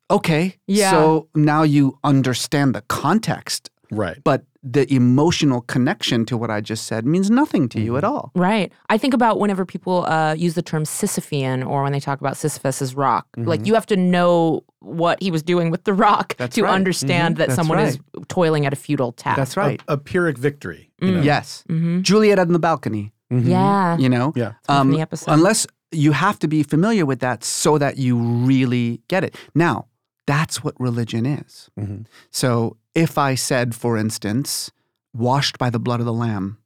okay, 0.09 0.55
Yeah. 0.67 0.91
So 0.91 1.27
now 1.35 1.63
you 1.63 1.97
understand 2.03 2.73
the 2.75 2.81
context, 2.87 3.69
Right. 3.91 4.17
but 4.23 4.43
the 4.61 4.91
emotional 4.93 5.61
connection 5.61 6.25
to 6.25 6.37
what 6.37 6.51
I 6.51 6.59
just 6.59 6.85
said 6.85 7.05
means 7.05 7.31
nothing 7.31 7.69
to 7.69 7.79
you 7.79 7.95
at 7.95 8.03
all. 8.03 8.31
Right. 8.35 8.71
I 8.89 8.97
think 8.97 9.13
about 9.13 9.39
whenever 9.39 9.65
people 9.65 10.05
uh, 10.05 10.33
use 10.33 10.53
the 10.55 10.61
term 10.61 10.83
Sisyphean 10.83 11.65
or 11.65 11.83
when 11.83 11.93
they 11.93 11.99
talk 12.01 12.19
about 12.19 12.35
Sisyphus's 12.35 12.93
rock. 12.93 13.25
Like 13.37 13.65
you 13.65 13.73
have 13.73 13.85
to 13.85 13.95
know 13.95 14.63
what 14.79 15.21
he 15.21 15.31
was 15.31 15.43
doing 15.43 15.71
with 15.71 15.85
the 15.85 15.93
rock 15.93 16.35
That's 16.37 16.55
to 16.55 16.63
right. 16.63 16.73
understand 16.73 17.37
that 17.37 17.47
That's 17.49 17.55
someone 17.55 17.79
is 17.79 17.99
toiling 18.27 18.65
at 18.65 18.73
a 18.73 18.75
futile 18.75 19.13
task. 19.13 19.37
That's 19.37 19.55
right. 19.55 19.81
A, 19.87 19.93
a 19.93 19.97
Pyrrhic 19.97 20.37
victory. 20.37 20.91
You 21.01 21.07
Mm. 21.07 21.13
know? 21.15 21.21
Yes, 21.21 21.63
Mm-hmm. 21.69 22.01
Juliet 22.01 22.39
on 22.39 22.51
the 22.51 22.59
balcony. 22.59 23.13
Yeah. 23.31 23.97
You 23.97 24.09
know, 24.09 24.33
Yeah. 24.35 24.53
from 24.63 24.91
the 24.91 24.99
episode. 25.01 25.31
unless 25.31 25.67
you 25.91 26.11
have 26.11 26.37
to 26.39 26.47
be 26.49 26.63
familiar 26.63 27.05
with 27.05 27.19
that 27.19 27.43
so 27.45 27.77
that 27.77 27.97
you 27.97 28.17
really 28.17 29.01
get 29.07 29.23
it. 29.23 29.35
Now, 29.55 29.85
that's 30.27 30.63
what 30.63 30.75
religion 30.79 31.25
is. 31.25 31.69
Mhm. 31.79 32.05
So, 32.31 32.75
if 32.95 33.17
I 33.17 33.35
said, 33.35 33.75
for 33.75 33.97
instance, 33.97 34.71
washed 35.13 35.57
by 35.57 35.69
the 35.69 35.79
blood 35.79 35.99
of 35.99 36.05
the 36.05 36.13
lamb, 36.13 36.57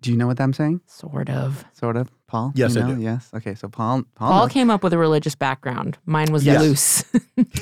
do 0.00 0.10
you 0.10 0.16
know 0.16 0.26
what 0.26 0.40
I'm 0.40 0.52
saying? 0.52 0.80
Sort 0.86 1.28
of. 1.28 1.64
Sort 1.74 1.96
of, 1.96 2.10
Paul. 2.26 2.52
Yes, 2.54 2.74
you 2.74 2.82
I 2.82 2.88
know? 2.88 2.94
do. 2.96 3.02
Yes. 3.02 3.28
Okay. 3.34 3.54
So 3.54 3.68
Paul. 3.68 4.04
Paul. 4.14 4.30
Paul 4.30 4.40
knows. 4.44 4.52
came 4.52 4.70
up 4.70 4.82
with 4.82 4.92
a 4.94 4.98
religious 4.98 5.34
background. 5.34 5.98
Mine 6.06 6.32
was 6.32 6.44
Yes. 6.46 6.60
loose. 6.62 7.04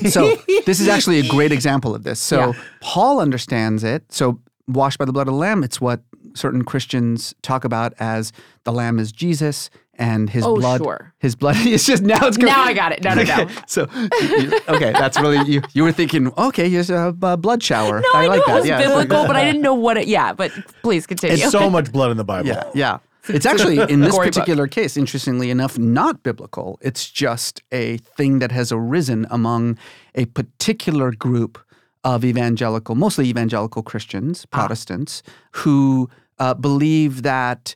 so 0.13 0.35
this 0.65 0.79
is 0.79 0.87
actually 0.87 1.19
a 1.19 1.27
great 1.27 1.51
example 1.59 1.93
of 1.93 2.03
this. 2.03 2.19
So 2.19 2.51
Yeah. 2.51 2.61
Paul 2.79 3.19
understands 3.19 3.83
it. 3.83 4.09
So 4.11 4.39
washed 4.67 4.97
by 4.99 5.03
the 5.05 5.11
blood 5.11 5.27
of 5.27 5.33
the 5.33 5.39
lamb, 5.39 5.63
it's 5.63 5.81
what 5.81 6.01
certain 6.33 6.63
Christians 6.63 7.33
talk 7.41 7.65
about 7.65 7.93
as 7.99 8.31
the 8.63 8.71
lamb 8.71 8.99
is 8.99 9.11
Jesus 9.11 9.69
and 9.99 10.29
his 10.29 10.43
Oh, 10.43 10.55
blood. 10.55 10.81
sure. 10.81 11.13
His 11.19 11.35
blood. 11.35 11.57
It's 11.75 11.85
just 11.85 12.01
now 12.01 12.25
it's 12.25 12.37
going. 12.37 12.51
now 12.51 12.63
I 12.63 12.73
got 12.73 12.91
it. 12.93 13.03
No, 13.03 13.13
no, 13.13 13.23
no. 13.23 13.33
Okay, 13.43 13.53
so 13.67 13.87
you- 14.21 14.59
okay, 14.69 14.91
that's 14.93 15.19
really 15.19 15.47
you. 15.51 15.61
You 15.73 15.83
were 15.83 15.91
thinking, 15.91 16.31
okay, 16.37 16.69
here's 16.69 16.89
a, 16.89 17.15
uh 17.21 17.35
blood 17.37 17.61
shower. 17.61 17.99
No, 18.01 18.09
I, 18.13 18.25
like 18.27 18.39
knew 18.39 18.45
that. 18.47 18.55
it 18.55 18.59
was 18.61 18.67
yeah, 18.67 18.77
biblical, 18.87 19.27
but 19.27 19.35
I 19.35 19.43
didn't 19.45 19.61
know 19.61 19.75
what 19.75 19.97
it. 19.97 20.07
Yeah, 20.07 20.33
but 20.33 20.51
please 20.81 21.05
continue. 21.05 21.35
It's 21.43 21.51
so 21.51 21.69
much 21.69 21.91
blood 21.91 22.09
in 22.11 22.17
the 22.17 22.23
Bible. 22.23 22.47
Yeah, 22.47 22.63
yeah. 22.73 22.97
It's 23.27 23.45
actually 23.45 23.77
in 23.93 23.99
this 24.01 24.11
Gory 24.15 24.27
book. 24.27 24.33
particular 24.33 24.65
case, 24.67 24.97
interestingly 24.97 25.51
enough, 25.51 25.77
not 25.77 26.23
biblical. 26.23 26.79
It's 26.81 27.07
just 27.11 27.61
a 27.71 27.97
thing 28.17 28.39
that 28.39 28.51
has 28.51 28.71
arisen 28.71 29.27
among 29.29 29.77
a 30.15 30.25
particular 30.25 31.11
group 31.11 31.59
of 32.03 32.23
evangelical, 32.25 32.95
mostly 32.95 33.27
evangelical 33.27 33.83
Christians, 33.83 34.47
Ah. 34.51 34.57
Protestants, 34.57 35.21
who 35.51 36.09
uh, 36.39 36.53
believe 36.55 37.21
that 37.21 37.75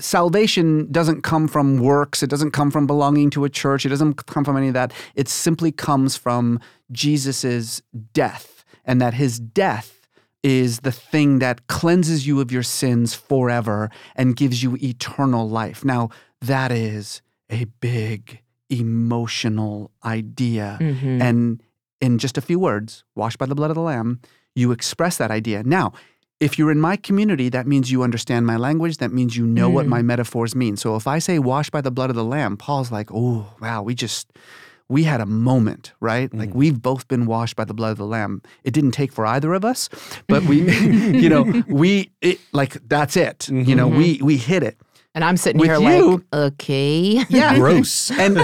salvation 0.00 0.90
doesn't 0.90 1.22
come 1.22 1.48
from 1.48 1.78
works. 1.78 2.22
It 2.22 2.30
doesn't 2.30 2.52
come 2.52 2.70
from 2.70 2.86
belonging 2.86 3.30
to 3.30 3.44
a 3.44 3.50
church. 3.50 3.84
It 3.84 3.90
doesn't 3.90 4.26
come 4.26 4.44
from 4.44 4.56
any 4.56 4.68
of 4.68 4.74
that. 4.74 4.92
It 5.14 5.28
simply 5.28 5.72
comes 5.72 6.16
from 6.16 6.60
Jesus's 6.92 7.82
death, 8.12 8.64
and 8.84 9.00
that 9.00 9.14
his 9.14 9.38
death 9.38 10.08
is 10.42 10.80
the 10.80 10.92
thing 10.92 11.40
that 11.40 11.66
cleanses 11.66 12.26
you 12.26 12.40
of 12.40 12.52
your 12.52 12.62
sins 12.62 13.14
forever 13.14 13.90
and 14.14 14.36
gives 14.36 14.62
you 14.62 14.76
eternal 14.80 15.48
life. 15.48 15.84
Now, 15.84 16.10
that 16.40 16.70
is 16.70 17.22
a 17.50 17.64
big 17.80 18.40
emotional 18.70 19.90
idea. 20.04 20.78
Mhm. 20.80 21.20
And 21.20 21.62
in 22.00 22.18
just 22.18 22.38
a 22.38 22.40
few 22.40 22.58
words, 22.58 23.02
washed 23.16 23.38
by 23.38 23.46
the 23.46 23.54
blood 23.54 23.70
of 23.70 23.74
the 23.74 23.82
Lamb, 23.82 24.20
you 24.54 24.70
express 24.70 25.16
that 25.16 25.30
idea. 25.30 25.62
Now, 25.64 25.92
if 26.40 26.58
you're 26.58 26.70
in 26.70 26.80
my 26.80 26.96
community, 26.96 27.48
that 27.48 27.66
means 27.66 27.90
you 27.90 28.02
understand 28.02 28.46
my 28.46 28.56
language. 28.56 28.98
That 28.98 29.12
means 29.12 29.36
you 29.36 29.46
know 29.46 29.68
what 29.68 29.86
Mm. 29.86 29.90
my 29.90 30.02
metaphors 30.02 30.54
mean. 30.54 30.76
So 30.76 30.94
if 30.96 31.06
I 31.06 31.18
say 31.18 31.38
washed 31.38 31.72
by 31.72 31.80
the 31.80 31.90
blood 31.90 32.10
of 32.10 32.16
the 32.16 32.24
Lamb, 32.24 32.56
Paul's 32.56 32.92
like, 32.92 33.10
oh, 33.12 33.46
wow, 33.60 33.82
we 33.82 33.94
just, 33.94 34.32
we 34.88 35.02
had 35.04 35.20
a 35.20 35.26
moment, 35.26 35.92
right? 36.00 36.32
Like 36.32 36.54
we've 36.54 36.80
both 36.80 37.08
been 37.08 37.26
washed 37.26 37.56
by 37.56 37.64
the 37.64 37.74
blood 37.74 37.90
of 37.92 37.98
the 37.98 38.06
Lamb. 38.06 38.40
It 38.64 38.72
didn't 38.72 38.92
take 38.92 39.12
for 39.12 39.26
either 39.26 39.52
of 39.52 39.64
us, 39.64 39.88
but 40.28 40.44
we, 40.44 40.60
you 41.22 41.28
know, 41.28 41.42
we, 41.68 42.10
it, 42.20 42.38
like, 42.52 42.76
that's 42.88 43.16
it. 43.16 43.48
You 43.48 43.74
know, 43.74 43.88
we, 43.88 44.20
we 44.22 44.36
hit 44.36 44.62
it. 44.62 44.78
And 45.14 45.24
I'm 45.24 45.36
sitting 45.36 45.58
With 45.58 45.70
here 45.70 45.80
you- 45.80 46.10
like, 46.30 46.34
okay. 46.52 47.24
Yeah, 47.28 47.56
Gross. 47.56 48.10
and 48.24 48.38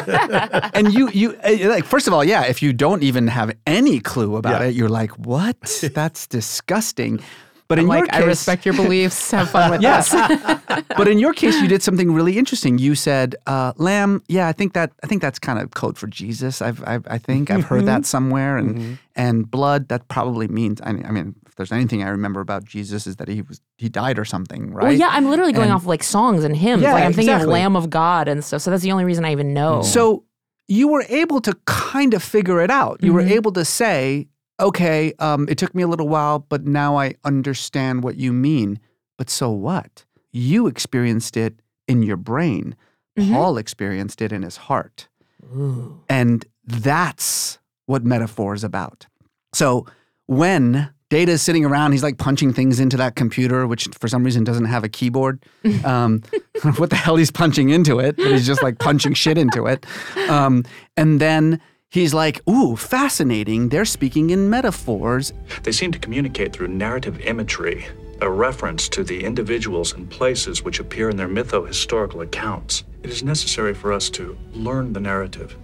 and 0.74 0.92
you 0.92 1.08
you 1.10 1.36
uh, 1.44 1.68
like 1.68 1.84
first 1.84 2.08
of 2.08 2.12
all, 2.14 2.24
yeah. 2.24 2.42
If 2.46 2.62
you 2.62 2.72
don't 2.72 3.04
even 3.04 3.28
have 3.28 3.52
any 3.64 4.00
clue 4.00 4.34
about 4.34 4.60
Yeah. 4.60 4.68
it, 4.68 4.74
you're 4.74 4.88
like, 4.88 5.12
what? 5.18 5.56
That's 5.94 6.26
disgusting. 6.26 7.20
But 7.66 7.78
in 7.78 7.86
I'm 7.86 7.90
your 7.90 8.00
like, 8.02 8.10
case, 8.12 8.22
I 8.22 8.26
respect 8.26 8.66
your 8.66 8.74
beliefs. 8.74 9.30
Have 9.30 9.50
fun 9.50 9.70
with 9.70 9.80
this. 9.82 10.10
but 10.96 11.08
in 11.08 11.18
your 11.18 11.32
case, 11.32 11.58
you 11.60 11.66
did 11.68 11.82
something 11.82 12.12
really 12.12 12.36
interesting. 12.38 12.76
You 12.78 12.94
said, 12.94 13.36
uh, 13.46 13.72
"Lamb, 13.76 14.22
yeah, 14.28 14.48
I 14.48 14.52
think 14.52 14.74
that 14.74 14.92
I 15.02 15.06
think 15.06 15.22
that's 15.22 15.38
kind 15.38 15.58
of 15.58 15.70
code 15.70 15.96
for 15.96 16.06
Jesus. 16.06 16.60
I've, 16.60 16.82
I've 16.86 17.06
I 17.08 17.16
think 17.18 17.50
I've 17.50 17.64
heard 17.64 17.86
that 17.86 18.04
somewhere, 18.04 18.58
and 18.58 18.98
and 19.16 19.50
blood 19.50 19.88
that 19.88 20.08
probably 20.08 20.46
means. 20.48 20.80
I 20.84 20.92
mean, 20.92 21.06
I 21.06 21.10
mean, 21.10 21.34
if 21.46 21.54
there's 21.54 21.72
anything 21.72 22.02
I 22.02 22.08
remember 22.10 22.40
about 22.40 22.64
Jesus 22.64 23.06
is 23.06 23.16
that 23.16 23.28
he 23.28 23.40
was 23.40 23.62
he 23.78 23.88
died 23.88 24.18
or 24.18 24.26
something, 24.26 24.70
right? 24.74 24.84
Well, 24.84 24.92
yeah, 24.92 25.08
I'm 25.10 25.30
literally 25.30 25.52
going 25.52 25.64
And- 25.68 25.74
off 25.74 25.82
of 25.82 25.86
like 25.86 26.02
songs 26.02 26.44
and 26.44 26.54
hymns. 26.54 26.82
Yeah, 26.82 26.92
like 26.92 27.04
I'm 27.04 27.12
thinking 27.14 27.32
exactly. 27.32 27.44
of 27.60 27.62
Lamb 27.62 27.76
of 27.76 27.88
God 27.88 28.28
and 28.28 28.44
stuff. 28.44 28.60
So 28.60 28.70
that's 28.70 28.82
the 28.82 28.92
only 28.92 29.04
reason 29.06 29.24
I 29.24 29.32
even 29.32 29.54
know. 29.54 29.80
So 29.82 30.24
you 30.68 30.88
were 30.88 31.04
able 31.08 31.40
to 31.42 31.54
kind 31.66 32.12
of 32.14 32.22
figure 32.22 32.60
it 32.60 32.70
out. 32.70 33.02
You 33.02 33.12
were 33.12 33.22
Mhm. 33.22 33.30
able 33.32 33.52
to 33.52 33.64
say, 33.64 34.28
okay, 34.64 35.12
um, 35.18 35.46
it 35.48 35.58
took 35.58 35.74
me 35.74 35.82
a 35.82 35.86
little 35.88 36.08
while, 36.08 36.40
but 36.48 36.64
now 36.66 36.96
I 36.98 37.14
understand 37.24 38.02
what 38.02 38.16
you 38.16 38.32
mean. 38.32 38.78
But 39.18 39.30
so 39.30 39.50
what? 39.50 40.04
You 40.32 40.66
experienced 40.66 41.36
it 41.36 41.54
in 41.86 42.02
your 42.02 42.16
brain. 42.16 42.74
Mhm. 43.18 43.32
Paul 43.32 43.58
experienced 43.58 44.20
it 44.20 44.32
in 44.32 44.42
his 44.42 44.56
heart. 44.56 45.06
Ooh. 45.54 46.00
And 46.08 46.44
that's 46.66 47.58
what 47.86 48.04
metaphor 48.04 48.54
is 48.54 48.64
about. 48.64 49.06
So 49.52 49.86
when 50.26 50.88
Data 51.10 51.32
is 51.32 51.42
sitting 51.42 51.64
around, 51.64 51.92
he's 51.92 52.02
like 52.02 52.18
punching 52.18 52.54
things 52.54 52.80
into 52.80 52.96
that 52.96 53.14
computer, 53.14 53.66
which 53.68 53.86
for 54.00 54.08
some 54.08 54.24
reason 54.24 54.42
doesn't 54.42 54.64
have 54.64 54.82
a 54.82 54.88
keyboard. 54.88 55.44
Um, 55.84 56.22
what 56.76 56.90
the 56.90 56.96
hell 56.96 57.16
he's 57.16 57.30
punching 57.30 57.68
into 57.70 57.98
it? 58.00 58.16
But 58.16 58.26
he's 58.32 58.46
just 58.46 58.62
like 58.62 58.78
punching 58.78 59.14
shit 59.14 59.36
into 59.38 59.66
it. 59.66 59.84
Um, 60.28 60.64
and 60.96 61.20
then 61.20 61.60
he's 61.94 62.12
like, 62.12 62.40
ooh, 62.48 62.74
fascinating. 62.74 63.68
They're 63.68 63.84
speaking 63.84 64.30
in 64.30 64.50
metaphors. 64.50 65.32
They 65.62 65.70
seem 65.70 65.92
to 65.92 65.98
communicate 65.98 66.52
through 66.52 66.68
narrative 66.68 67.20
imagery, 67.20 67.86
a 68.20 68.28
reference 68.28 68.88
to 68.90 69.04
the 69.04 69.22
individuals 69.22 69.92
and 69.92 70.10
places 70.10 70.64
which 70.64 70.80
appear 70.80 71.08
in 71.08 71.16
their 71.16 71.28
mytho-historical 71.28 72.22
accounts. 72.22 72.82
It 73.04 73.10
is 73.10 73.22
necessary 73.22 73.74
for 73.74 73.92
us 73.92 74.10
to 74.10 74.36
learn 74.52 74.92
the 74.92 74.98
narrative. 75.00 75.56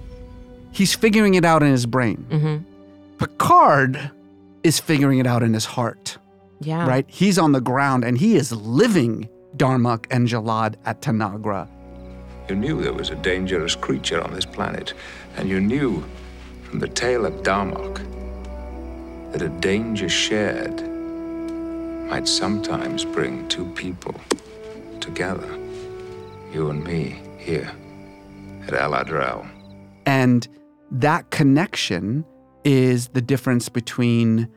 He's 0.71 0.95
figuring 0.95 1.35
it 1.35 1.45
out 1.45 1.65
in 1.65 1.73
his 1.73 1.85
brain. 1.85 2.25
Mm-hmm. 2.31 2.65
Picard 3.19 4.11
is 4.63 4.79
figuring 4.79 5.19
it 5.19 5.27
out 5.27 5.43
in 5.43 5.53
his 5.53 5.65
heart. 5.65 6.17
Yeah. 6.61 6.87
Right? 6.87 7.07
He's 7.09 7.39
on 7.39 7.51
the 7.51 7.61
ground 7.61 8.05
and 8.05 8.17
he 8.17 8.37
is 8.37 8.53
living 8.53 9.29
Darmok 9.57 10.07
and 10.13 10.29
Jalad 10.29 10.77
at 10.85 11.03
Tanagra. 11.03 11.67
You 12.49 12.55
knew 12.55 12.81
there 12.81 12.93
was 12.93 13.11
a 13.11 13.17
dangerous 13.17 13.75
creature 13.75 14.21
on 14.23 14.33
this 14.33 14.45
planet, 14.45 14.95
and 15.37 15.49
you 15.49 15.61
knew 15.61 16.05
from 16.71 16.79
the 16.79 16.89
tale 16.89 17.27
of 17.27 17.33
Darmok 17.43 17.97
that 19.33 19.43
a 19.43 19.49
danger 19.49 20.09
shared 20.09 20.81
might 22.09 22.29
sometimes 22.29 23.05
bring 23.05 23.49
two 23.49 23.67
people 23.73 24.15
together. 25.01 25.49
You 26.53 26.71
and 26.71 26.85
me 26.85 27.21
here 27.39 27.73
at 28.69 28.75
El-Adrel. 28.75 29.51
And 30.07 30.47
that 30.93 31.31
connection 31.31 32.25
is 32.65 33.09
the 33.09 33.23
difference 33.23 33.69
between 33.69 34.49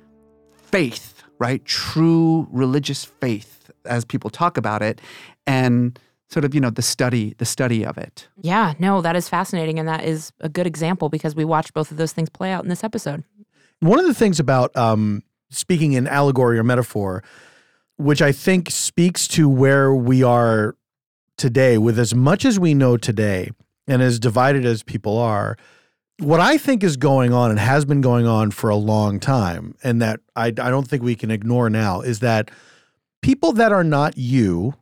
faith, 0.51 1.23
right? 1.39 1.65
True 1.65 2.47
religious 2.51 3.05
faith, 3.05 3.71
as 3.85 4.05
people 4.05 4.29
talk 4.29 4.57
about 4.57 4.83
it, 4.83 5.01
and 5.47 5.99
sort 6.33 6.43
of, 6.43 6.53
you 6.53 6.59
know, 6.59 6.71
the 6.71 6.81
study, 6.81 7.35
the 7.37 7.45
study 7.45 7.85
of 7.85 7.97
it. 7.97 8.27
Yeah, 8.41 8.73
no, 8.79 9.01
that 9.01 9.15
is 9.15 9.29
fascinating. 9.29 9.79
And 9.79 9.87
that 9.87 10.03
is 10.03 10.33
a 10.41 10.49
good 10.49 10.67
example 10.67 11.07
because 11.07 11.35
we 11.35 11.45
watched 11.45 11.73
both 11.73 11.91
of 11.91 11.97
those 11.97 12.11
things 12.11 12.29
play 12.29 12.51
out 12.51 12.63
in 12.63 12.69
this 12.69 12.83
episode. 12.83 13.23
One 13.79 13.99
of 13.99 14.05
the 14.05 14.13
things 14.13 14.39
about 14.39 14.75
um, 14.75 15.21
speaking 15.51 15.93
in 15.93 16.07
allegory 16.07 16.57
or 16.57 16.63
metaphor, 16.63 17.23
which 17.97 18.21
I 18.21 18.31
think 18.31 18.69
speaks 18.71 19.27
to 19.29 19.47
where 19.47 19.93
we 19.93 20.23
are 20.23 20.75
today, 21.37 21.77
with 21.77 21.99
as 21.99 22.15
much 22.15 22.45
as 22.45 22.59
we 22.59 22.73
know 22.73 22.97
today 22.97 23.51
and 23.87 24.01
as 24.01 24.19
divided 24.19 24.65
as 24.65 24.83
people 24.83 25.17
are, 25.17 25.57
what 26.19 26.39
I 26.39 26.57
think 26.57 26.83
is 26.83 26.95
going 26.95 27.33
on 27.33 27.49
and 27.49 27.59
has 27.59 27.85
been 27.85 28.01
going 28.01 28.25
on 28.25 28.51
for 28.51 28.69
a 28.69 28.75
long 28.75 29.19
time, 29.19 29.75
and 29.83 30.01
that 30.01 30.19
I, 30.35 30.47
I 30.47 30.51
don't 30.51 30.87
think 30.87 31.03
we 31.03 31.15
can 31.15 31.31
ignore 31.31 31.69
now, 31.69 32.01
is 32.01 32.19
that 32.19 32.51
people 33.21 33.51
that 33.53 33.71
are 33.71 33.83
not 33.83 34.17
you 34.17 34.75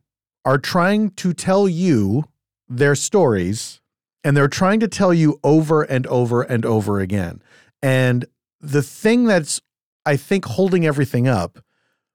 are 0.46 0.58
trying 0.58 1.12
to 1.12 1.34
tell 1.34 1.68
you 1.68 2.26
their 2.68 2.96
stories 2.96 3.82
and 4.24 4.36
they're 4.36 4.48
trying 4.48 4.80
to 4.80 4.88
tell 4.88 5.14
you 5.14 5.40
over 5.44 5.84
and 5.84 6.06
over 6.08 6.42
and 6.42 6.66
over 6.66 7.00
again. 7.00 7.42
And 7.82 8.26
the 8.60 8.82
thing 8.82 9.26
that's, 9.26 9.62
I 10.06 10.16
think, 10.16 10.46
holding 10.46 10.86
everything 10.86 11.28
up 11.28 11.60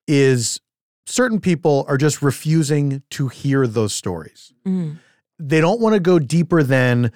is 0.06 0.60
certain 1.04 1.40
people 1.40 1.84
are 1.88 1.96
just 1.96 2.22
refusing 2.22 3.02
to 3.10 3.28
hear 3.28 3.66
those 3.66 3.92
stories. 3.92 4.52
Mm. 4.66 4.98
They 5.38 5.60
don't 5.60 5.80
want 5.80 5.94
to 5.94 6.00
go 6.00 6.18
deeper 6.18 6.62
than 6.62 7.12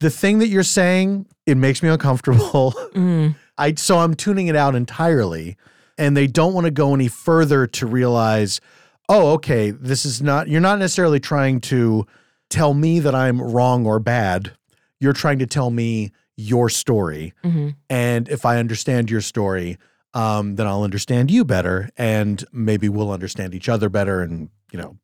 the 0.00 0.10
thing 0.10 0.38
that 0.38 0.48
you're 0.48 0.62
saying, 0.62 1.26
it 1.46 1.56
makes 1.56 1.82
me 1.82 1.88
uncomfortable. 1.88 2.74
Mm. 2.94 3.36
I 3.58 3.74
so 3.74 3.98
I'm 3.98 4.14
tuning 4.14 4.46
it 4.46 4.56
out 4.56 4.74
entirely. 4.74 5.56
And 5.98 6.16
they 6.16 6.26
don't 6.26 6.54
want 6.54 6.64
to 6.64 6.70
go 6.70 6.94
any 6.94 7.08
further 7.08 7.66
to 7.66 7.86
realize, 7.86 8.60
oh, 9.08 9.32
okay, 9.32 9.70
this 9.70 10.04
is 10.04 10.20
not 10.22 10.48
you're 10.48 10.60
not 10.60 10.78
necessarily 10.78 11.20
trying 11.20 11.60
to 11.62 12.06
tell 12.50 12.74
me 12.74 13.00
that 13.00 13.14
I'm 13.14 13.40
wrong 13.40 13.86
or 13.86 13.98
bad. 13.98 14.52
You're 15.00 15.12
trying 15.12 15.38
to 15.40 15.46
tell 15.46 15.70
me 15.70 16.12
your 16.36 16.68
story. 16.68 17.32
Mhm. 17.44 17.74
And 17.90 18.28
if 18.28 18.44
I 18.46 18.58
understand 18.58 19.10
your 19.10 19.20
story, 19.20 19.76
um, 20.14 20.56
then 20.56 20.66
I'll 20.66 20.82
understand 20.82 21.30
you 21.30 21.44
better, 21.44 21.90
and 21.96 22.44
maybe 22.52 22.88
we'll 22.88 23.10
understand 23.10 23.54
each 23.54 23.68
other 23.68 23.88
better. 23.88 24.22
And 24.22 24.48
you 24.72 24.78
know, 24.78 24.96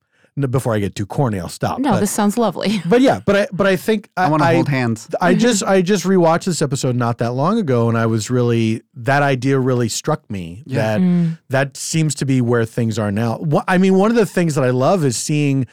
before 0.50 0.74
I 0.74 0.80
get 0.80 0.94
too 0.96 1.06
corny, 1.06 1.38
I'll 1.38 1.48
stop. 1.48 1.78
No, 1.78 1.92
But- 1.92 2.00
this 2.00 2.10
sounds 2.10 2.36
lovely. 2.36 2.80
but 2.86 3.00
yeah, 3.00 3.20
but 3.24 3.36
I 3.36 3.46
but 3.52 3.66
I 3.66 3.76
think 3.76 4.08
I, 4.16 4.24
I 4.24 4.28
wanna 4.30 4.44
hold 4.52 4.68
hands. 4.68 5.08
I 5.20 5.34
just 5.34 5.62
I 5.62 5.80
just 5.80 6.04
rewatched 6.04 6.44
this 6.46 6.60
episode 6.60 6.96
not 6.96 7.18
that 7.18 7.32
long 7.32 7.58
ago, 7.58 7.88
and 7.88 7.96
I 7.96 8.06
was 8.06 8.30
really 8.30 8.82
that 8.94 9.22
idea 9.22 9.58
really 9.60 9.88
struck 9.88 10.28
me. 10.30 10.62
Yeah. 10.66 10.94
That 10.98 11.00
Mm. 11.00 11.38
that 11.50 11.76
seems 11.76 12.14
to 12.16 12.26
be 12.26 12.40
where 12.40 12.64
things 12.64 12.98
are 12.98 13.12
now. 13.12 13.38
Wha- 13.38 13.64
I 13.68 13.78
mean, 13.78 13.94
one 13.94 14.10
of 14.10 14.16
the 14.16 14.26
things 14.26 14.54
that 14.56 14.64
I 14.64 14.70
love 14.70 15.04
is 15.04 15.16
seeing, 15.16 15.66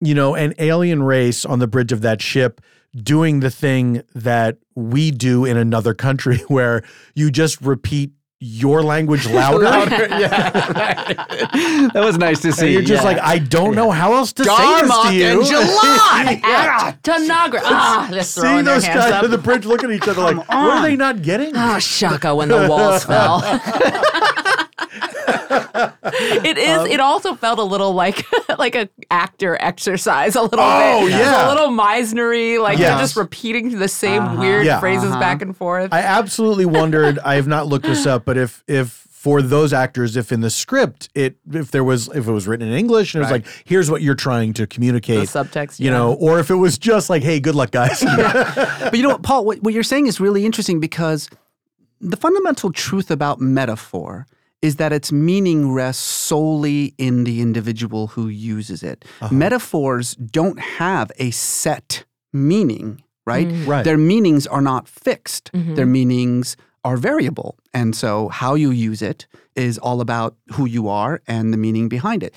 you 0.00 0.14
know, 0.14 0.34
an 0.34 0.54
alien 0.58 1.02
race 1.02 1.44
on 1.44 1.58
the 1.58 1.66
bridge 1.66 1.92
of 1.92 2.00
that 2.02 2.22
ship 2.22 2.60
doing 2.94 3.40
the 3.40 3.50
thing 3.50 4.02
that 4.14 4.58
we 4.74 5.10
do 5.10 5.44
in 5.44 5.56
another 5.56 5.94
country, 5.94 6.38
where 6.48 6.82
you 7.14 7.30
just 7.30 7.60
repeat 7.60 8.12
your 8.44 8.82
language 8.82 9.26
louder. 9.28 10.08
yeah 10.18 10.50
that 10.50 11.92
was 11.94 12.18
nice 12.18 12.40
to 12.40 12.52
see. 12.52 12.64
And 12.66 12.72
you're 12.72 12.82
just 12.82 13.04
yeah. 13.04 13.10
like, 13.10 13.18
I 13.20 13.38
don't 13.38 13.76
know 13.76 13.90
how 13.92 14.14
else 14.14 14.32
to 14.34 14.44
say 14.44 14.80
this 14.82 15.02
to 15.02 15.14
you. 15.14 15.24
and 15.26 15.40
Jalad! 15.42 16.40
Ah, 16.42 16.96
Tanagra. 17.04 17.60
Ah, 17.62 18.10
See 18.22 18.62
those 18.62 18.84
guys 18.84 19.12
up. 19.12 19.22
on 19.24 19.30
the 19.30 19.38
bridge 19.38 19.64
looking 19.64 19.90
at 19.90 19.96
each 19.96 20.08
other 20.08 20.22
like, 20.22 20.36
what 20.36 20.50
are 20.50 20.82
they 20.82 20.96
not 20.96 21.22
getting? 21.22 21.52
Ah, 21.54 21.78
Shaka 21.78 22.34
when 22.34 22.48
the 22.48 22.66
walls 22.68 23.04
fell. 23.04 23.40
It 25.52 26.58
is. 26.58 26.78
Um, 26.78 26.86
it 26.86 27.00
also 27.00 27.34
felt 27.34 27.58
a 27.58 27.62
little 27.64 27.92
like 27.94 28.24
like 28.58 28.74
a 28.74 28.88
actor 29.10 29.56
exercise, 29.60 30.34
a 30.36 30.42
little 30.42 30.60
Oh, 30.60 31.02
bit. 31.06 31.10
yeah. 31.10 31.46
a 31.46 31.50
little 31.52 31.68
Meisnery. 31.70 32.60
Like 32.60 32.78
Yes. 32.78 32.90
they're 32.90 32.98
just 33.04 33.16
repeating 33.16 33.78
the 33.78 33.88
same 33.88 34.22
Uh-huh. 34.22 34.40
weird 34.40 34.66
Yeah. 34.66 34.80
phrases 34.80 35.10
Uh-huh. 35.10 35.20
back 35.20 35.42
and 35.42 35.56
forth. 35.56 35.92
I 35.92 36.00
absolutely 36.00 36.66
wondered. 36.66 37.18
I 37.24 37.34
have 37.36 37.46
not 37.46 37.66
looked 37.66 37.86
this 37.86 38.06
up, 38.06 38.24
but 38.24 38.36
if 38.36 38.62
if 38.66 39.06
for 39.12 39.40
those 39.40 39.72
actors, 39.72 40.16
if 40.16 40.32
in 40.32 40.40
the 40.40 40.50
script 40.50 41.08
it 41.14 41.36
if 41.52 41.70
there 41.70 41.84
was 41.84 42.08
if 42.08 42.26
it 42.26 42.32
was 42.32 42.48
written 42.48 42.66
in 42.68 42.74
English 42.74 43.14
and 43.14 43.20
it 43.20 43.24
was 43.26 43.30
Right. 43.32 43.44
like, 43.46 43.62
here's 43.64 43.88
what 43.90 44.02
you're 44.02 44.16
trying 44.16 44.52
to 44.54 44.66
communicate, 44.66 45.28
The 45.28 45.44
subtext, 45.44 45.78
you 45.78 45.86
yeah. 45.86 45.92
know, 45.98 46.14
or 46.14 46.40
if 46.40 46.50
it 46.50 46.56
was 46.56 46.76
just 46.76 47.08
like, 47.08 47.22
hey, 47.22 47.38
good 47.38 47.54
luck, 47.54 47.70
guys. 47.70 48.00
but 48.16 48.94
you 48.94 49.02
know 49.04 49.10
what, 49.10 49.22
Paul, 49.22 49.44
what, 49.44 49.62
what 49.62 49.74
you're 49.74 49.84
saying 49.84 50.06
is 50.08 50.18
really 50.20 50.44
interesting 50.44 50.80
because 50.80 51.28
the 52.00 52.16
fundamental 52.16 52.72
truth 52.72 53.12
about 53.12 53.40
metaphor 53.40 54.26
is 54.62 54.76
that 54.76 54.92
its 54.92 55.10
meaning 55.12 55.72
rests 55.72 56.02
solely 56.02 56.94
in 56.96 57.24
the 57.24 57.40
individual 57.40 58.06
who 58.08 58.28
uses 58.28 58.82
it. 58.82 59.04
Metaphors 59.30 60.14
don't 60.14 60.58
have 60.60 61.10
a 61.18 61.30
set 61.32 62.04
meaning, 62.32 63.02
right? 63.26 63.48
Mm. 63.48 63.66
Right. 63.66 63.84
Their 63.84 63.98
meanings 63.98 64.46
are 64.46 64.62
not 64.62 64.88
fixed. 64.88 65.50
Mhm. 65.52 65.74
Their 65.74 65.86
meanings 65.86 66.56
are 66.84 66.96
variable. 66.96 67.56
And 67.74 67.94
so 67.94 68.28
how 68.28 68.54
you 68.54 68.70
use 68.70 69.02
it 69.02 69.26
is 69.56 69.78
all 69.78 70.00
about 70.00 70.36
who 70.52 70.64
you 70.66 70.88
are 70.88 71.20
and 71.26 71.52
the 71.52 71.56
meaning 71.56 71.88
behind 71.88 72.22
it. 72.22 72.34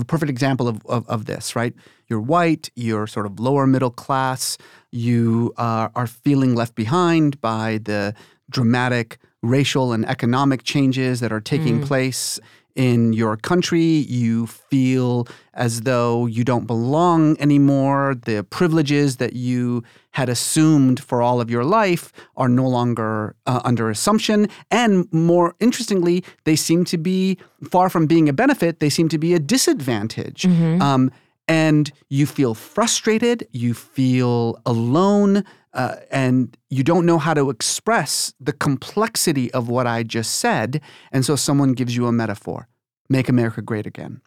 A 0.00 0.04
perfect 0.04 0.30
example 0.30 0.68
of, 0.68 0.80
of, 0.86 1.08
of 1.08 1.24
this, 1.24 1.56
right? 1.56 1.74
You're 2.08 2.20
white, 2.20 2.70
you're 2.76 3.08
sort 3.08 3.26
of 3.26 3.40
lower 3.40 3.66
middle 3.66 3.90
class, 3.90 4.56
you 4.92 5.52
uh, 5.56 5.88
are 5.96 6.06
feeling 6.06 6.54
left 6.54 6.76
behind 6.76 7.40
by 7.40 7.80
the 7.82 8.14
dramatic 8.50 9.18
racial 9.42 9.92
and 9.92 10.04
economic 10.08 10.62
changes 10.64 11.20
that 11.20 11.32
are 11.32 11.40
taking 11.40 11.80
Mm. 11.80 11.86
place 11.86 12.40
in 12.74 13.12
your 13.12 13.36
country. 13.36 13.82
You 14.08 14.46
feel 14.46 15.26
as 15.54 15.80
though 15.82 16.26
you 16.26 16.44
don't 16.44 16.66
belong 16.66 17.36
anymore. 17.40 18.14
The 18.24 18.44
privileges 18.44 19.16
that 19.16 19.32
you 19.32 19.82
had 20.12 20.28
assumed 20.28 21.00
for 21.02 21.20
all 21.22 21.40
of 21.40 21.50
your 21.50 21.64
life 21.64 22.12
are 22.36 22.48
no 22.48 22.66
longer 22.68 23.34
uh, 23.46 23.60
under 23.64 23.90
assumption. 23.90 24.48
And 24.70 25.08
more 25.12 25.54
interestingly, 25.60 26.22
they 26.44 26.54
seem 26.56 26.84
to 26.86 26.98
be 26.98 27.36
far 27.70 27.88
from 27.90 28.06
being 28.06 28.28
a 28.28 28.32
benefit, 28.32 28.78
they 28.80 28.90
seem 28.90 29.08
to 29.08 29.18
be 29.18 29.34
a 29.34 29.38
disadvantage. 29.40 30.42
Mhm. 30.42 30.80
Um, 30.80 31.10
and 31.48 31.90
you 32.10 32.26
feel 32.26 32.54
frustrated, 32.54 33.46
you 33.52 33.72
feel 33.74 34.60
alone, 34.66 35.44
uh, 35.74 35.96
and 36.10 36.56
you 36.70 36.82
don't 36.82 37.06
know 37.06 37.18
how 37.18 37.34
to 37.34 37.50
express 37.50 38.32
the 38.40 38.52
complexity 38.52 39.52
of 39.52 39.68
what 39.68 39.86
I 39.86 40.02
just 40.02 40.36
said. 40.36 40.80
And 41.12 41.24
so 41.24 41.36
someone 41.36 41.72
gives 41.72 41.96
you 41.96 42.06
a 42.06 42.12
metaphor 42.12 42.68
make 43.10 43.28
America 43.28 43.62
great 43.62 43.86
again. 43.86 44.20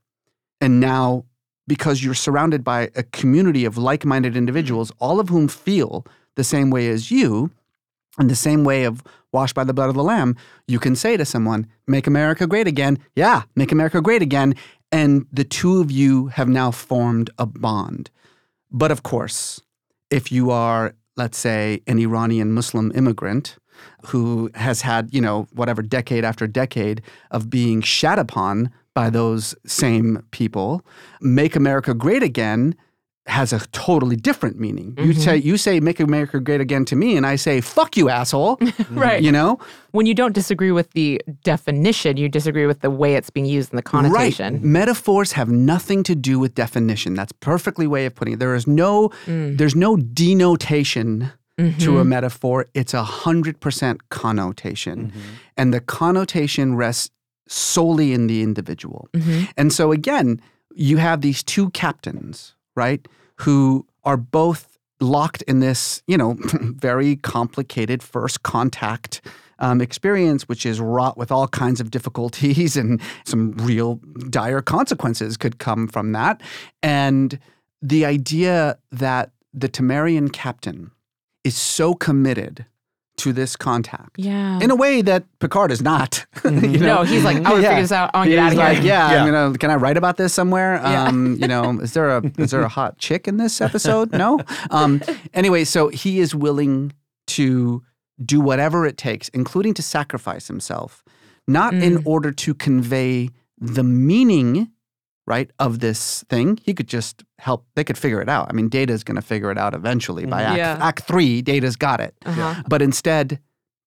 And 0.60 0.80
now, 0.80 1.26
because 1.68 2.04
you're 2.04 2.16
surrounded 2.16 2.64
by 2.64 2.90
a 2.96 3.04
community 3.04 3.64
of 3.64 3.78
like 3.78 4.06
minded 4.06 4.36
individuals, 4.36 4.92
all 5.00 5.20
of 5.20 5.30
whom 5.30 5.48
feel 5.48 6.06
the 6.36 6.44
same 6.44 6.72
way 6.72 6.88
as 6.90 7.12
you, 7.12 7.52
in 8.20 8.28
the 8.28 8.36
same 8.36 8.64
way 8.64 8.84
of 8.84 9.04
washed 9.32 9.56
by 9.56 9.64
the 9.64 9.74
blood 9.74 9.90
of 9.90 9.96
the 9.96 10.04
Lamb, 10.04 10.36
you 10.68 10.80
can 10.80 10.96
say 10.96 11.16
to 11.16 11.26
someone, 11.26 11.68
Make 11.88 12.08
America 12.08 12.48
great 12.48 12.68
again. 12.68 12.98
Yeah, 13.16 13.44
make 13.56 13.72
America 13.72 14.02
great 14.02 14.22
again. 14.22 14.56
And 14.92 15.26
the 15.32 15.46
two 15.46 15.80
of 15.80 15.90
you 15.90 16.28
have 16.28 16.50
now 16.50 16.72
formed 16.72 17.30
a 17.38 17.46
bond. 17.46 18.10
But 18.70 18.92
of 18.92 19.04
course, 19.04 19.62
if 20.10 20.32
you 20.32 20.52
are, 20.52 20.94
let's 21.18 21.38
say, 21.38 21.82
an 21.88 22.00
Iranian 22.00 22.52
Muslim 22.52 22.92
immigrant 22.96 23.58
who 24.06 24.50
has 24.56 24.82
had, 24.82 25.14
you 25.14 25.22
know, 25.22 25.48
whatever 25.54 25.82
decade 25.82 26.24
after 26.24 26.48
decade 26.48 27.02
of 27.32 27.50
being 27.50 27.82
shat 27.82 28.20
upon 28.20 28.72
by 28.94 29.10
those 29.10 29.56
same 29.66 30.24
people, 30.32 30.86
make 31.22 31.56
America 31.56 31.94
great 31.94 32.24
again 32.24 32.76
has 33.28 33.54
a 33.54 33.60
totally 33.72 34.16
different 34.16 34.60
meaning. 34.60 34.96
You 34.98 35.14
Mhm. 35.14 35.18
say 35.24 35.38
you 35.38 35.56
say 35.56 35.80
make 35.80 36.00
America 36.00 36.40
great 36.40 36.60
again 36.60 36.86
to 36.86 36.96
me 36.96 37.16
and 37.16 37.26
I 37.26 37.36
say 37.36 37.62
fuck 37.62 37.96
you 37.96 38.10
asshole. 38.10 38.58
Right. 38.92 39.22
You 39.22 39.32
know? 39.32 39.60
When 39.92 40.06
you 40.08 40.14
don't 40.16 40.34
disagree 40.34 40.72
with 40.72 40.92
the 40.92 41.22
definition, 41.44 42.18
you 42.18 42.28
disagree 42.30 42.66
with 42.66 42.80
the 42.82 42.90
way 42.90 43.16
it's 43.16 43.30
being 43.30 43.46
used 43.46 43.72
in 43.72 43.76
the 43.76 43.84
connotation. 43.84 44.56
Right. 44.56 44.64
Metaphors 44.64 45.34
have 45.34 45.50
nothing 45.50 46.02
to 46.04 46.16
do 46.16 46.40
with 46.40 46.56
definition. 46.56 47.14
That's 47.14 47.32
perfectly 47.34 47.86
way 47.86 48.06
of 48.08 48.16
putting 48.16 48.34
it. 48.34 48.40
There 48.40 48.56
is 48.56 48.66
no 48.66 49.10
Mm. 49.28 49.58
there's 49.60 49.76
no 49.76 49.98
denotation 49.98 51.32
to 51.78 52.00
a 52.00 52.04
Mhm. 52.04 52.08
metaphor. 52.08 52.66
It's 52.74 52.94
a 52.96 53.04
hundred 53.04 53.60
percent 53.60 54.10
connotation. 54.10 55.12
And 55.56 55.72
the 55.72 55.80
connotation 55.80 56.74
rests 56.76 57.12
solely 57.48 58.14
in 58.14 58.26
the 58.28 58.42
individual. 58.42 59.10
Mhm. 59.14 59.48
And 59.58 59.72
so 59.72 59.92
again, 59.92 60.42
you 60.74 60.98
have 60.98 61.22
these 61.22 61.44
two 61.44 61.70
captains, 61.72 62.56
right, 62.76 63.08
who 63.38 63.86
are 64.04 64.18
both 64.18 64.78
locked 65.00 65.42
in 65.44 65.60
this, 65.60 66.04
you 66.08 66.18
know, 66.18 66.36
very 66.62 67.16
complicated 67.18 68.04
first 68.04 68.44
contact 68.44 69.22
um, 69.60 69.80
experience, 69.80 70.48
which 70.50 70.66
is 70.66 70.80
wrought 70.80 71.18
with 71.18 71.32
all 71.32 71.48
kinds 71.48 71.80
of 71.80 71.92
difficulties 71.92 72.76
and 72.82 73.02
some 73.26 73.54
real 73.54 73.96
dire 74.30 74.62
consequences 74.62 75.38
could 75.38 75.60
come 75.60 75.88
from 75.88 76.12
that. 76.12 76.42
And 76.84 77.40
the 77.82 78.06
idea 78.06 78.78
that 78.92 79.32
the 79.54 79.70
Tamarian 79.70 80.32
captain 80.32 80.92
is 81.44 81.58
so 81.58 81.94
committed 81.94 82.66
to 83.22 83.32
this 83.34 83.56
contact 83.56 84.12
Yeah. 84.18 84.60
in 84.62 84.72
a 84.72 84.76
way 84.76 85.02
that 85.02 85.24
Picard 85.40 85.72
is 85.72 85.82
not. 85.82 86.26
you 86.46 86.52
know? 86.52 86.96
No, 86.98 87.04
he's 87.04 87.24
like, 87.24 87.38
I 87.38 87.50
wanna 87.52 87.62
figure 87.64 87.82
this 87.82 87.92
out. 87.92 88.10
I 88.14 88.18
wanna 88.20 88.30
get 88.32 88.44
He's 88.52 88.60
outta 88.60 88.70
here. 88.70 88.76
like, 88.76 88.84
yeah, 88.84 89.12
Yeah. 89.12 89.24
I'm 89.24 89.32
gonna. 89.32 89.58
Can 89.58 89.70
I 89.72 89.76
write 89.76 89.98
about 89.98 90.18
this 90.18 90.34
somewhere? 90.34 90.76
Yeah. 90.76 91.06
Um, 91.06 91.38
you 91.40 91.48
know, 91.48 91.80
is 91.80 91.94
there 91.94 92.10
a 92.10 92.22
is 92.38 92.52
there 92.52 92.62
a 92.62 92.68
hot 92.70 92.98
chick 92.98 93.28
in 93.28 93.38
this 93.38 93.62
episode? 93.62 94.12
No. 94.12 94.40
Um, 94.72 95.02
anyway, 95.34 95.64
so 95.64 95.90
he 95.90 96.20
is 96.20 96.34
willing 96.36 96.94
to 97.28 97.82
do 98.24 98.40
whatever 98.42 98.86
it 98.86 98.98
takes, 98.98 99.30
including 99.30 99.74
to 99.76 99.82
sacrifice 99.82 100.48
himself, 100.48 101.04
not 101.48 101.74
in 101.74 101.98
Mm. 102.00 102.06
order 102.06 102.32
to 102.32 102.54
convey 102.54 103.30
the 103.60 103.84
meaning. 103.84 104.70
Right 105.28 105.52
of 105.60 105.80
this 105.80 106.24
thing, 106.30 106.58
he 106.64 106.74
could 106.74 106.88
just 106.88 107.24
help. 107.38 107.66
They 107.76 107.84
could 107.84 107.98
figure 107.98 108.22
it 108.22 108.28
out. 108.30 108.48
I 108.50 108.54
mean, 108.54 108.70
Data's 108.70 109.04
going 109.04 109.16
to 109.16 109.22
figure 109.22 109.52
it 109.52 109.58
out 109.58 109.74
eventually. 109.76 110.26
By 110.26 110.42
act, 110.42 110.58
Yeah. 110.58 110.78
act 110.82 111.04
three, 111.04 111.42
Data's 111.42 111.76
got 111.76 112.00
it 112.02 112.16
Uh-huh. 112.26 112.64
but 112.68 112.82
instead 112.82 113.40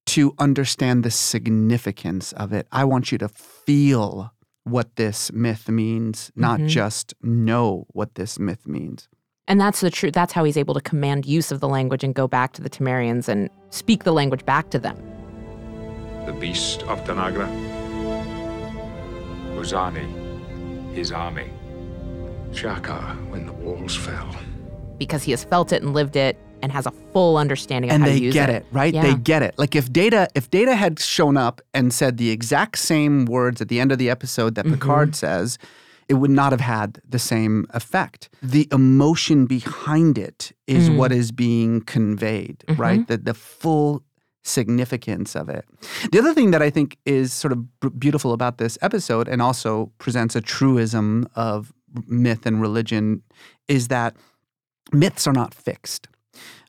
to 0.06 0.32
understand 0.38 1.02
the 1.02 1.10
significance 1.10 2.32
of 2.32 2.52
it. 2.52 2.66
I 2.70 2.84
want 2.84 3.10
you 3.10 3.18
to 3.18 3.28
feel 3.28 4.32
what 4.64 4.96
this 4.96 5.32
myth 5.32 5.68
means, 5.68 6.30
not 6.36 6.60
Mhm. 6.60 6.68
just 6.68 7.14
know 7.22 7.86
what 7.88 8.14
this 8.14 8.38
myth 8.38 8.66
means. 8.66 9.08
And 9.48 9.60
that's 9.60 9.80
the 9.80 9.90
truth. 9.90 10.14
That's 10.14 10.32
how 10.32 10.44
he's 10.44 10.56
able 10.56 10.74
to 10.74 10.80
command 10.80 11.26
use 11.26 11.50
of 11.50 11.60
the 11.60 11.68
language 11.68 12.04
and 12.04 12.14
go 12.14 12.28
back 12.28 12.52
to 12.54 12.62
the 12.62 12.70
Tamarians 12.70 13.28
and 13.28 13.50
speak 13.70 14.04
the 14.04 14.12
language 14.12 14.44
back 14.46 14.70
to 14.70 14.78
them. 14.78 14.96
The 16.26 16.32
beast 16.32 16.82
of 16.84 17.02
Tanagra. 17.04 17.48
Uzani, 19.56 20.06
his 20.94 21.12
army. 21.12 21.50
Shaka, 22.52 23.16
when 23.30 23.46
the 23.46 23.52
walls 23.52 23.96
fell. 23.96 24.34
because 24.96 25.24
he 25.24 25.32
has 25.32 25.42
felt 25.42 25.72
it 25.72 25.82
and 25.82 25.92
lived 25.92 26.14
it 26.14 26.38
and 26.62 26.70
has 26.70 26.86
a 26.86 26.92
full 27.12 27.36
understanding 27.36 27.90
of 27.90 27.96
And 27.96 28.04
how 28.04 28.08
they 28.10 28.18
to 28.20 28.24
use 28.26 28.32
get 28.32 28.48
it. 28.48 28.62
it, 28.62 28.66
right? 28.70 28.94
Yeah. 28.94 29.02
They 29.02 29.14
get 29.16 29.42
it. 29.42 29.58
Like 29.58 29.74
if 29.74 29.92
Data 29.92 30.28
if 30.36 30.48
Data 30.50 30.76
had 30.76 31.00
shown 31.00 31.36
up 31.36 31.60
and 31.74 31.92
said 31.92 32.16
the 32.16 32.30
exact 32.30 32.78
same 32.78 33.24
words 33.24 33.60
at 33.60 33.66
the 33.68 33.80
end 33.80 33.90
of 33.90 33.98
the 33.98 34.08
episode 34.08 34.54
that 34.54 34.64
Mhm. 34.64 34.74
Picard 34.74 35.16
says, 35.16 35.58
it 36.08 36.14
would 36.14 36.30
not 36.30 36.52
have 36.52 36.60
had 36.60 37.00
the 37.08 37.18
same 37.18 37.66
effect. 37.70 38.28
The 38.40 38.68
emotion 38.70 39.46
behind 39.46 40.16
it 40.16 40.52
is 40.68 40.88
Mm. 40.88 40.96
what 40.96 41.10
is 41.10 41.32
being 41.32 41.80
conveyed, 41.80 42.62
right? 42.76 43.00
Mhm. 43.00 43.06
The 43.08 43.16
the 43.18 43.34
full 43.34 44.03
significance 44.44 45.34
of 45.34 45.48
it. 45.48 45.64
The 46.12 46.18
other 46.18 46.34
thing 46.34 46.50
that 46.52 46.62
I 46.62 46.70
think 46.70 46.98
is 47.04 47.32
sort 47.32 47.52
of 47.52 47.80
b- 47.80 47.88
beautiful 47.98 48.32
about 48.32 48.58
this 48.58 48.78
episode 48.82 49.26
and 49.26 49.40
also 49.42 49.90
presents 49.98 50.36
a 50.36 50.40
truism 50.40 51.26
of 51.34 51.72
myth 52.06 52.46
and 52.46 52.60
religion 52.60 53.22
is 53.68 53.88
that 53.88 54.14
myths 54.92 55.26
are 55.26 55.32
not 55.32 55.54
fixed. 55.54 56.08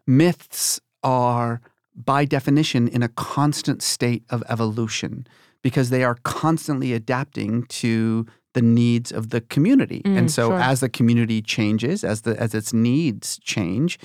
Myths 0.07 0.79
are, 1.03 1.61
by 1.95 2.25
definition, 2.25 2.87
in 2.87 3.03
a 3.03 3.09
constant 3.09 3.81
state 3.81 4.23
of 4.29 4.43
evolution 4.49 5.27
because 5.61 5.89
they 5.89 6.03
are 6.03 6.15
constantly 6.23 6.93
adapting 6.93 7.63
to 7.63 8.25
the 8.53 8.61
needs 8.61 9.11
of 9.11 9.31
the 9.31 9.41
community. 9.41 10.01
Mm, 10.05 10.17
and 10.17 10.31
so 10.31 10.49
sure. 10.49 10.59
as 10.59 10.79
the 10.79 10.89
community 10.89 11.41
changes, 11.41 12.03
as 12.03 12.21
the 12.21 12.39
as 12.39 12.53
its 12.53 12.71
needs 12.71 13.37
change, 13.39 13.99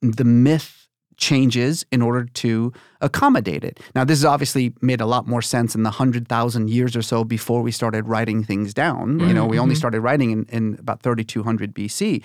the 0.00 0.24
myth 0.24 0.85
changes 1.16 1.84
in 1.90 2.02
order 2.02 2.24
to 2.24 2.72
accommodate 3.00 3.64
it. 3.64 3.80
Now, 3.94 4.04
this 4.04 4.18
has 4.18 4.24
obviously 4.24 4.74
made 4.82 5.00
a 5.00 5.06
lot 5.06 5.26
more 5.26 5.42
sense 5.42 5.74
in 5.74 5.82
the 5.82 5.90
100,000 5.90 6.68
years 6.70 6.94
or 6.96 7.02
so 7.02 7.24
before 7.24 7.62
we 7.62 7.72
started 7.72 8.06
writing 8.06 8.42
things 8.44 8.74
down. 8.74 9.20
You 9.20 9.32
know, 9.34 9.46
we 9.46 9.58
only 9.58 9.74
Mhm. 9.74 9.78
started 9.78 10.00
writing 10.00 10.30
in, 10.30 10.44
in 10.50 10.76
about 10.78 11.02
3200 11.02 11.72
BC. 11.74 12.22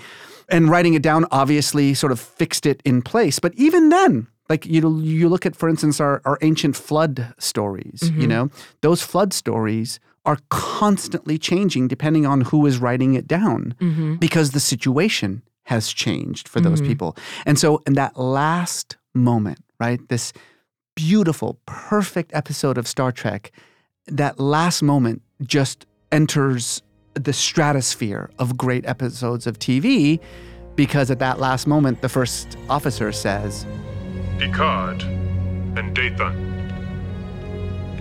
And 0.49 0.69
writing 0.69 0.93
it 0.93 1.01
down 1.01 1.25
obviously 1.31 1.93
sort 1.93 2.11
of 2.11 2.19
fixed 2.19 2.65
it 2.65 2.81
in 2.83 3.01
place. 3.01 3.39
But 3.39 3.53
even 3.55 3.89
then, 3.89 4.27
like 4.49 4.65
you, 4.65 4.99
you 4.99 5.29
look 5.29 5.45
at, 5.45 5.55
for 5.55 5.69
instance, 5.69 6.01
our, 6.01 6.21
our 6.25 6.37
ancient 6.41 6.75
flood 6.75 7.33
stories, 7.39 8.11
you 8.17 8.25
Mhm. 8.27 8.29
know, 8.29 8.49
those 8.81 9.01
flood 9.01 9.31
stories 9.33 9.99
are 10.25 10.37
constantly 10.49 11.37
changing 11.37 11.87
depending 11.87 12.25
on 12.25 12.41
who 12.41 12.65
is 12.65 12.77
writing 12.77 13.13
it 13.15 13.27
down 13.27 13.73
Mhm. 13.81 14.19
because 14.19 14.51
the 14.51 14.59
situation 14.59 15.41
has 15.71 15.91
changed 16.05 16.47
for 16.49 16.59
those 16.61 16.81
Mhm. 16.81 16.87
people. 16.87 17.15
And 17.45 17.57
so, 17.57 17.81
in 17.87 17.93
that 17.93 18.13
last 18.19 18.97
moment, 19.15 19.59
right, 19.79 19.99
this 20.09 20.33
beautiful, 20.95 21.59
perfect 21.65 22.29
episode 22.33 22.77
of 22.77 22.85
Star 22.87 23.11
Trek, 23.11 23.51
that 24.07 24.37
last 24.39 24.83
moment 24.83 25.21
just 25.57 25.85
enters 26.11 26.81
the 27.13 27.31
stratosphere 27.33 28.29
of 28.37 28.57
great 28.57 28.85
episodes 28.85 29.47
of 29.47 29.57
TV 29.59 30.19
because 30.75 31.09
at 31.09 31.19
that 31.19 31.39
last 31.39 31.67
moment, 31.67 32.01
the 32.01 32.09
first 32.09 32.57
officer 32.69 33.11
says, 33.13 33.65
Picard 34.39 35.01
and 35.77 35.95
Dathon 35.95 36.35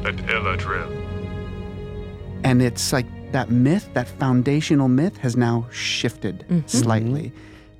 at 0.04 0.16
El-Adrel. 0.30 0.90
and 2.42 2.62
it's 2.62 2.92
like 2.92 3.06
that 3.32 3.48
myth, 3.50 3.88
that 3.94 4.08
foundational 4.18 4.88
myth 4.88 5.16
has 5.18 5.36
now 5.36 5.66
shifted 5.70 6.44
Mhm. 6.48 6.68
slightly. 6.68 7.32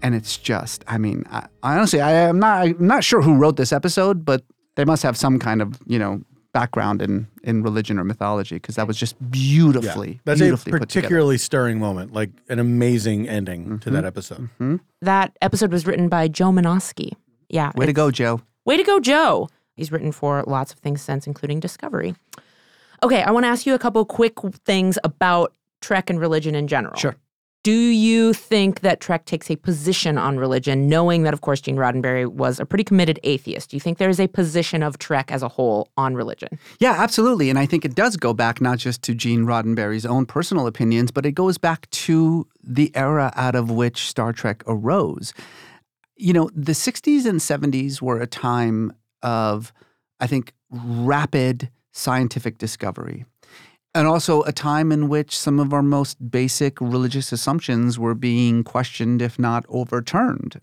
And 0.02 0.14
it's 0.14 0.36
just, 0.36 0.84
I 0.86 0.98
mean, 0.98 1.24
I, 1.30 1.46
I 1.62 1.76
honestly, 1.76 2.00
I 2.00 2.12
am 2.12 2.38
not, 2.38 2.66
I'm 2.66 2.86
not 2.86 3.04
sure 3.04 3.22
who 3.22 3.36
wrote 3.36 3.56
this 3.56 3.72
episode, 3.72 4.24
but 4.24 4.42
they 4.76 4.84
must 4.84 5.02
have 5.02 5.16
some 5.16 5.38
kind 5.38 5.60
of, 5.60 5.78
you 5.86 5.98
know, 5.98 6.22
background 6.52 7.00
in 7.00 7.28
in 7.44 7.62
religion 7.62 7.96
or 7.98 8.02
mythology 8.02 8.56
because 8.56 8.74
that 8.74 8.86
was 8.86 8.96
just 8.96 9.14
beautifully, 9.30 10.20
That's 10.24 10.40
beautifully 10.40 10.70
a 10.70 10.72
put 10.74 10.80
particularly 10.80 11.38
stirring 11.38 11.78
moment, 11.78 12.12
like 12.12 12.30
an 12.48 12.58
amazing 12.58 13.28
ending 13.28 13.78
to 13.80 13.90
that 13.90 13.98
mm-hmm. 13.98 14.06
episode. 14.06 14.40
Mm-hmm. 14.40 14.76
That 15.02 15.36
episode 15.40 15.72
was 15.72 15.86
written 15.86 16.08
by 16.08 16.28
Joe 16.28 16.50
Menosky. 16.50 17.12
Yeah. 17.48 17.72
Way 17.76 17.86
to 17.86 17.92
go, 17.92 18.10
Joe. 18.10 18.40
Way 18.64 18.76
to 18.76 18.82
go, 18.82 19.00
Joe. 19.00 19.48
He's 19.76 19.92
written 19.92 20.12
for 20.12 20.42
lots 20.46 20.72
of 20.72 20.78
things 20.78 21.02
since, 21.02 21.26
including 21.26 21.60
Discovery. 21.60 22.14
Okay, 23.02 23.22
I 23.22 23.30
want 23.30 23.44
to 23.44 23.48
ask 23.48 23.64
you 23.64 23.74
a 23.74 23.78
couple 23.78 24.04
quick 24.04 24.34
things 24.64 24.98
about 25.04 25.54
Trek 25.80 26.10
and 26.10 26.20
religion 26.20 26.54
in 26.54 26.66
general. 26.68 26.96
Sure. 26.96 27.16
Do 27.62 27.72
you 27.72 28.32
think 28.32 28.80
that 28.80 29.00
Trek 29.00 29.26
takes 29.26 29.50
a 29.50 29.56
position 29.56 30.16
on 30.16 30.38
religion, 30.38 30.88
knowing 30.88 31.24
that, 31.24 31.34
of 31.34 31.42
course, 31.42 31.60
Gene 31.60 31.76
Roddenberry 31.76 32.26
was 32.26 32.58
a 32.58 32.64
pretty 32.64 32.84
committed 32.84 33.20
atheist? 33.22 33.68
Do 33.68 33.76
you 33.76 33.80
think 33.80 33.98
there 33.98 34.08
is 34.08 34.18
a 34.18 34.28
position 34.28 34.82
of 34.82 34.98
Trek 34.98 35.30
as 35.30 35.42
a 35.42 35.48
whole 35.48 35.90
on 35.98 36.14
religion? 36.14 36.58
Yeah, 36.78 36.94
absolutely. 36.96 37.50
And 37.50 37.58
I 37.58 37.66
think 37.66 37.84
it 37.84 37.94
does 37.94 38.16
go 38.16 38.32
back 38.32 38.62
not 38.62 38.78
just 38.78 39.02
to 39.02 39.14
Gene 39.14 39.44
Roddenberry's 39.44 40.06
own 40.06 40.24
personal 40.24 40.66
opinions, 40.66 41.10
but 41.10 41.26
it 41.26 41.32
goes 41.32 41.58
back 41.58 41.90
to 41.90 42.46
the 42.62 42.90
era 42.96 43.30
out 43.36 43.54
of 43.54 43.70
which 43.70 44.08
Star 44.08 44.32
Trek 44.32 44.62
arose. 44.66 45.34
You 46.16 46.32
know, 46.32 46.48
the 46.54 46.72
60s 46.72 47.26
and 47.26 47.40
70s 47.40 48.00
were 48.00 48.22
a 48.22 48.26
time 48.26 48.90
of, 49.22 49.70
I 50.18 50.26
think, 50.26 50.54
rapid 50.70 51.70
scientific 51.92 52.56
discovery 52.56 53.26
and 53.94 54.06
also 54.06 54.42
a 54.42 54.52
time 54.52 54.92
in 54.92 55.08
which 55.08 55.36
some 55.36 55.58
of 55.58 55.72
our 55.72 55.82
most 55.82 56.30
basic 56.30 56.80
religious 56.80 57.32
assumptions 57.32 57.98
were 57.98 58.14
being 58.14 58.62
questioned, 58.62 59.20
if 59.20 59.38
not 59.38 59.64
overturned. 59.68 60.60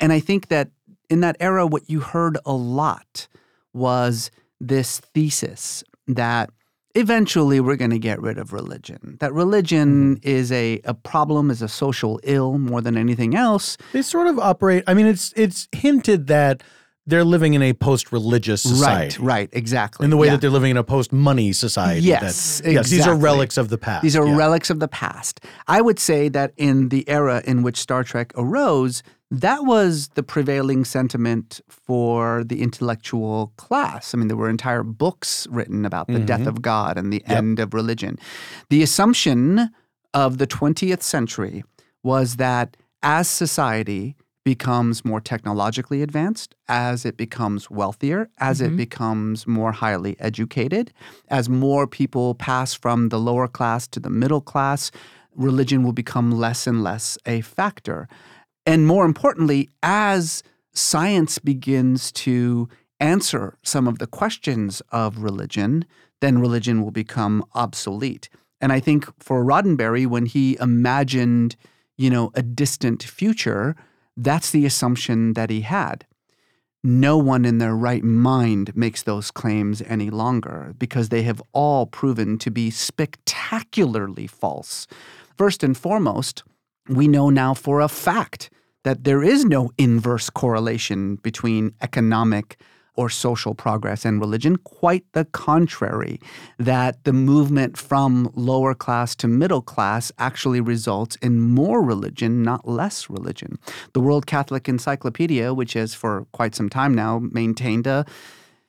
And 0.00 0.12
I 0.12 0.20
think 0.20 0.48
that 0.48 0.70
in 1.08 1.20
that 1.20 1.36
era, 1.38 1.66
what 1.66 1.88
you 1.88 2.00
heard 2.00 2.38
a 2.44 2.52
lot 2.52 3.28
was 3.72 4.30
this 4.60 5.00
thesis 5.00 5.84
that 6.08 6.50
eventually 6.94 7.60
we're 7.60 7.76
going 7.76 7.90
to 7.90 7.98
get 7.98 8.20
rid 8.20 8.38
of 8.38 8.52
religion. 8.52 9.16
That 9.20 9.32
religion 9.32 10.16
mm-hmm. 10.16 10.28
is 10.28 10.50
a, 10.52 10.80
a 10.84 10.94
problem, 10.94 11.50
is 11.50 11.62
a 11.62 11.68
social 11.68 12.20
ill 12.22 12.58
more 12.58 12.80
than 12.80 12.96
anything 12.96 13.34
else. 13.34 13.76
They 13.92 14.02
sort 14.02 14.26
of 14.26 14.38
operate, 14.38 14.84
I 14.86 14.94
mean, 14.94 15.06
it's 15.06 15.32
it's 15.36 15.68
hinted 15.72 16.26
that 16.28 16.62
they're 17.06 17.24
living 17.24 17.54
in 17.54 17.62
a 17.62 17.72
post-religious 17.74 18.62
society. 18.62 19.18
Right, 19.18 19.18
right, 19.18 19.48
exactly. 19.52 20.04
In 20.04 20.10
the 20.10 20.16
way 20.16 20.28
yeah. 20.28 20.32
that 20.32 20.40
they're 20.40 20.50
living 20.50 20.70
in 20.70 20.76
a 20.76 20.84
post-money 20.84 21.52
society. 21.52 22.00
Yes, 22.00 22.60
that, 22.60 22.68
exactly. 22.68 22.72
Yes, 22.74 22.90
these 22.90 23.06
are 23.06 23.16
relics 23.16 23.58
of 23.58 23.68
the 23.68 23.78
past. 23.78 24.02
These 24.02 24.16
are 24.16 24.26
yeah. 24.26 24.36
relics 24.36 24.70
of 24.70 24.80
the 24.80 24.88
past. 24.88 25.40
I 25.66 25.80
would 25.80 25.98
say 25.98 26.28
that 26.30 26.52
in 26.56 26.88
the 26.88 27.08
era 27.08 27.42
in 27.44 27.62
which 27.62 27.76
Star 27.76 28.04
Trek 28.04 28.32
arose, 28.36 29.02
that 29.30 29.64
was 29.64 30.08
the 30.14 30.22
prevailing 30.22 30.84
sentiment 30.84 31.60
for 31.68 32.44
the 32.44 32.62
intellectual 32.62 33.52
class. 33.56 34.14
I 34.14 34.18
mean, 34.18 34.28
there 34.28 34.36
were 34.36 34.48
entire 34.48 34.82
books 34.82 35.46
written 35.50 35.84
about 35.84 36.06
the 36.06 36.14
mm-hmm. 36.14 36.26
death 36.26 36.46
of 36.46 36.62
God 36.62 36.96
and 36.96 37.12
the 37.12 37.22
yep. 37.26 37.38
end 37.38 37.58
of 37.58 37.74
religion. 37.74 38.18
The 38.70 38.82
assumption 38.82 39.70
of 40.14 40.38
the 40.38 40.46
20th 40.46 41.02
century 41.02 41.64
was 42.02 42.36
that 42.36 42.76
as 43.02 43.28
society, 43.28 44.16
becomes 44.44 45.04
more 45.04 45.20
technologically 45.20 46.02
advanced, 46.02 46.54
as 46.68 47.04
it 47.04 47.16
becomes 47.16 47.70
wealthier, 47.70 48.28
as 48.38 48.60
mm-hmm. 48.60 48.74
it 48.74 48.76
becomes 48.76 49.46
more 49.46 49.72
highly 49.72 50.16
educated, 50.20 50.92
as 51.28 51.48
more 51.48 51.86
people 51.86 52.34
pass 52.34 52.74
from 52.74 53.08
the 53.08 53.18
lower 53.18 53.48
class 53.48 53.86
to 53.88 54.00
the 54.00 54.10
middle 54.10 54.42
class, 54.42 54.90
religion 55.34 55.82
will 55.82 55.92
become 55.92 56.30
less 56.30 56.66
and 56.66 56.82
less 56.82 57.18
a 57.26 57.40
factor. 57.40 58.06
And 58.66 58.86
more 58.86 59.04
importantly, 59.04 59.70
as 59.82 60.42
science 60.72 61.38
begins 61.38 62.12
to 62.12 62.68
answer 63.00 63.56
some 63.62 63.88
of 63.88 63.98
the 63.98 64.06
questions 64.06 64.82
of 64.92 65.18
religion, 65.18 65.84
then 66.20 66.38
religion 66.38 66.82
will 66.82 66.90
become 66.90 67.44
obsolete. 67.54 68.28
And 68.60 68.72
I 68.72 68.80
think 68.80 69.06
for 69.22 69.44
Roddenberry, 69.44 70.06
when 70.06 70.26
he 70.26 70.56
imagined, 70.60 71.56
you 71.96 72.08
know, 72.08 72.30
a 72.34 72.42
distant 72.42 73.02
future, 73.02 73.76
that's 74.16 74.50
the 74.50 74.66
assumption 74.66 75.34
that 75.34 75.50
he 75.50 75.62
had. 75.62 76.06
No 76.82 77.16
one 77.16 77.46
in 77.46 77.58
their 77.58 77.74
right 77.74 78.04
mind 78.04 78.76
makes 78.76 79.02
those 79.02 79.30
claims 79.30 79.82
any 79.86 80.10
longer 80.10 80.74
because 80.78 81.08
they 81.08 81.22
have 81.22 81.42
all 81.52 81.86
proven 81.86 82.36
to 82.38 82.50
be 82.50 82.70
spectacularly 82.70 84.26
false. 84.26 84.86
First 85.38 85.64
and 85.64 85.76
foremost, 85.76 86.44
we 86.88 87.08
know 87.08 87.30
now 87.30 87.54
for 87.54 87.80
a 87.80 87.88
fact 87.88 88.50
that 88.82 89.04
there 89.04 89.22
is 89.22 89.46
no 89.46 89.70
inverse 89.78 90.28
correlation 90.28 91.16
between 91.16 91.72
economic 91.80 92.60
or 92.96 93.10
social 93.10 93.54
progress 93.54 94.04
and 94.04 94.20
religion. 94.20 94.56
Quite 94.56 95.04
the 95.12 95.24
contrary, 95.26 96.20
that 96.58 97.02
the 97.04 97.12
movement 97.12 97.76
from 97.76 98.30
lower 98.34 98.74
class 98.74 99.14
to 99.16 99.28
middle 99.28 99.62
class 99.62 100.12
actually 100.18 100.60
results 100.60 101.16
in 101.16 101.40
more 101.40 101.82
religion, 101.82 102.42
not 102.42 102.68
less 102.68 103.10
religion. 103.10 103.58
The 103.92 104.00
World 104.00 104.26
Catholic 104.26 104.68
Encyclopedia, 104.68 105.52
which 105.54 105.72
has 105.74 105.94
for 105.94 106.26
quite 106.32 106.54
some 106.54 106.68
time 106.68 106.94
now 106.94 107.18
maintained 107.18 107.86
a 107.86 108.04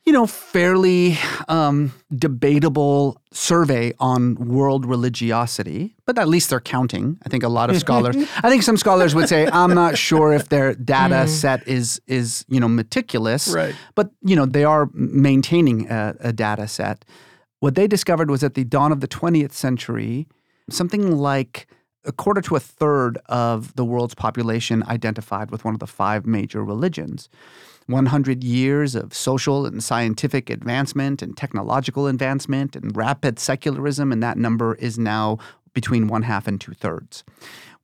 you 0.05 0.13
know, 0.13 0.27
fairly 0.27 1.17
um, 1.47 1.91
debatable 2.15 3.19
survey 3.31 3.91
on 3.99 4.35
world 4.35 4.85
religiosity, 4.85 5.95
but 6.05 6.19
at 6.19 6.27
least 6.27 6.51
they're 6.51 6.59
counting. 6.59 7.17
I 7.25 7.29
think 7.29 7.43
a 7.43 7.49
lot 7.49 7.71
of 7.71 7.79
scholars, 7.79 8.15
I 8.43 8.49
think 8.49 8.61
some 8.61 8.77
scholars 8.77 9.15
would 9.15 9.27
say, 9.27 9.47
I'm 9.47 9.73
not 9.73 9.97
sure 9.97 10.31
if 10.31 10.49
their 10.49 10.75
data 10.75 11.25
mm. 11.25 11.27
set 11.27 11.67
is 11.67 11.99
is 12.05 12.45
you 12.47 12.59
know 12.59 12.67
meticulous, 12.67 13.47
right? 13.47 13.75
But 13.95 14.11
you 14.21 14.35
know, 14.35 14.45
they 14.45 14.63
are 14.63 14.89
maintaining 14.93 15.89
a, 15.89 16.15
a 16.19 16.31
data 16.31 16.67
set. 16.67 17.03
What 17.61 17.73
they 17.73 17.87
discovered 17.87 18.29
was 18.29 18.43
at 18.43 18.53
the 18.53 18.63
dawn 18.63 18.91
of 18.91 18.99
the 18.99 19.07
20th 19.07 19.53
century, 19.53 20.27
something 20.69 21.17
like 21.17 21.67
a 22.05 22.11
quarter 22.11 22.41
to 22.41 22.55
a 22.55 22.59
third 22.59 23.17
of 23.25 23.75
the 23.75 23.83
world's 23.83 24.13
population 24.13 24.83
identified 24.87 25.49
with 25.49 25.65
one 25.65 25.73
of 25.73 25.79
the 25.79 25.87
five 25.87 26.27
major 26.27 26.63
religions. 26.63 27.27
100 27.87 28.43
years 28.43 28.95
of 28.95 29.13
social 29.13 29.65
and 29.65 29.83
scientific 29.83 30.49
advancement 30.49 31.21
and 31.21 31.37
technological 31.37 32.07
advancement 32.07 32.75
and 32.75 32.95
rapid 32.95 33.39
secularism, 33.39 34.11
and 34.11 34.23
that 34.23 34.37
number 34.37 34.75
is 34.75 34.97
now 34.97 35.37
between 35.73 36.07
one 36.07 36.23
half 36.23 36.47
and 36.47 36.59
two 36.59 36.73
thirds. 36.73 37.23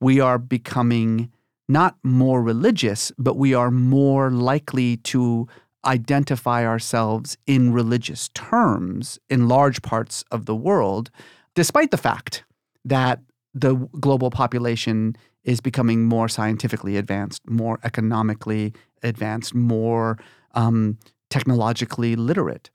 We 0.00 0.18
are 0.18 0.38
becoming 0.38 1.30
not 1.68 1.96
more 2.02 2.42
religious, 2.42 3.12
but 3.18 3.36
we 3.36 3.54
are 3.54 3.70
more 3.70 4.30
likely 4.30 4.96
to 4.98 5.46
identify 5.84 6.66
ourselves 6.66 7.36
in 7.46 7.72
religious 7.72 8.28
terms 8.34 9.18
in 9.28 9.48
large 9.48 9.82
parts 9.82 10.24
of 10.30 10.46
the 10.46 10.54
world, 10.54 11.10
despite 11.54 11.90
the 11.90 11.96
fact 11.96 12.44
that 12.84 13.20
the 13.54 13.74
global 14.00 14.30
population 14.30 15.16
is 15.44 15.60
becoming 15.60 16.04
more 16.04 16.28
scientifically 16.28 16.96
advanced, 16.96 17.42
more 17.48 17.78
economically 17.84 18.72
advanced, 19.02 19.54
more 19.54 20.18
um, 20.54 20.98
technologically 21.30 22.16
literate. 22.16 22.70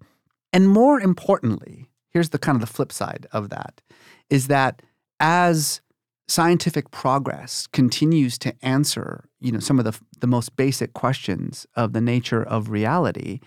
And 0.54 0.70
more 0.70 1.00
importantly, 1.00 1.90
here's 2.10 2.30
the 2.30 2.40
kind 2.40 2.56
of 2.56 2.62
the 2.62 2.74
flip 2.74 2.92
side 2.92 3.28
of 3.32 3.50
that 3.50 3.82
is 4.30 4.48
that 4.48 4.82
as 5.20 5.82
scientific 6.28 6.92
progress 6.92 7.68
continues 7.68 8.38
to 8.38 8.54
answer, 8.62 9.30
you 9.40 9.52
know, 9.52 9.60
some 9.60 9.80
of 9.80 9.86
the, 9.86 9.98
the 10.20 10.28
most 10.28 10.56
basic 10.56 10.94
questions 10.94 11.66
of 11.76 11.94
the 11.94 12.02
nature 12.02 12.44
of 12.44 12.70
reality, 12.70 13.40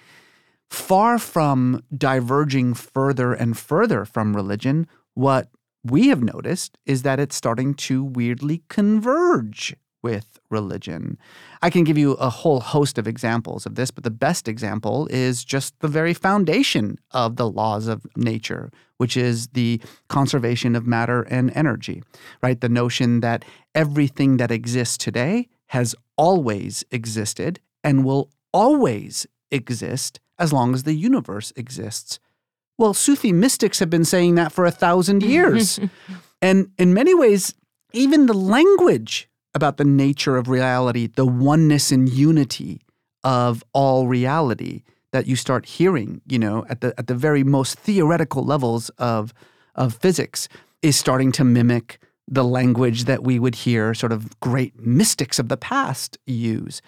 far 0.70 1.18
from 1.18 1.82
diverging 1.96 2.74
further 2.74 3.34
and 3.34 3.58
further 3.58 4.04
from 4.04 4.34
religion, 4.34 4.86
what 5.14 5.48
we 5.84 6.08
have 6.08 6.22
noticed 6.22 6.78
is 6.86 7.02
that 7.02 7.20
it's 7.20 7.36
starting 7.36 7.74
to 7.74 8.04
weirdly 8.04 8.62
converge 8.68 9.74
with 10.02 10.38
religion. 10.50 11.18
I 11.62 11.70
can 11.70 11.84
give 11.84 11.98
you 11.98 12.12
a 12.12 12.30
whole 12.30 12.60
host 12.60 12.98
of 12.98 13.06
examples 13.06 13.66
of 13.66 13.74
this, 13.74 13.90
but 13.90 14.04
the 14.04 14.10
best 14.10 14.48
example 14.48 15.06
is 15.10 15.44
just 15.44 15.78
the 15.80 15.88
very 15.88 16.14
foundation 16.14 16.98
of 17.10 17.36
the 17.36 17.48
laws 17.48 17.86
of 17.86 18.06
nature, 18.16 18.70
which 18.96 19.16
is 19.16 19.48
the 19.48 19.80
conservation 20.08 20.74
of 20.74 20.86
matter 20.86 21.22
and 21.22 21.50
energy, 21.54 22.02
right? 22.42 22.60
The 22.60 22.68
notion 22.68 23.20
that 23.20 23.44
everything 23.74 24.38
that 24.38 24.50
exists 24.50 24.96
today 24.96 25.48
has 25.68 25.94
always 26.16 26.84
existed 26.90 27.60
and 27.84 28.04
will 28.04 28.30
always 28.52 29.26
exist 29.50 30.20
as 30.38 30.52
long 30.52 30.74
as 30.74 30.82
the 30.82 30.94
universe 30.94 31.52
exists. 31.54 32.18
Well, 32.78 32.94
Sufi 32.94 33.32
mystics 33.32 33.78
have 33.78 33.90
been 33.90 34.06
saying 34.06 34.36
that 34.36 34.52
for 34.52 34.64
a 34.64 34.70
thousand 34.70 35.22
years. 35.22 35.78
and 36.42 36.70
in 36.78 36.94
many 36.94 37.14
ways, 37.14 37.54
even 37.92 38.26
the 38.26 38.34
language 38.34 39.28
about 39.54 39.76
the 39.76 39.84
nature 39.84 40.36
of 40.36 40.48
reality, 40.48 41.06
the 41.06 41.26
oneness 41.26 41.90
and 41.90 42.08
unity 42.08 42.82
of 43.24 43.64
all 43.72 44.06
reality 44.06 44.82
that 45.12 45.26
you 45.26 45.36
start 45.36 45.66
hearing, 45.66 46.20
you 46.26 46.38
know, 46.38 46.64
at 46.68 46.80
the 46.80 46.94
at 46.98 47.06
the 47.06 47.14
very 47.14 47.42
most 47.42 47.78
theoretical 47.78 48.44
levels 48.44 48.90
of 48.90 49.34
of 49.74 49.94
physics 49.94 50.48
is 50.82 50.96
starting 50.96 51.32
to 51.32 51.44
mimic 51.44 51.98
the 52.28 52.44
language 52.44 53.04
that 53.04 53.24
we 53.24 53.38
would 53.38 53.56
hear 53.56 53.92
sort 53.92 54.12
of 54.12 54.38
great 54.40 54.78
mystics 54.78 55.38
of 55.38 55.48
the 55.48 55.56
past 55.56 56.16
use. 56.26 56.80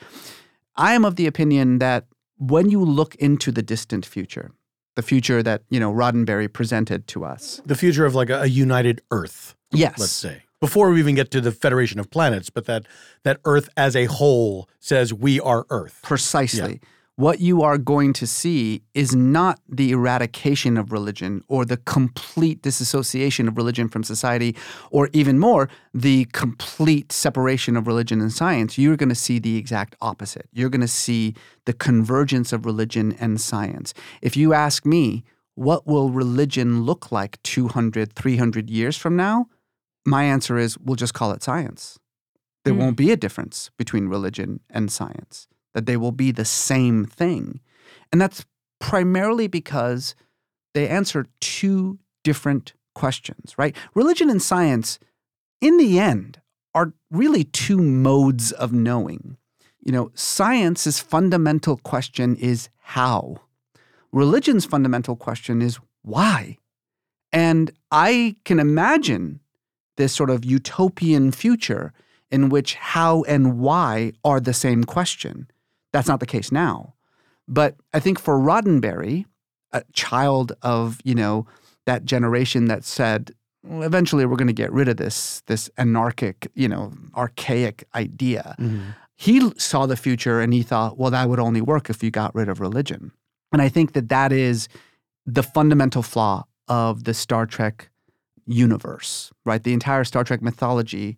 I 0.77 0.95
am 0.95 1.05
of 1.05 1.17
the 1.17 1.27
opinion 1.27 1.79
that 1.81 2.07
when 2.39 2.71
you 2.71 2.83
look 2.85 3.15
into 3.17 3.51
the 3.51 3.63
distant 3.63 4.07
future, 4.07 4.53
the 4.95 5.03
future 5.03 5.43
that 5.43 5.63
you 5.69 5.81
know 5.81 5.93
Roddenberry 5.93 6.53
presented 6.53 7.07
to 7.09 7.25
us. 7.25 7.61
The 7.67 7.75
future 7.75 8.07
of 8.07 8.15
like 8.15 8.31
a, 8.31 8.43
a 8.43 8.47
united 8.47 9.03
Earth. 9.11 9.57
Yes, 9.73 9.99
let's 9.99 10.13
say 10.13 10.43
before 10.63 10.91
we 10.93 11.01
even 11.01 11.17
get 11.17 11.33
to 11.33 11.41
the 11.41 11.51
Federation 11.51 11.99
of 11.99 12.09
Planets, 12.09 12.49
but 12.49 12.67
that 12.67 12.87
that 13.25 13.39
Earth 13.45 13.69
as 13.77 13.97
a 13.97 14.05
whole 14.05 14.69
says 14.79 15.13
we 15.13 15.41
are 15.41 15.67
Earth. 15.71 15.99
Precisely. 16.03 16.75
Yeah. 16.75 16.89
what 17.17 17.41
you 17.41 17.63
are 17.63 17.79
going 17.79 18.13
to 18.15 18.27
see 18.27 18.83
is 18.95 19.15
not 19.15 19.61
the 19.69 19.91
eradication 19.91 20.77
of 20.79 20.93
religion 20.93 21.43
or 21.49 21.65
the 21.65 21.77
complete 21.77 22.63
disassociation 22.63 23.49
of 23.49 23.57
religion 23.57 23.87
from 23.89 24.03
society, 24.03 24.57
or 24.91 25.11
even 25.13 25.39
more, 25.39 25.69
the 25.93 26.25
complete 26.33 27.13
separation 27.13 27.77
of 27.77 27.87
religion 27.87 28.21
and 28.21 28.33
science. 28.33 28.79
You're 28.79 28.97
going 28.97 29.09
to 29.17 29.23
see 29.29 29.39
the 29.39 29.57
exact 29.57 29.95
opposite. 30.01 30.49
You're 30.53 30.71
going 30.71 30.81
to 30.81 30.89
see 30.89 31.35
the 31.67 31.75
convergence 31.75 32.53
of 32.53 32.65
religion 32.65 33.17
and 33.21 33.41
science. 33.41 33.93
If 34.23 34.37
you 34.37 34.55
ask 34.55 34.87
me, 34.87 35.25
what 35.55 35.87
will 35.87 36.09
religion 36.11 36.85
look 36.85 37.13
like 37.13 37.43
200, 37.43 38.15
300 38.15 38.71
years 38.71 38.97
from 38.97 39.17
now? 39.17 39.49
My 40.05 40.25
answer 40.25 40.59
is 40.59 40.79
we'll 40.79 40.97
just 40.97 41.15
call 41.15 41.33
it 41.33 41.43
science. 41.43 41.99
There 42.65 42.75
Mm. 42.75 42.79
won't 42.79 42.97
be 42.97 43.11
a 43.11 43.17
difference 43.17 43.71
between 43.77 44.09
religion 44.09 44.61
and 44.71 44.91
science, 44.91 45.49
that 45.75 45.87
they 45.87 45.97
will 45.97 46.13
be 46.13 46.31
the 46.31 46.45
same 46.45 47.05
thing. 47.05 47.61
And 48.11 48.21
that's 48.21 48.45
primarily 48.81 49.47
because 49.47 50.15
they 50.75 50.89
answer 50.89 51.27
two 51.41 51.99
different 52.25 52.73
questions, 52.95 53.57
right? 53.59 53.77
Religion 53.95 54.29
and 54.31 54.41
science, 54.43 54.99
in 55.61 55.77
the 55.77 55.99
end, 55.99 56.41
are 56.75 56.93
really 57.11 57.45
two 57.45 57.79
modes 57.79 58.53
of 58.53 58.73
knowing. 58.73 59.37
You 59.85 59.93
know, 59.93 60.11
science's 60.15 60.99
fundamental 61.01 61.77
question 61.77 62.37
is 62.37 62.69
how. 62.79 63.41
Religion's 64.13 64.65
fundamental 64.65 65.17
question 65.17 65.61
is 65.63 65.79
why. 66.03 66.59
And 67.33 67.73
I 67.91 68.37
can 68.45 68.61
imagine 68.61 69.41
this 69.97 70.15
sort 70.15 70.31
of 70.31 70.45
utopian 70.45 71.33
future 71.33 71.93
in 72.31 72.49
which 72.49 72.75
how 72.75 73.23
and 73.25 73.59
why 73.59 74.13
are 74.25 74.41
the 74.41 74.55
same 74.55 74.85
question. 74.85 75.49
That's 75.93 76.09
not 76.09 76.21
the 76.21 76.27
case 76.27 76.51
now. 76.51 76.95
But 77.47 77.77
I 77.93 78.01
think 78.01 78.19
for 78.19 78.39
Roddenberry, 78.39 79.27
a 79.73 79.83
child 79.93 80.53
of, 80.63 80.99
you 81.05 81.15
know, 81.15 81.47
that 81.87 82.05
generation 82.05 82.67
that 82.67 82.85
said, 82.85 83.33
well, 83.63 83.83
eventually 83.83 84.25
we're 84.25 84.37
going 84.37 84.47
to 84.47 84.53
get 84.53 84.73
rid 84.73 84.89
of 84.89 84.97
this 84.97 85.43
this 85.47 85.71
anarchic, 85.79 86.49
you 86.55 86.69
know, 86.69 86.93
archaic 87.15 87.85
idea. 87.95 88.57
Mm-hmm. 88.59 88.91
He 89.17 89.53
saw 89.57 89.87
the 89.87 89.97
future 89.97 90.41
and 90.41 90.53
he 90.53 90.63
thought, 90.63 90.99
well, 90.99 91.11
that 91.11 91.29
would 91.29 91.39
only 91.39 91.61
work 91.61 91.91
if 91.91 92.03
you 92.03 92.11
got 92.11 92.35
rid 92.35 92.49
of 92.49 92.61
religion. 92.61 93.13
And 93.53 93.61
I 93.61 93.69
think 93.69 93.93
that 93.93 94.09
that 94.09 94.33
is 94.33 94.69
the 95.27 95.43
fundamental 95.43 96.03
flaw 96.03 96.45
of 96.67 97.05
the 97.05 97.15
Star 97.15 97.47
Trek 97.47 97.91
universe, 98.47 99.33
right? 99.45 99.63
The 99.63 99.73
entire 99.73 100.05
Star 100.05 100.25
Trek 100.25 100.43
mythology 100.43 101.17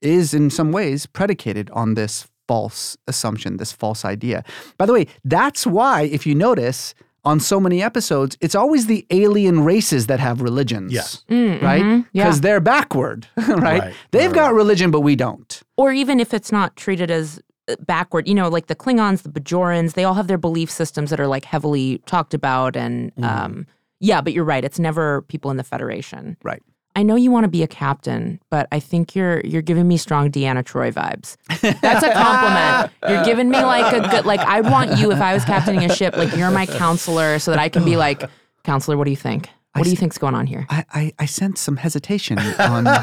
is 0.00 0.34
in 0.34 0.50
some 0.50 0.72
ways 0.72 1.06
predicated 1.06 1.70
on 1.70 1.94
this 1.94 2.28
false 2.46 2.96
assumption, 3.08 3.56
this 3.56 3.72
false 3.72 4.04
idea. 4.04 4.44
By 4.76 4.86
the 4.86 4.92
way, 4.92 5.06
that's 5.24 5.66
why, 5.66 6.02
if 6.02 6.26
you 6.26 6.34
notice, 6.34 6.94
on 7.24 7.40
so 7.40 7.58
many 7.58 7.82
episodes, 7.82 8.36
it's 8.42 8.54
always 8.54 8.86
the 8.86 9.06
alien 9.10 9.64
races 9.64 10.08
that 10.08 10.20
have 10.20 10.42
religions. 10.42 10.92
Yes. 10.92 11.24
Mm, 11.30 11.62
right? 11.62 11.82
mhm, 11.82 12.06
yeah. 12.12 12.24
Because 12.24 12.42
they're 12.42 12.60
backward, 12.60 13.26
right? 13.36 13.80
Right, 13.80 13.94
They've 14.10 14.32
got 14.32 14.52
religion, 14.52 14.90
but 14.90 15.00
we 15.00 15.16
don't. 15.16 15.62
or 15.78 15.92
even 15.92 16.20
if 16.20 16.34
it's 16.34 16.52
not 16.52 16.76
treated 16.76 17.10
as 17.10 17.40
uh, 17.66 17.76
backward, 17.80 18.28
you 18.28 18.34
know, 18.34 18.48
like 18.50 18.66
the 18.66 18.76
Klingons, 18.76 19.22
the 19.22 19.30
Bajorans, 19.30 19.94
they 19.94 20.04
all 20.04 20.12
have 20.14 20.26
their 20.26 20.36
belief 20.36 20.70
systems 20.70 21.08
that 21.08 21.18
are 21.18 21.26
like 21.26 21.46
heavily 21.46 22.02
talked 22.04 22.34
about. 22.34 22.76
And 22.76 23.10
um, 23.24 23.66
yeah, 24.04 24.20
but 24.20 24.32
you're 24.34 24.44
right. 24.44 24.64
It's 24.64 24.78
never 24.78 25.22
people 25.22 25.50
in 25.50 25.56
the 25.56 25.64
Federation. 25.64 26.36
Right. 26.42 26.62
I 26.96 27.02
know 27.02 27.16
you 27.16 27.30
want 27.30 27.44
to 27.44 27.48
be 27.48 27.62
a 27.62 27.66
captain, 27.66 28.38
but 28.50 28.68
I 28.70 28.78
think 28.78 29.16
you're 29.16 29.40
you're 29.40 29.62
giving 29.62 29.88
me 29.88 29.96
strong 29.96 30.30
Deanna 30.30 30.64
Troy 30.64 30.92
vibes. 30.92 31.36
That's 31.80 32.04
a 32.04 32.12
compliment. 32.12 32.92
you're 33.08 33.24
giving 33.24 33.50
me 33.50 33.60
like 33.62 33.92
a 33.92 34.08
good 34.08 34.26
like 34.26 34.40
I 34.40 34.60
want 34.60 34.98
you 34.98 35.10
if 35.10 35.20
I 35.20 35.34
was 35.34 35.44
captaining 35.44 35.90
a 35.90 35.94
ship, 35.94 36.16
like 36.16 36.36
you're 36.36 36.50
my 36.52 36.66
counselor, 36.66 37.38
so 37.40 37.50
that 37.50 37.58
I 37.58 37.68
can 37.68 37.84
be 37.84 37.96
like, 37.96 38.22
counselor, 38.62 38.96
what 38.96 39.04
do 39.04 39.10
you 39.10 39.16
think? 39.16 39.48
What 39.72 39.84
do 39.84 39.90
you 39.90 39.96
think's 39.96 40.18
going 40.18 40.36
on 40.36 40.46
here? 40.46 40.66
I, 40.70 40.84
I, 40.92 41.12
I 41.18 41.26
sense 41.26 41.60
some 41.60 41.76
hesitation 41.76 42.38
on. 42.38 42.84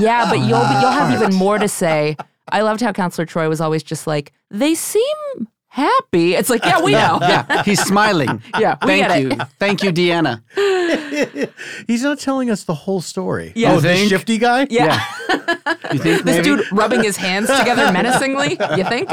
Yeah, 0.00 0.30
but 0.30 0.38
you'll 0.38 0.66
you'll 0.80 0.90
have 0.90 1.12
even 1.12 1.34
more 1.34 1.58
to 1.58 1.68
say. 1.68 2.16
I 2.50 2.62
loved 2.62 2.80
how 2.80 2.92
Counselor 2.92 3.26
Troy 3.26 3.46
was 3.46 3.60
always 3.60 3.82
just 3.82 4.06
like, 4.06 4.32
they 4.50 4.74
seem 4.74 5.48
happy. 5.78 6.34
It's 6.34 6.50
like, 6.50 6.64
yeah, 6.64 6.82
we 6.82 6.92
know. 6.92 7.18
yeah, 7.22 7.62
he's 7.62 7.80
smiling. 7.82 8.42
Yeah, 8.58 8.76
we 8.82 8.86
Thank 8.88 9.08
get 9.08 9.22
you. 9.22 9.30
it. 9.30 9.48
Thank 9.58 9.82
you, 9.84 9.92
Deanna. 9.92 10.42
He's 11.86 12.02
not 12.02 12.18
telling 12.18 12.50
us 12.50 12.64
the 12.64 12.74
whole 12.74 13.00
story. 13.00 13.52
Yeah. 13.54 13.72
Oh, 13.72 13.74
You 13.76 13.80
the 13.82 13.96
shifty 14.08 14.38
guy? 14.38 14.66
Yeah. 14.70 15.00
You 15.92 15.98
think 15.98 16.24
This 16.24 16.24
maybe? 16.24 16.42
dude 16.44 16.72
rubbing 16.72 17.02
his 17.02 17.16
hands 17.16 17.48
together 17.48 17.90
menacingly, 17.92 18.50
you 18.76 18.84
think? 18.84 19.08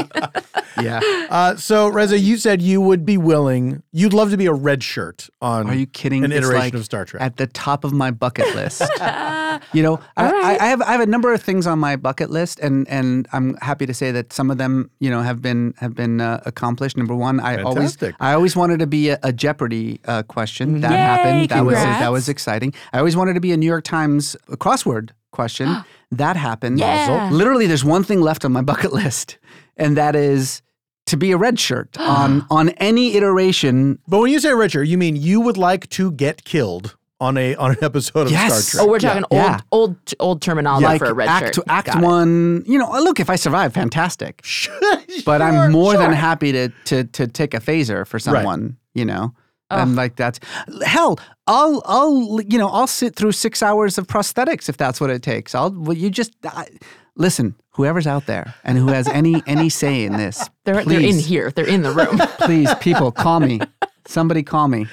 Yeah. 0.80 1.00
Uh, 1.30 1.56
so 1.56 1.88
Reza, 1.88 2.18
you 2.18 2.36
said 2.36 2.60
you 2.60 2.80
would 2.82 3.06
be 3.06 3.16
willing. 3.16 3.82
You'd 3.92 4.12
love 4.12 4.30
to 4.30 4.36
be 4.36 4.44
a 4.46 4.52
red 4.52 4.82
shirt 4.82 5.28
on. 5.40 5.68
Are 5.68 5.74
you 5.74 5.86
kidding? 5.86 6.24
An 6.24 6.32
It's 6.32 6.38
iteration 6.46 6.60
like 6.60 6.74
of 6.74 6.84
Star 6.84 7.04
Trek. 7.06 7.22
At 7.22 7.36
the 7.38 7.46
top 7.46 7.84
of 7.84 7.92
my 7.92 8.10
bucket 8.10 8.54
list. 8.54 8.82
you 9.72 9.82
know, 9.82 10.00
I, 10.16 10.26
All 10.26 10.32
right. 10.32 10.60
I, 10.60 10.64
I 10.64 10.68
have 10.68 10.82
I 10.82 10.92
have 10.92 11.00
a 11.00 11.06
number 11.06 11.32
of 11.32 11.42
things 11.42 11.66
on 11.66 11.78
my 11.78 11.96
bucket 11.96 12.30
list, 12.30 12.58
and 12.60 12.88
and 12.88 13.28
I'm 13.32 13.56
happy 13.56 13.86
to 13.86 13.94
say 13.94 14.12
that 14.12 14.32
some 14.32 14.50
of 14.50 14.58
them, 14.58 14.90
you 15.00 15.10
know, 15.10 15.22
have 15.22 15.42
been 15.42 15.74
have 15.78 15.94
been 15.94 16.20
uh, 16.20 16.40
accomplished. 16.46 16.96
Number 16.96 17.14
one, 17.14 17.40
I 17.40 17.62
always 17.62 17.96
I 18.20 18.32
always 18.32 18.56
wanted 18.56 18.78
to 18.80 18.86
be 18.86 19.10
a, 19.10 19.18
a 19.22 19.32
Jeopardy 19.32 20.00
uh, 20.06 20.22
question. 20.24 20.80
That 20.80 20.90
Yay, 20.90 20.96
happened. 20.96 21.48
That 21.50 21.64
was 21.64 21.74
that 21.74 22.12
was 22.12 22.28
exciting. 22.28 22.74
I 22.92 22.98
always 22.98 23.16
wanted 23.16 23.34
to 23.34 23.40
be 23.40 23.52
a 23.52 23.56
New 23.56 23.66
York 23.66 23.84
Times 23.84 24.36
crossword 24.48 25.10
question. 25.30 25.76
that 26.10 26.36
happened. 26.36 26.78
Yeah. 26.78 27.30
Literally, 27.32 27.66
there's 27.66 27.84
one 27.84 28.04
thing 28.04 28.20
left 28.20 28.44
on 28.44 28.52
my 28.52 28.62
bucket 28.72 28.92
list, 28.92 29.38
and 29.76 29.96
that 29.96 30.16
is 30.16 30.62
to 31.06 31.16
be 31.16 31.32
a 31.32 31.36
red 31.36 31.58
shirt 31.58 31.96
on 31.98 32.46
on 32.50 32.70
any 32.70 33.16
iteration 33.16 33.98
but 34.08 34.20
when 34.20 34.32
you 34.32 34.40
say 34.40 34.52
Richard, 34.52 34.84
you 34.84 34.98
mean 34.98 35.16
you 35.16 35.40
would 35.40 35.56
like 35.56 35.88
to 35.90 36.12
get 36.12 36.44
killed 36.44 36.96
on 37.20 37.36
a 37.38 37.54
on 37.56 37.70
an 37.72 37.78
episode 37.82 38.26
of 38.26 38.30
Yes. 38.32 38.68
Star 38.68 38.80
Trek? 38.80 38.86
Oh, 38.86 38.90
we're 38.90 38.98
talking 38.98 39.24
Yeah. 39.30 39.60
old 39.70 39.90
old 39.90 40.14
old 40.20 40.42
terminology 40.42 40.84
like 40.84 40.98
for 40.98 41.06
a 41.06 41.14
red 41.14 41.28
act 41.28 41.54
shirt. 41.54 41.64
act 41.68 41.86
Got 41.86 42.02
it. 42.02 42.06
one. 42.06 42.62
You 42.66 42.78
know, 42.78 42.90
look, 43.00 43.20
if 43.20 43.30
I 43.30 43.36
survive, 43.36 43.72
fantastic. 43.72 44.44
but 45.24 45.40
I'm 45.42 45.72
more 45.72 45.96
than 45.96 46.12
happy 46.12 46.52
to 46.52 46.68
to 46.86 47.04
to 47.04 47.26
take 47.26 47.54
a 47.54 47.60
phaser 47.60 48.06
for 48.06 48.18
someone. 48.18 48.76
You 48.94 49.04
know, 49.04 49.34
I'm 49.70 49.94
like 49.94 50.16
that's 50.16 50.40
hell. 50.84 51.18
I'll 51.46 51.82
I'll 51.86 52.40
you 52.42 52.58
know 52.58 52.68
I'll 52.68 52.86
sit 52.86 53.14
through 53.16 53.32
six 53.32 53.62
hours 53.62 53.98
of 53.98 54.06
prosthetics 54.06 54.68
if 54.68 54.76
that's 54.76 55.00
what 55.00 55.10
it 55.10 55.22
takes. 55.22 55.54
I'll 55.54 55.70
well, 55.70 55.96
you 55.96 56.10
just 56.10 56.32
I, 56.44 56.66
listen. 57.16 57.54
Whoever's 57.76 58.06
out 58.06 58.24
there 58.24 58.54
and 58.64 58.78
who 58.78 58.86
has 58.88 59.06
any 59.08 59.42
any 59.46 59.68
say 59.68 60.04
in 60.04 60.14
this, 60.16 60.48
They're, 60.64 60.82
they're 60.82 60.98
in 60.98 61.18
here. 61.18 61.50
They're 61.50 61.68
in 61.68 61.82
the 61.82 61.90
room. 61.92 62.16
Please, 62.38 62.74
people, 62.76 63.12
call 63.12 63.38
me. 63.40 63.60
Somebody 64.06 64.42
call 64.42 64.68
me. 64.68 64.86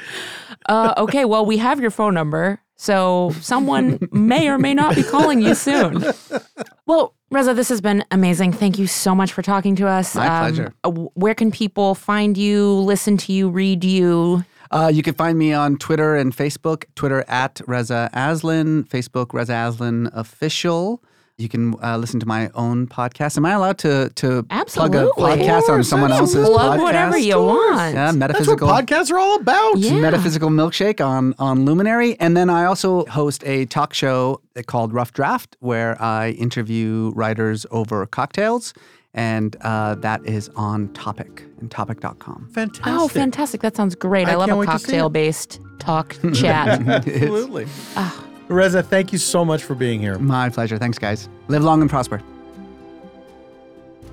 Uh, 0.68 0.94
okay, 0.98 1.26
well, 1.26 1.46
we 1.46 1.58
have 1.58 1.80
your 1.80 1.92
phone 1.92 2.14
number, 2.14 2.60
so 2.76 3.32
someone 3.42 4.00
may 4.12 4.48
or 4.48 4.58
may 4.58 4.74
not 4.74 4.96
be 4.96 5.04
calling 5.04 5.42
you 5.42 5.56
soon. 5.56 6.04
Well, 6.86 7.14
Reza, 7.32 7.54
this 7.54 7.70
has 7.70 7.82
been 7.82 8.04
amazing. 8.12 8.54
Thank 8.54 8.78
you 8.78 8.88
so 8.88 9.16
much 9.16 9.34
for 9.34 9.42
talking 9.42 9.76
to 9.78 9.88
us. 9.88 10.16
My 10.16 10.28
pleasure. 10.28 10.74
uh, 10.84 10.90
Where 10.92 11.34
can 11.36 11.52
people 11.52 11.96
find 11.96 12.38
you, 12.38 12.72
listen 12.74 13.18
to 13.18 13.34
you, 13.34 13.50
read 13.50 13.84
you? 13.84 14.46
Uh, 14.72 14.90
you 14.94 15.04
can 15.04 15.14
find 15.14 15.38
me 15.38 15.54
on 15.54 15.78
Twitter 15.78 16.16
and 16.16 16.36
Facebook. 16.36 16.86
Twitter 16.96 17.24
at 17.28 17.62
Reza 17.68 18.10
Aslan, 18.14 18.86
Facebook 18.86 19.32
Reza 19.34 19.54
Aslan 19.54 20.10
Official. 20.14 21.04
You 21.40 21.50
can 21.50 21.74
uh, 21.84 21.98
listen 21.98 22.20
to 22.20 22.28
my 22.28 22.50
own 22.54 22.86
podcast. 22.86 23.38
Am 23.38 23.46
I 23.46 23.54
allowed 23.54 23.80
to 23.80 24.12
to 24.18 24.46
Absolutely. 24.52 25.10
plug 25.18 25.40
a 25.40 25.42
podcast 25.44 25.68
on 25.68 25.84
someone 25.84 26.12
else's. 26.12 26.48
Plug 26.48 26.78
podcast? 26.80 26.84
whatever 26.84 27.18
you 27.18 27.38
want. 27.42 27.76
Yeah, 27.76 27.92
That's 27.94 28.14
what 28.14 28.20
metaphysical. 28.20 28.68
podcasts 28.68 29.12
are 29.12 29.18
all 29.18 29.36
about. 29.38 29.78
Yeah. 29.80 29.94
Metaphysical 30.00 30.50
Milkshake 30.50 31.04
on 31.04 31.34
on 31.40 31.66
Luminary, 31.66 32.20
and 32.20 32.38
then 32.38 32.52
I 32.52 32.66
also 32.66 33.06
host 33.08 33.44
a 33.48 33.66
talk 33.66 33.96
show 33.96 34.42
called 34.68 34.94
Rough 34.94 35.12
Draft, 35.14 35.58
where 35.60 36.00
I 36.00 36.30
interview 36.32 37.12
writers 37.16 37.66
over 37.72 38.06
cocktails, 38.06 38.76
and 39.16 39.56
uh, 39.62 39.96
that 39.96 40.24
is 40.28 40.50
on 40.56 40.90
Topic 40.94 41.44
and 41.60 41.72
Topic.com. 41.72 42.50
Fantastic. 42.54 42.86
Oh, 42.86 43.08
fantastic. 43.08 43.62
That 43.62 43.76
sounds 43.76 43.96
great. 43.96 44.28
I, 44.28 44.34
I 44.34 44.36
love 44.36 44.52
a 44.52 44.56
wait 44.56 44.68
to 44.68 44.72
see 44.78 44.84
it. 44.84 44.86
cocktail 44.86 45.10
based 45.10 45.60
talk 45.80 46.16
chat. 46.36 46.80
Absolutely. 46.88 47.66
Reza, 48.48 48.84
thank 48.84 49.12
you 49.12 49.18
so 49.18 49.44
much 49.46 49.64
for 49.64 49.76
being 49.76 50.00
here. 50.00 50.18
My 50.20 50.50
pleasure. 50.50 50.78
Thanks, 50.78 50.98
guys. 51.00 51.30
Live 51.48 51.64
long 51.64 51.82
and 51.82 51.90
prosper. 51.90 52.22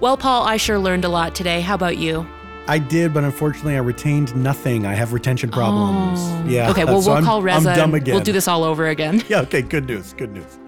well, 0.01 0.17
Paul, 0.17 0.45
I 0.45 0.57
sure 0.57 0.79
learned 0.79 1.05
a 1.05 1.09
lot 1.09 1.35
today. 1.35 1.61
How 1.61 1.75
about 1.75 1.99
you? 1.99 2.27
I 2.69 2.79
did, 2.79 3.13
but 3.13 3.25
unfortunately, 3.25 3.75
I 3.75 3.79
retained 3.81 4.35
nothing. 4.37 4.87
I 4.87 4.95
have 4.95 5.13
retention 5.13 5.51
problems. 5.51 6.21
Yeah. 6.51 6.69
Oh. 6.69 6.71
Okay, 6.71 6.85
well, 6.85 7.03
so 7.03 7.09
we'll 7.09 7.17
I'm- 7.17 7.25
call 7.25 7.43
Reza. 7.43 7.71
I'm 7.71 7.77
dumb 7.77 7.95
again. 7.95 8.15
We'll 8.15 8.23
do 8.25 8.33
this 8.33 8.47
all 8.49 8.65
over 8.65 8.87
again. 8.89 9.23
Yeah. 9.29 9.41
Okay. 9.41 9.63
Good 9.63 9.87
news. 9.87 10.13
Good 10.15 10.33
news. 10.33 10.59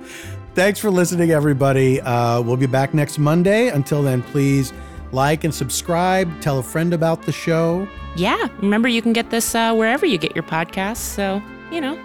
Thanks 0.54 0.78
for 0.80 0.90
listening, 0.90 1.30
everybody. 1.30 2.00
Uh, 2.00 2.40
we'll 2.42 2.56
be 2.58 2.66
back 2.66 2.92
next 2.92 3.18
Monday. 3.18 3.68
Until 3.68 4.02
then, 4.02 4.22
please 4.22 4.72
like 5.12 5.44
and 5.44 5.54
subscribe. 5.54 6.28
Tell 6.42 6.58
a 6.58 6.62
friend 6.62 6.92
about 6.92 7.22
the 7.22 7.32
show. 7.32 7.86
Yeah, 8.16 8.48
remember 8.58 8.88
you 8.88 9.00
can 9.00 9.14
get 9.14 9.30
this 9.30 9.54
uh, 9.54 9.72
wherever 9.74 10.04
you 10.04 10.18
get 10.18 10.34
your 10.36 10.42
podcasts. 10.42 10.96
So, 10.98 11.40
you 11.70 11.80
know, 11.80 11.98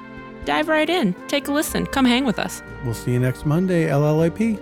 dive 0.48 0.70
right 0.70 0.90
in, 0.90 1.14
take 1.28 1.50
a 1.50 1.52
listen, 1.52 1.86
come 1.86 2.06
hang 2.06 2.24
with 2.24 2.40
us. 2.40 2.64
We'll 2.86 2.94
see 2.94 3.12
you 3.12 3.20
next 3.20 3.46
Monday, 3.46 3.90
L 3.90 4.06
L 4.06 4.22
I 4.22 4.30
P. 4.30 4.58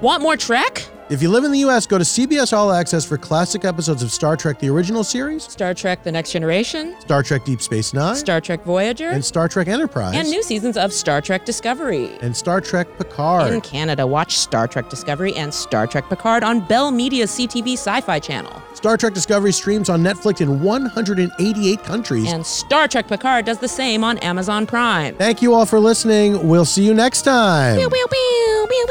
Want 0.00 0.22
more 0.22 0.36
Trek? 0.36 0.88
If 1.10 1.22
you 1.22 1.30
live 1.30 1.44
in 1.44 1.52
the 1.52 1.60
US, 1.60 1.86
go 1.86 1.96
to 1.96 2.04
CBS 2.04 2.52
All 2.52 2.70
Access 2.70 3.02
for 3.02 3.16
classic 3.16 3.64
episodes 3.64 4.02
of 4.02 4.10
Star 4.12 4.36
Trek 4.36 4.58
the 4.58 4.68
original 4.68 5.02
series, 5.02 5.42
Star 5.44 5.72
Trek 5.72 6.02
The 6.02 6.12
Next 6.12 6.32
Generation, 6.32 6.94
Star 7.00 7.22
Trek 7.22 7.46
Deep 7.46 7.62
Space 7.62 7.94
Nine, 7.94 8.14
Star 8.16 8.42
Trek 8.42 8.62
Voyager, 8.64 9.08
and 9.08 9.24
Star 9.24 9.48
Trek 9.48 9.68
Enterprise, 9.68 10.14
and 10.14 10.28
new 10.28 10.42
seasons 10.42 10.76
of 10.76 10.92
Star 10.92 11.22
Trek 11.22 11.46
Discovery. 11.46 12.10
and 12.20 12.36
Star 12.36 12.60
Trek 12.60 12.86
Picard. 12.98 13.50
In 13.54 13.62
Canada, 13.62 14.06
watch 14.06 14.36
Star 14.36 14.68
Trek 14.68 14.90
Discovery 14.90 15.34
and 15.34 15.52
Star 15.54 15.86
Trek 15.86 16.06
Picard 16.10 16.44
on 16.44 16.60
Bell 16.66 16.90
Media's 16.90 17.30
CTV 17.30 17.72
Sci 17.72 18.02
Fi 18.02 18.18
channel. 18.18 18.62
Star 18.74 18.98
Trek 18.98 19.14
Discovery 19.14 19.52
streams 19.52 19.88
on 19.88 20.02
Netflix 20.02 20.42
in 20.42 20.60
188 20.62 21.82
countries. 21.84 22.30
And 22.30 22.44
Star 22.44 22.86
Trek 22.86 23.08
Picard 23.08 23.46
does 23.46 23.58
the 23.58 23.68
same 23.68 24.04
on 24.04 24.18
Amazon 24.18 24.66
Prime. 24.66 25.14
Thank 25.14 25.40
you 25.40 25.54
all 25.54 25.64
for 25.64 25.80
listening. 25.80 26.46
We'll 26.46 26.66
see 26.66 26.84
you 26.84 26.92
next 26.92 27.22
time. 27.22 27.78
Pew, 27.78 27.88
pew, 27.88 28.06
pew, 28.10 28.66
pew, 28.68 28.86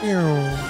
pew. 0.00 0.69